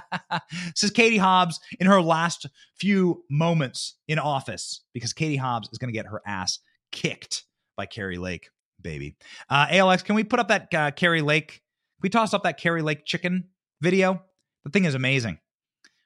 Says 0.74 0.90
Katie 0.90 1.18
Hobbs 1.18 1.60
in 1.78 1.86
her 1.86 2.00
last 2.00 2.46
few 2.74 3.24
moments 3.30 3.96
in 4.08 4.18
office 4.18 4.80
because 4.94 5.12
Katie 5.12 5.36
Hobbs 5.36 5.68
is 5.70 5.76
going 5.76 5.92
to 5.92 5.96
get 5.96 6.06
her 6.06 6.22
ass 6.26 6.58
kicked 6.92 7.44
by 7.76 7.84
Kari 7.84 8.16
Lake, 8.16 8.48
baby. 8.80 9.16
Uh, 9.50 9.66
ALX, 9.66 10.02
can 10.02 10.14
we 10.14 10.24
put 10.24 10.40
up 10.40 10.48
that 10.48 10.72
uh, 10.72 10.90
Kari 10.92 11.20
Lake? 11.20 11.60
We 12.00 12.08
toss 12.08 12.32
up 12.32 12.44
that 12.44 12.58
Kari 12.58 12.80
Lake 12.80 13.04
chicken 13.04 13.48
video? 13.82 14.22
The 14.64 14.70
thing 14.70 14.86
is 14.86 14.94
amazing. 14.94 15.38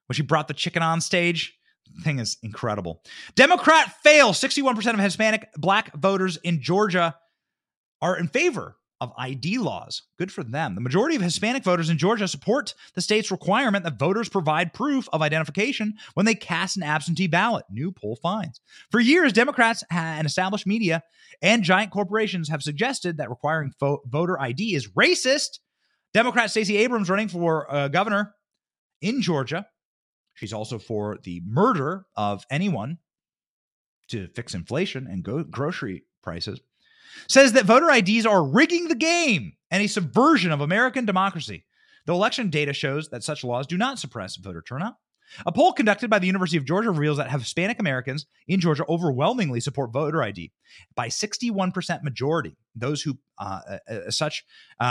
When 0.09 0.15
she 0.15 0.23
brought 0.23 0.49
the 0.49 0.55
chicken 0.55 0.83
on 0.83 1.01
stage, 1.01 1.57
thing 2.03 2.19
is 2.19 2.37
incredible. 2.43 3.03
Democrat 3.35 3.95
fail. 4.03 4.33
61% 4.33 4.95
of 4.95 5.01
Hispanic 5.01 5.51
black 5.57 5.95
voters 5.97 6.39
in 6.39 6.63
Georgia 6.63 7.17
are 8.03 8.17
in 8.17 8.29
favor 8.29 8.77
of 9.01 9.13
ID 9.17 9.59
laws. 9.59 10.03
Good 10.19 10.31
for 10.31 10.45
them. 10.45 10.75
The 10.75 10.81
majority 10.81 11.17
of 11.17 11.23
Hispanic 11.23 11.65
voters 11.65 11.89
in 11.89 11.97
Georgia 11.97 12.29
support 12.29 12.75
the 12.95 13.01
state's 13.01 13.31
requirement 13.31 13.85
that 13.85 13.99
voters 13.99 14.29
provide 14.29 14.75
proof 14.75 15.09
of 15.13 15.23
identification 15.23 15.95
when 16.15 16.27
they 16.27 16.35
cast 16.35 16.77
an 16.77 16.83
absentee 16.83 17.27
ballot. 17.27 17.65
New 17.71 17.93
poll 17.93 18.17
finds. 18.17 18.61
For 18.91 19.01
years, 19.01 19.33
Democrats 19.33 19.83
and 19.91 20.27
established 20.27 20.67
media 20.67 21.03
and 21.41 21.63
giant 21.63 21.93
corporations 21.93 22.51
have 22.51 22.63
suggested 22.63 23.17
that 23.17 23.31
requiring 23.31 23.73
fo- 23.81 24.03
voter 24.07 24.39
ID 24.39 24.75
is 24.75 24.89
racist. 24.89 25.61
Democrat 26.13 26.51
Stacey 26.51 26.77
Abrams 26.77 27.09
running 27.09 27.29
for 27.29 27.73
uh, 27.73 27.89
governor 27.89 28.35
in 29.01 29.23
Georgia 29.23 29.67
She's 30.41 30.55
also 30.55 30.79
for 30.79 31.19
the 31.23 31.43
murder 31.45 32.07
of 32.17 32.47
anyone 32.51 32.97
to 34.09 34.27
fix 34.29 34.55
inflation 34.55 35.07
and 35.07 35.23
go 35.23 35.45
grocery 35.45 36.05
prices. 36.23 36.63
Says 37.29 37.53
that 37.53 37.67
voter 37.67 37.91
IDs 37.91 38.25
are 38.25 38.43
rigging 38.43 38.89
the 38.89 38.95
game 38.95 39.53
and 39.71 39.83
a 39.83 39.87
subversion 39.87 40.51
of 40.51 40.63
American 40.63 41.05
democracy. 41.05 41.67
The 42.07 42.15
election 42.15 42.49
data 42.49 42.73
shows 42.73 43.11
that 43.11 43.23
such 43.23 43.45
laws 43.45 43.67
do 43.67 43.77
not 43.77 43.99
suppress 43.99 44.37
voter 44.37 44.63
turnout. 44.63 44.95
A 45.47 45.53
poll 45.53 45.73
conducted 45.73 46.11
by 46.11 46.19
the 46.19 46.27
University 46.27 46.57
of 46.57 46.65
Georgia 46.65 46.91
reveals 46.91 47.19
that 47.19 47.31
Hispanic 47.31 47.79
Americans 47.79 48.27
in 48.49 48.61
Georgia 48.61 48.85
overwhelmingly 48.89 49.61
support 49.61 49.93
voter 49.93 50.23
ID 50.23 50.53
by 50.95 51.09
61% 51.09 52.03
majority. 52.03 52.57
Those 52.75 53.03
who, 53.03 53.19
uh, 53.39 53.61
uh, 53.69 53.79
as 53.89 54.17
such, 54.17 54.45
uh, 54.81 54.85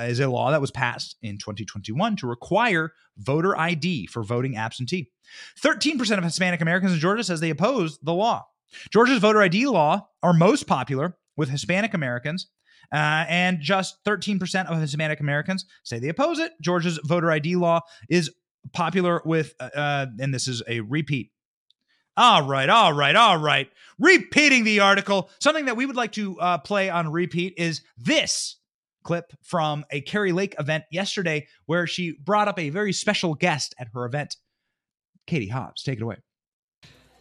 uh, 0.00 0.06
is 0.08 0.20
a 0.20 0.28
law 0.28 0.50
that 0.50 0.60
was 0.60 0.70
passed 0.70 1.16
in 1.22 1.38
2021 1.38 2.16
to 2.16 2.26
require 2.26 2.92
voter 3.16 3.58
ID 3.58 4.06
for 4.06 4.22
voting 4.22 4.56
absentee. 4.56 5.10
13% 5.60 6.18
of 6.18 6.24
Hispanic 6.24 6.60
Americans 6.60 6.92
in 6.92 6.98
Georgia 6.98 7.24
says 7.24 7.40
they 7.40 7.50
oppose 7.50 7.98
the 7.98 8.14
law. 8.14 8.46
Georgia's 8.90 9.18
voter 9.18 9.42
ID 9.42 9.66
law 9.66 10.08
are 10.22 10.32
most 10.32 10.66
popular 10.66 11.16
with 11.36 11.48
Hispanic 11.48 11.94
Americans 11.94 12.48
uh, 12.92 13.24
and 13.28 13.60
just 13.60 14.04
13% 14.04 14.66
of 14.66 14.80
Hispanic 14.80 15.20
Americans 15.20 15.64
say 15.82 15.98
they 15.98 16.08
oppose 16.08 16.38
it. 16.38 16.52
Georgia's 16.60 16.98
voter 17.04 17.30
ID 17.30 17.56
law 17.56 17.80
is 18.08 18.30
popular 18.72 19.22
with, 19.24 19.54
uh, 19.60 19.70
uh, 19.74 20.06
and 20.18 20.32
this 20.32 20.48
is 20.48 20.62
a 20.68 20.80
repeat. 20.80 21.30
All 22.16 22.46
right, 22.46 22.68
all 22.68 22.92
right, 22.92 23.14
all 23.14 23.36
right. 23.36 23.70
Repeating 23.98 24.64
the 24.64 24.80
article. 24.80 25.28
Something 25.38 25.66
that 25.66 25.76
we 25.76 25.84
would 25.84 25.96
like 25.96 26.12
to 26.12 26.40
uh, 26.40 26.58
play 26.58 26.88
on 26.88 27.12
repeat 27.12 27.54
is 27.58 27.82
this 27.98 28.56
clip 29.02 29.32
from 29.42 29.84
a 29.90 30.00
Kari 30.00 30.32
Lake 30.32 30.54
event 30.58 30.84
yesterday 30.90 31.46
where 31.66 31.86
she 31.86 32.12
brought 32.12 32.48
up 32.48 32.58
a 32.58 32.70
very 32.70 32.92
special 32.92 33.34
guest 33.34 33.74
at 33.78 33.88
her 33.94 34.04
event. 34.04 34.36
Katie 35.26 35.48
Hobbs, 35.48 35.82
take 35.82 35.98
it 35.98 36.02
away. 36.02 36.16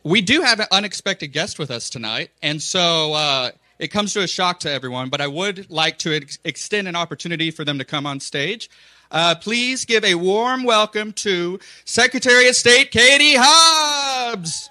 We 0.04 0.22
do 0.22 0.41
have 0.41 0.60
an 0.60 0.68
unexpected 0.72 1.28
guest 1.28 1.60
with 1.60 1.72
us 1.72 1.89
tonight, 1.89 2.30
and 2.41 2.62
so 2.62 3.14
uh, 3.14 3.52
it 3.80 3.89
comes 3.89 4.14
to 4.14 4.22
a 4.22 4.28
shock 4.28 4.60
to 4.62 4.72
everyone, 4.72 5.10
but 5.10 5.20
I 5.20 5.28
would 5.28 5.70
like 5.70 5.98
to 6.00 6.16
ex- 6.16 6.39
extend 6.46 6.88
an 6.88 6.96
opportunity 6.96 7.52
for 7.52 7.66
them 7.66 7.80
to 7.80 7.86
come 7.86 8.06
on 8.06 8.20
stage. 8.20 8.70
Uh, 9.12 9.36
please 9.36 9.86
give 9.86 10.03
a 10.03 10.16
warm 10.16 10.64
welcome 10.64 11.14
to 11.14 11.60
Secretary 11.86 12.47
of 12.47 12.56
State 12.56 12.91
Katie 12.91 13.36
Hobbs. 13.38 14.70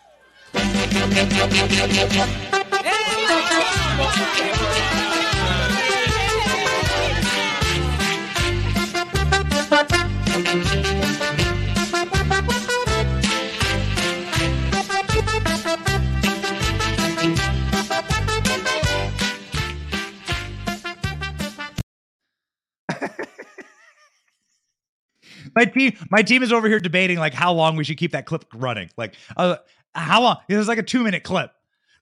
My 25.54 25.64
team, 25.64 25.96
my 26.10 26.22
team 26.22 26.42
is 26.42 26.52
over 26.52 26.68
here 26.68 26.80
debating 26.80 27.18
like 27.18 27.34
how 27.34 27.52
long 27.52 27.76
we 27.76 27.84
should 27.84 27.98
keep 27.98 28.12
that 28.12 28.26
clip 28.26 28.44
running. 28.54 28.90
Like, 28.96 29.16
uh, 29.36 29.56
how 29.94 30.22
long? 30.22 30.36
It 30.48 30.56
was 30.56 30.68
like 30.68 30.78
a 30.78 30.82
two 30.82 31.02
minute 31.02 31.22
clip. 31.22 31.50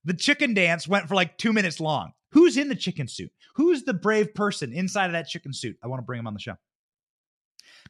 The 0.05 0.15
chicken 0.15 0.55
dance 0.55 0.89
went 0.89 1.09
for 1.09 1.15
like 1.15 1.39
two 1.39 1.53
minutes 1.53 1.81
long. 1.81 2.13
Who's 2.31 2.57
in 2.57 2.69
the 2.69 2.75
chicken 2.75 3.07
suit? 3.07 3.31
Who's 3.55 3.85
the 3.85 3.95
brave 3.95 4.35
person 4.35 4.73
inside 4.73 5.07
of 5.07 5.13
that 5.13 5.29
chicken 5.29 5.53
suit? 5.53 5.77
I 5.83 5.87
want 5.87 6.01
to 6.01 6.05
bring 6.05 6.19
him 6.19 6.27
on 6.27 6.35
the 6.35 6.41
show. 6.41 6.57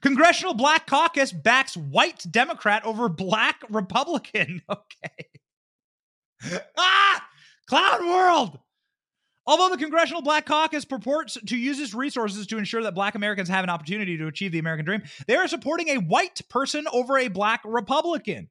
Congressional 0.01 0.55
Black 0.55 0.87
Caucus 0.87 1.33
backs 1.33 1.77
white 1.77 2.25
Democrat 2.31 2.85
over 2.85 3.09
black 3.09 3.63
Republican. 3.71 4.63
Okay. 6.45 6.59
ah! 6.77 7.25
Clown 7.69 8.09
world. 8.09 8.59
Although 9.47 9.71
the 9.71 9.83
Congressional 9.83 10.23
Black 10.23 10.47
Caucus 10.47 10.85
purports 10.85 11.37
to 11.47 11.57
use 11.57 11.81
its 11.81 11.95
resources 11.95 12.47
to 12.47 12.59
ensure 12.59 12.83
that 12.83 12.95
black 12.95 13.15
Americans 13.15 13.49
have 13.49 13.65
an 13.65 13.71
opportunity 13.71 14.17
to 14.17 14.29
achieve 14.29 14.53
the 14.53 14.61
American 14.61 14.85
dream, 14.85 15.03
they 15.27 15.37
are 15.37 15.49
supporting 15.49 15.89
a 15.89 15.97
white 15.97 16.41
person 16.49 16.87
over 16.93 17.19
a 17.19 17.29
black 17.29 17.61
Republican. 17.65 18.49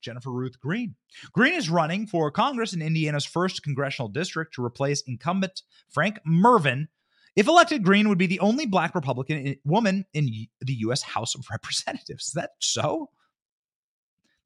Jennifer 0.00 0.30
Ruth 0.30 0.60
Green. 0.60 0.94
Green 1.32 1.54
is 1.54 1.68
running 1.68 2.06
for 2.06 2.30
Congress 2.30 2.72
in 2.72 2.82
Indiana's 2.82 3.24
first 3.24 3.64
congressional 3.64 4.08
district 4.08 4.54
to 4.54 4.64
replace 4.64 5.02
incumbent 5.02 5.62
Frank 5.88 6.18
Mrvan. 6.26 6.86
If 7.34 7.48
elected, 7.48 7.82
Green 7.82 8.08
would 8.08 8.18
be 8.18 8.26
the 8.26 8.40
only 8.40 8.66
black 8.66 8.94
Republican 8.94 9.46
eh, 9.46 9.54
woman 9.64 10.04
in 10.12 10.26
the 10.60 10.74
U.S. 10.74 11.02
House 11.02 11.34
of 11.34 11.46
Representatives. 11.50 12.26
Is 12.26 12.32
that 12.32 12.50
so? 12.60 13.10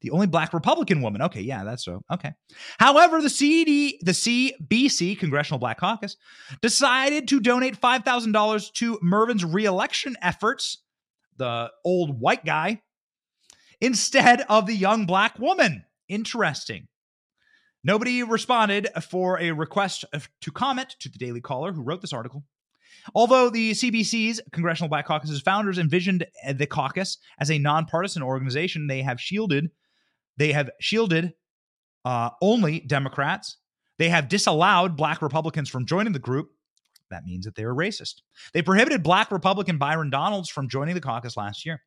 The 0.03 0.11
only 0.11 0.27
black 0.27 0.53
Republican 0.53 1.01
woman. 1.01 1.21
Okay, 1.23 1.41
yeah, 1.41 1.63
that's 1.63 1.85
so. 1.85 2.01
Okay. 2.11 2.33
However, 2.77 3.21
the 3.21 3.29
CD, 3.29 3.99
the 4.01 4.11
CBC, 4.11 5.17
Congressional 5.17 5.59
Black 5.59 5.79
Caucus, 5.79 6.17
decided 6.61 7.29
to 7.29 7.39
donate 7.39 7.79
$5,000 7.79 8.73
to 8.73 8.97
Mrvan's 8.97 9.45
reelection 9.45 10.17
efforts, 10.21 10.83
the 11.37 11.71
old 11.85 12.19
white 12.19 12.43
guy, 12.43 12.81
instead 13.79 14.41
of 14.49 14.65
the 14.65 14.75
young 14.75 15.05
black 15.05 15.39
woman. 15.39 15.85
Interesting. 16.09 16.87
Nobody 17.81 18.23
responded 18.23 18.89
for 19.09 19.39
a 19.39 19.51
request 19.51 20.03
to 20.41 20.51
comment 20.51 20.95
to 20.99 21.09
the 21.09 21.17
Daily 21.17 21.41
Caller, 21.41 21.71
who 21.71 21.81
wrote 21.81 22.01
this 22.01 22.13
article. 22.13 22.43
Although 23.15 23.49
the 23.49 23.71
CBC's 23.71 24.41
Congressional 24.51 24.89
Black 24.89 25.05
Caucus's 25.05 25.41
founders 25.41 25.77
envisioned 25.77 26.25
the 26.55 26.67
caucus 26.67 27.17
as 27.39 27.49
a 27.49 27.57
nonpartisan 27.57 28.21
organization, 28.21 28.87
they 28.87 29.01
have 29.01 29.19
shielded 29.19 29.71
they 30.37 30.51
have 30.51 30.69
shielded 30.79 31.33
uh, 32.05 32.31
only 32.41 32.79
Democrats. 32.81 33.57
They 33.99 34.09
have 34.09 34.27
disallowed 34.29 34.97
black 34.97 35.21
Republicans 35.21 35.69
from 35.69 35.85
joining 35.85 36.13
the 36.13 36.19
group. 36.19 36.49
That 37.09 37.25
means 37.25 37.45
that 37.45 37.55
they 37.55 37.63
are 37.63 37.75
racist. 37.75 38.21
They 38.53 38.61
prohibited 38.61 39.03
black 39.03 39.31
Republican 39.31 39.77
Byron 39.77 40.09
Donalds 40.09 40.49
from 40.49 40.67
joining 40.67 40.95
the 40.95 41.01
caucus 41.01 41.37
last 41.37 41.65
year. 41.65 41.81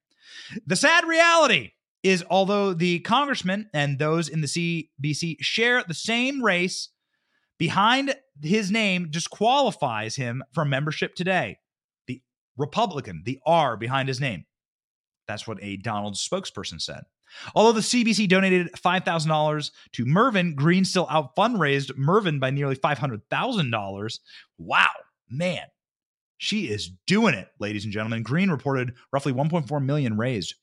The 0.67 0.77
sad 0.77 1.07
reality 1.07 1.73
is 2.03 2.25
although 2.31 2.73
the 2.73 3.01
congressman 3.01 3.69
and 3.75 3.99
those 3.99 4.29
in 4.29 4.41
the 4.41 4.47
CBC 4.47 5.37
share 5.41 5.83
the 5.83 5.95
same 5.95 6.43
race, 6.43 6.91
behind 7.59 8.15
his 8.43 8.71
name 8.71 9.09
disqualifies 9.11 10.15
him 10.17 10.43
from 10.53 10.69
membership 10.69 11.15
today. 11.15 11.59
The 12.07 12.23
Republican, 12.57 13.23
the 13.25 13.41
R 13.45 13.77
behind 13.77 14.09
his 14.09 14.21
name. 14.21 14.45
That's 15.27 15.49
what 15.49 15.59
a 15.61 15.77
Donald 15.77 16.15
spokesperson 16.15 16.81
said. 16.81 17.03
Although 17.55 17.73
the 17.73 17.81
CBC 17.81 18.29
donated 18.29 18.73
$5,000 18.73 19.71
to 19.93 20.05
Mrvan, 20.05 20.55
Green 20.55 20.85
still 20.85 21.07
out 21.11 21.35
fundraised 21.37 21.93
Mrvan 21.93 22.41
by 22.41 22.51
nearly 22.51 22.77
$500,000. 22.77 24.19
Wow, 24.59 24.87
man. 25.31 25.65
She 26.39 26.69
is 26.69 26.91
doing 27.07 27.35
it, 27.35 27.49
ladies 27.59 27.85
and 27.85 27.93
gentlemen. 27.93 28.23
Green 28.23 28.51
reported 28.51 28.95
roughly 29.13 29.33
1.4 29.33 29.85
million 29.85 30.17
raised 30.17 30.55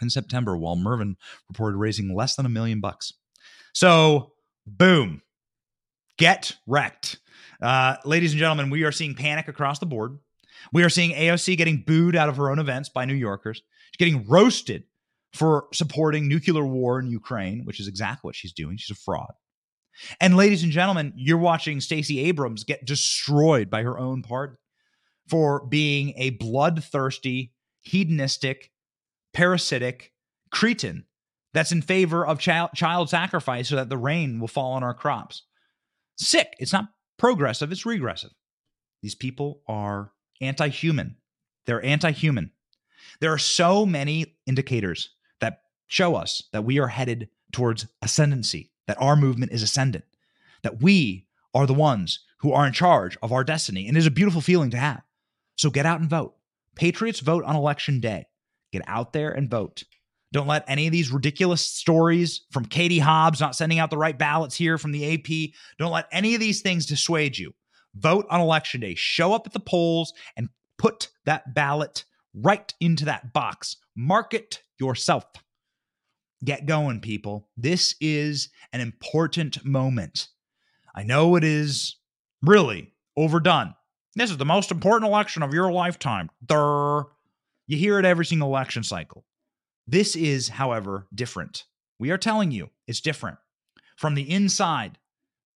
in 0.00 0.10
September, 0.10 0.56
while 0.56 0.76
Mrvan 0.76 1.16
reported 1.48 1.76
raising 1.76 2.14
less 2.14 2.34
than 2.34 2.46
a 2.46 2.50
million 2.50 2.80
bucks. 2.80 3.12
So, 3.72 4.32
boom, 4.66 5.22
get 6.18 6.56
wrecked. 6.66 7.18
Uh, 7.62 7.96
ladies 8.04 8.32
and 8.32 8.40
gentlemen, 8.40 8.70
we 8.70 8.84
are 8.84 8.92
seeing 8.92 9.14
panic 9.14 9.48
across 9.48 9.78
the 9.78 9.86
board. 9.86 10.18
We 10.72 10.82
are 10.82 10.88
seeing 10.88 11.12
AOC 11.12 11.56
getting 11.56 11.84
booed 11.86 12.16
out 12.16 12.28
of 12.28 12.36
her 12.36 12.50
own 12.50 12.58
events 12.58 12.88
by 12.88 13.04
New 13.04 13.14
Yorkers. 13.14 13.62
She's 13.92 13.98
getting 13.98 14.26
roasted 14.26 14.84
for 15.36 15.66
supporting 15.72 16.28
nuclear 16.28 16.64
war 16.64 16.98
in 16.98 17.06
Ukraine, 17.06 17.64
which 17.64 17.80
is 17.80 17.88
exactly 17.88 18.28
what 18.28 18.34
she's 18.34 18.52
doing. 18.52 18.76
She's 18.76 18.96
a 18.96 19.00
fraud. 19.00 19.32
And 20.20 20.36
ladies 20.36 20.62
and 20.62 20.72
gentlemen, 20.72 21.12
you're 21.16 21.38
watching 21.38 21.80
Stacey 21.80 22.20
Abrams 22.20 22.64
get 22.64 22.84
destroyed 22.84 23.70
by 23.70 23.82
her 23.82 23.98
own 23.98 24.22
party 24.22 24.56
for 25.28 25.66
being 25.66 26.14
a 26.16 26.30
bloodthirsty, 26.30 27.52
hedonistic, 27.82 28.70
parasitic 29.32 30.12
cretin 30.50 31.04
that's 31.52 31.72
in 31.72 31.82
favor 31.82 32.26
of 32.26 32.38
child, 32.38 32.70
child 32.74 33.08
sacrifice 33.08 33.68
so 33.68 33.76
that 33.76 33.88
the 33.88 33.96
rain 33.96 34.40
will 34.40 34.48
fall 34.48 34.72
on 34.72 34.82
our 34.82 34.94
crops. 34.94 35.42
Sick. 36.16 36.54
It's 36.58 36.72
not 36.72 36.88
progressive, 37.18 37.72
it's 37.72 37.86
regressive. 37.86 38.30
These 39.02 39.14
people 39.14 39.62
are 39.66 40.12
anti 40.40 40.68
human. 40.68 41.16
They're 41.66 41.84
anti 41.84 42.10
human. 42.10 42.52
There 43.20 43.32
are 43.32 43.38
so 43.38 43.86
many 43.86 44.36
indicators 44.46 45.15
show 45.86 46.14
us 46.14 46.42
that 46.52 46.64
we 46.64 46.78
are 46.78 46.88
headed 46.88 47.28
towards 47.52 47.86
ascendancy, 48.02 48.70
that 48.86 49.00
our 49.00 49.16
movement 49.16 49.52
is 49.52 49.62
ascendant, 49.62 50.04
that 50.62 50.82
we 50.82 51.26
are 51.54 51.66
the 51.66 51.74
ones 51.74 52.20
who 52.38 52.52
are 52.52 52.66
in 52.66 52.72
charge 52.72 53.16
of 53.22 53.32
our 53.32 53.44
destiny. 53.44 53.88
And 53.88 53.96
it 53.96 54.00
is 54.00 54.06
a 54.06 54.10
beautiful 54.10 54.40
feeling 54.40 54.70
to 54.70 54.76
have. 54.76 55.02
So 55.56 55.70
get 55.70 55.86
out 55.86 56.00
and 56.00 56.10
vote. 56.10 56.34
Patriots 56.74 57.20
vote 57.20 57.44
on 57.44 57.56
election 57.56 58.00
day. 58.00 58.26
Get 58.72 58.82
out 58.86 59.12
there 59.12 59.30
and 59.30 59.50
vote. 59.50 59.84
Don't 60.32 60.48
let 60.48 60.64
any 60.68 60.86
of 60.86 60.92
these 60.92 61.10
ridiculous 61.10 61.64
stories 61.64 62.42
from 62.50 62.66
Katie 62.66 62.98
Hobbs 62.98 63.40
not 63.40 63.56
sending 63.56 63.78
out 63.78 63.90
the 63.90 63.96
right 63.96 64.18
ballots 64.18 64.54
here 64.54 64.76
from 64.76 64.92
the 64.92 65.14
AP, 65.14 65.54
don't 65.78 65.92
let 65.92 66.08
any 66.12 66.34
of 66.34 66.40
these 66.40 66.60
things 66.60 66.84
dissuade 66.84 67.38
you. 67.38 67.54
Vote 67.94 68.26
on 68.28 68.40
election 68.40 68.80
day. 68.80 68.94
Show 68.94 69.32
up 69.32 69.46
at 69.46 69.54
the 69.54 69.60
polls 69.60 70.12
and 70.36 70.50
put 70.76 71.08
that 71.24 71.54
ballot 71.54 72.04
right 72.34 72.74
into 72.80 73.06
that 73.06 73.32
box. 73.32 73.76
Mark 73.96 74.34
it 74.34 74.62
yourself. 74.78 75.24
Get 76.44 76.66
going, 76.66 77.00
people. 77.00 77.48
This 77.56 77.94
is 78.00 78.50
an 78.72 78.80
important 78.80 79.64
moment. 79.64 80.28
I 80.94 81.02
know 81.02 81.36
it 81.36 81.44
is 81.44 81.96
really 82.42 82.92
overdone. 83.16 83.74
This 84.14 84.30
is 84.30 84.36
the 84.36 84.44
most 84.44 84.70
important 84.70 85.08
election 85.08 85.42
of 85.42 85.54
your 85.54 85.72
lifetime. 85.72 86.30
Durr. 86.44 87.04
You 87.66 87.76
hear 87.76 87.98
it 87.98 88.04
every 88.04 88.24
single 88.24 88.48
election 88.48 88.82
cycle. 88.82 89.24
This 89.86 90.14
is, 90.14 90.48
however, 90.48 91.06
different. 91.14 91.64
We 91.98 92.10
are 92.10 92.18
telling 92.18 92.50
you 92.50 92.70
it's 92.86 93.00
different. 93.00 93.38
From 93.96 94.14
the 94.14 94.30
inside, 94.30 94.98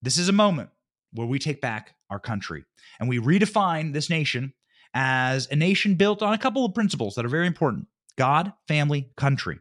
this 0.02 0.18
is 0.18 0.28
a 0.28 0.32
moment 0.32 0.70
where 1.12 1.26
we 1.26 1.38
take 1.38 1.60
back 1.60 1.94
our 2.08 2.18
country 2.18 2.64
and 2.98 3.08
we 3.08 3.18
redefine 3.18 3.92
this 3.92 4.10
nation 4.10 4.54
as 4.94 5.46
a 5.50 5.56
nation 5.56 5.94
built 5.94 6.22
on 6.22 6.32
a 6.32 6.38
couple 6.38 6.64
of 6.64 6.74
principles 6.74 7.14
that 7.14 7.24
are 7.24 7.28
very 7.28 7.46
important 7.46 7.86
God, 8.16 8.52
family, 8.66 9.10
country. 9.16 9.60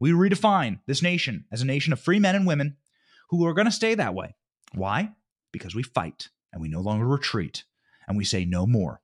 We 0.00 0.10
redefine 0.12 0.80
this 0.86 1.02
nation 1.02 1.44
as 1.52 1.62
a 1.62 1.66
nation 1.66 1.92
of 1.92 2.00
free 2.00 2.18
men 2.18 2.34
and 2.34 2.46
women 2.46 2.76
who 3.30 3.46
are 3.46 3.54
going 3.54 3.66
to 3.66 3.72
stay 3.72 3.94
that 3.94 4.14
way. 4.14 4.34
Why? 4.74 5.12
Because 5.52 5.74
we 5.74 5.82
fight 5.82 6.28
and 6.52 6.62
we 6.62 6.68
no 6.68 6.80
longer 6.80 7.06
retreat 7.06 7.64
and 8.06 8.16
we 8.16 8.24
say 8.24 8.44
no 8.44 8.66
more. 8.66 9.00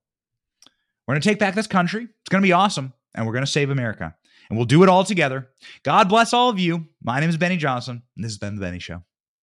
We're 1.07 1.14
going 1.14 1.22
to 1.22 1.28
take 1.28 1.39
back 1.39 1.55
this 1.55 1.66
country. 1.66 2.05
It's 2.05 2.28
going 2.30 2.43
to 2.43 2.47
be 2.47 2.53
awesome 2.53 2.93
and 3.14 3.26
we're 3.26 3.32
going 3.32 3.45
to 3.45 3.51
save 3.51 3.70
America. 3.70 4.14
And 4.49 4.59
we'll 4.59 4.66
do 4.66 4.82
it 4.82 4.89
all 4.89 5.05
together. 5.05 5.49
God 5.82 6.09
bless 6.09 6.32
all 6.32 6.51
of 6.51 6.59
you. 6.59 6.87
My 7.03 7.18
name 7.20 7.30
is 7.30 7.39
Benny 7.39 7.57
Johnson, 7.57 8.03
and 8.14 8.24
this 8.24 8.32
has 8.32 8.39
been 8.39 8.57
The 8.57 8.61
Benny 8.61 8.78
Show. 8.78 9.03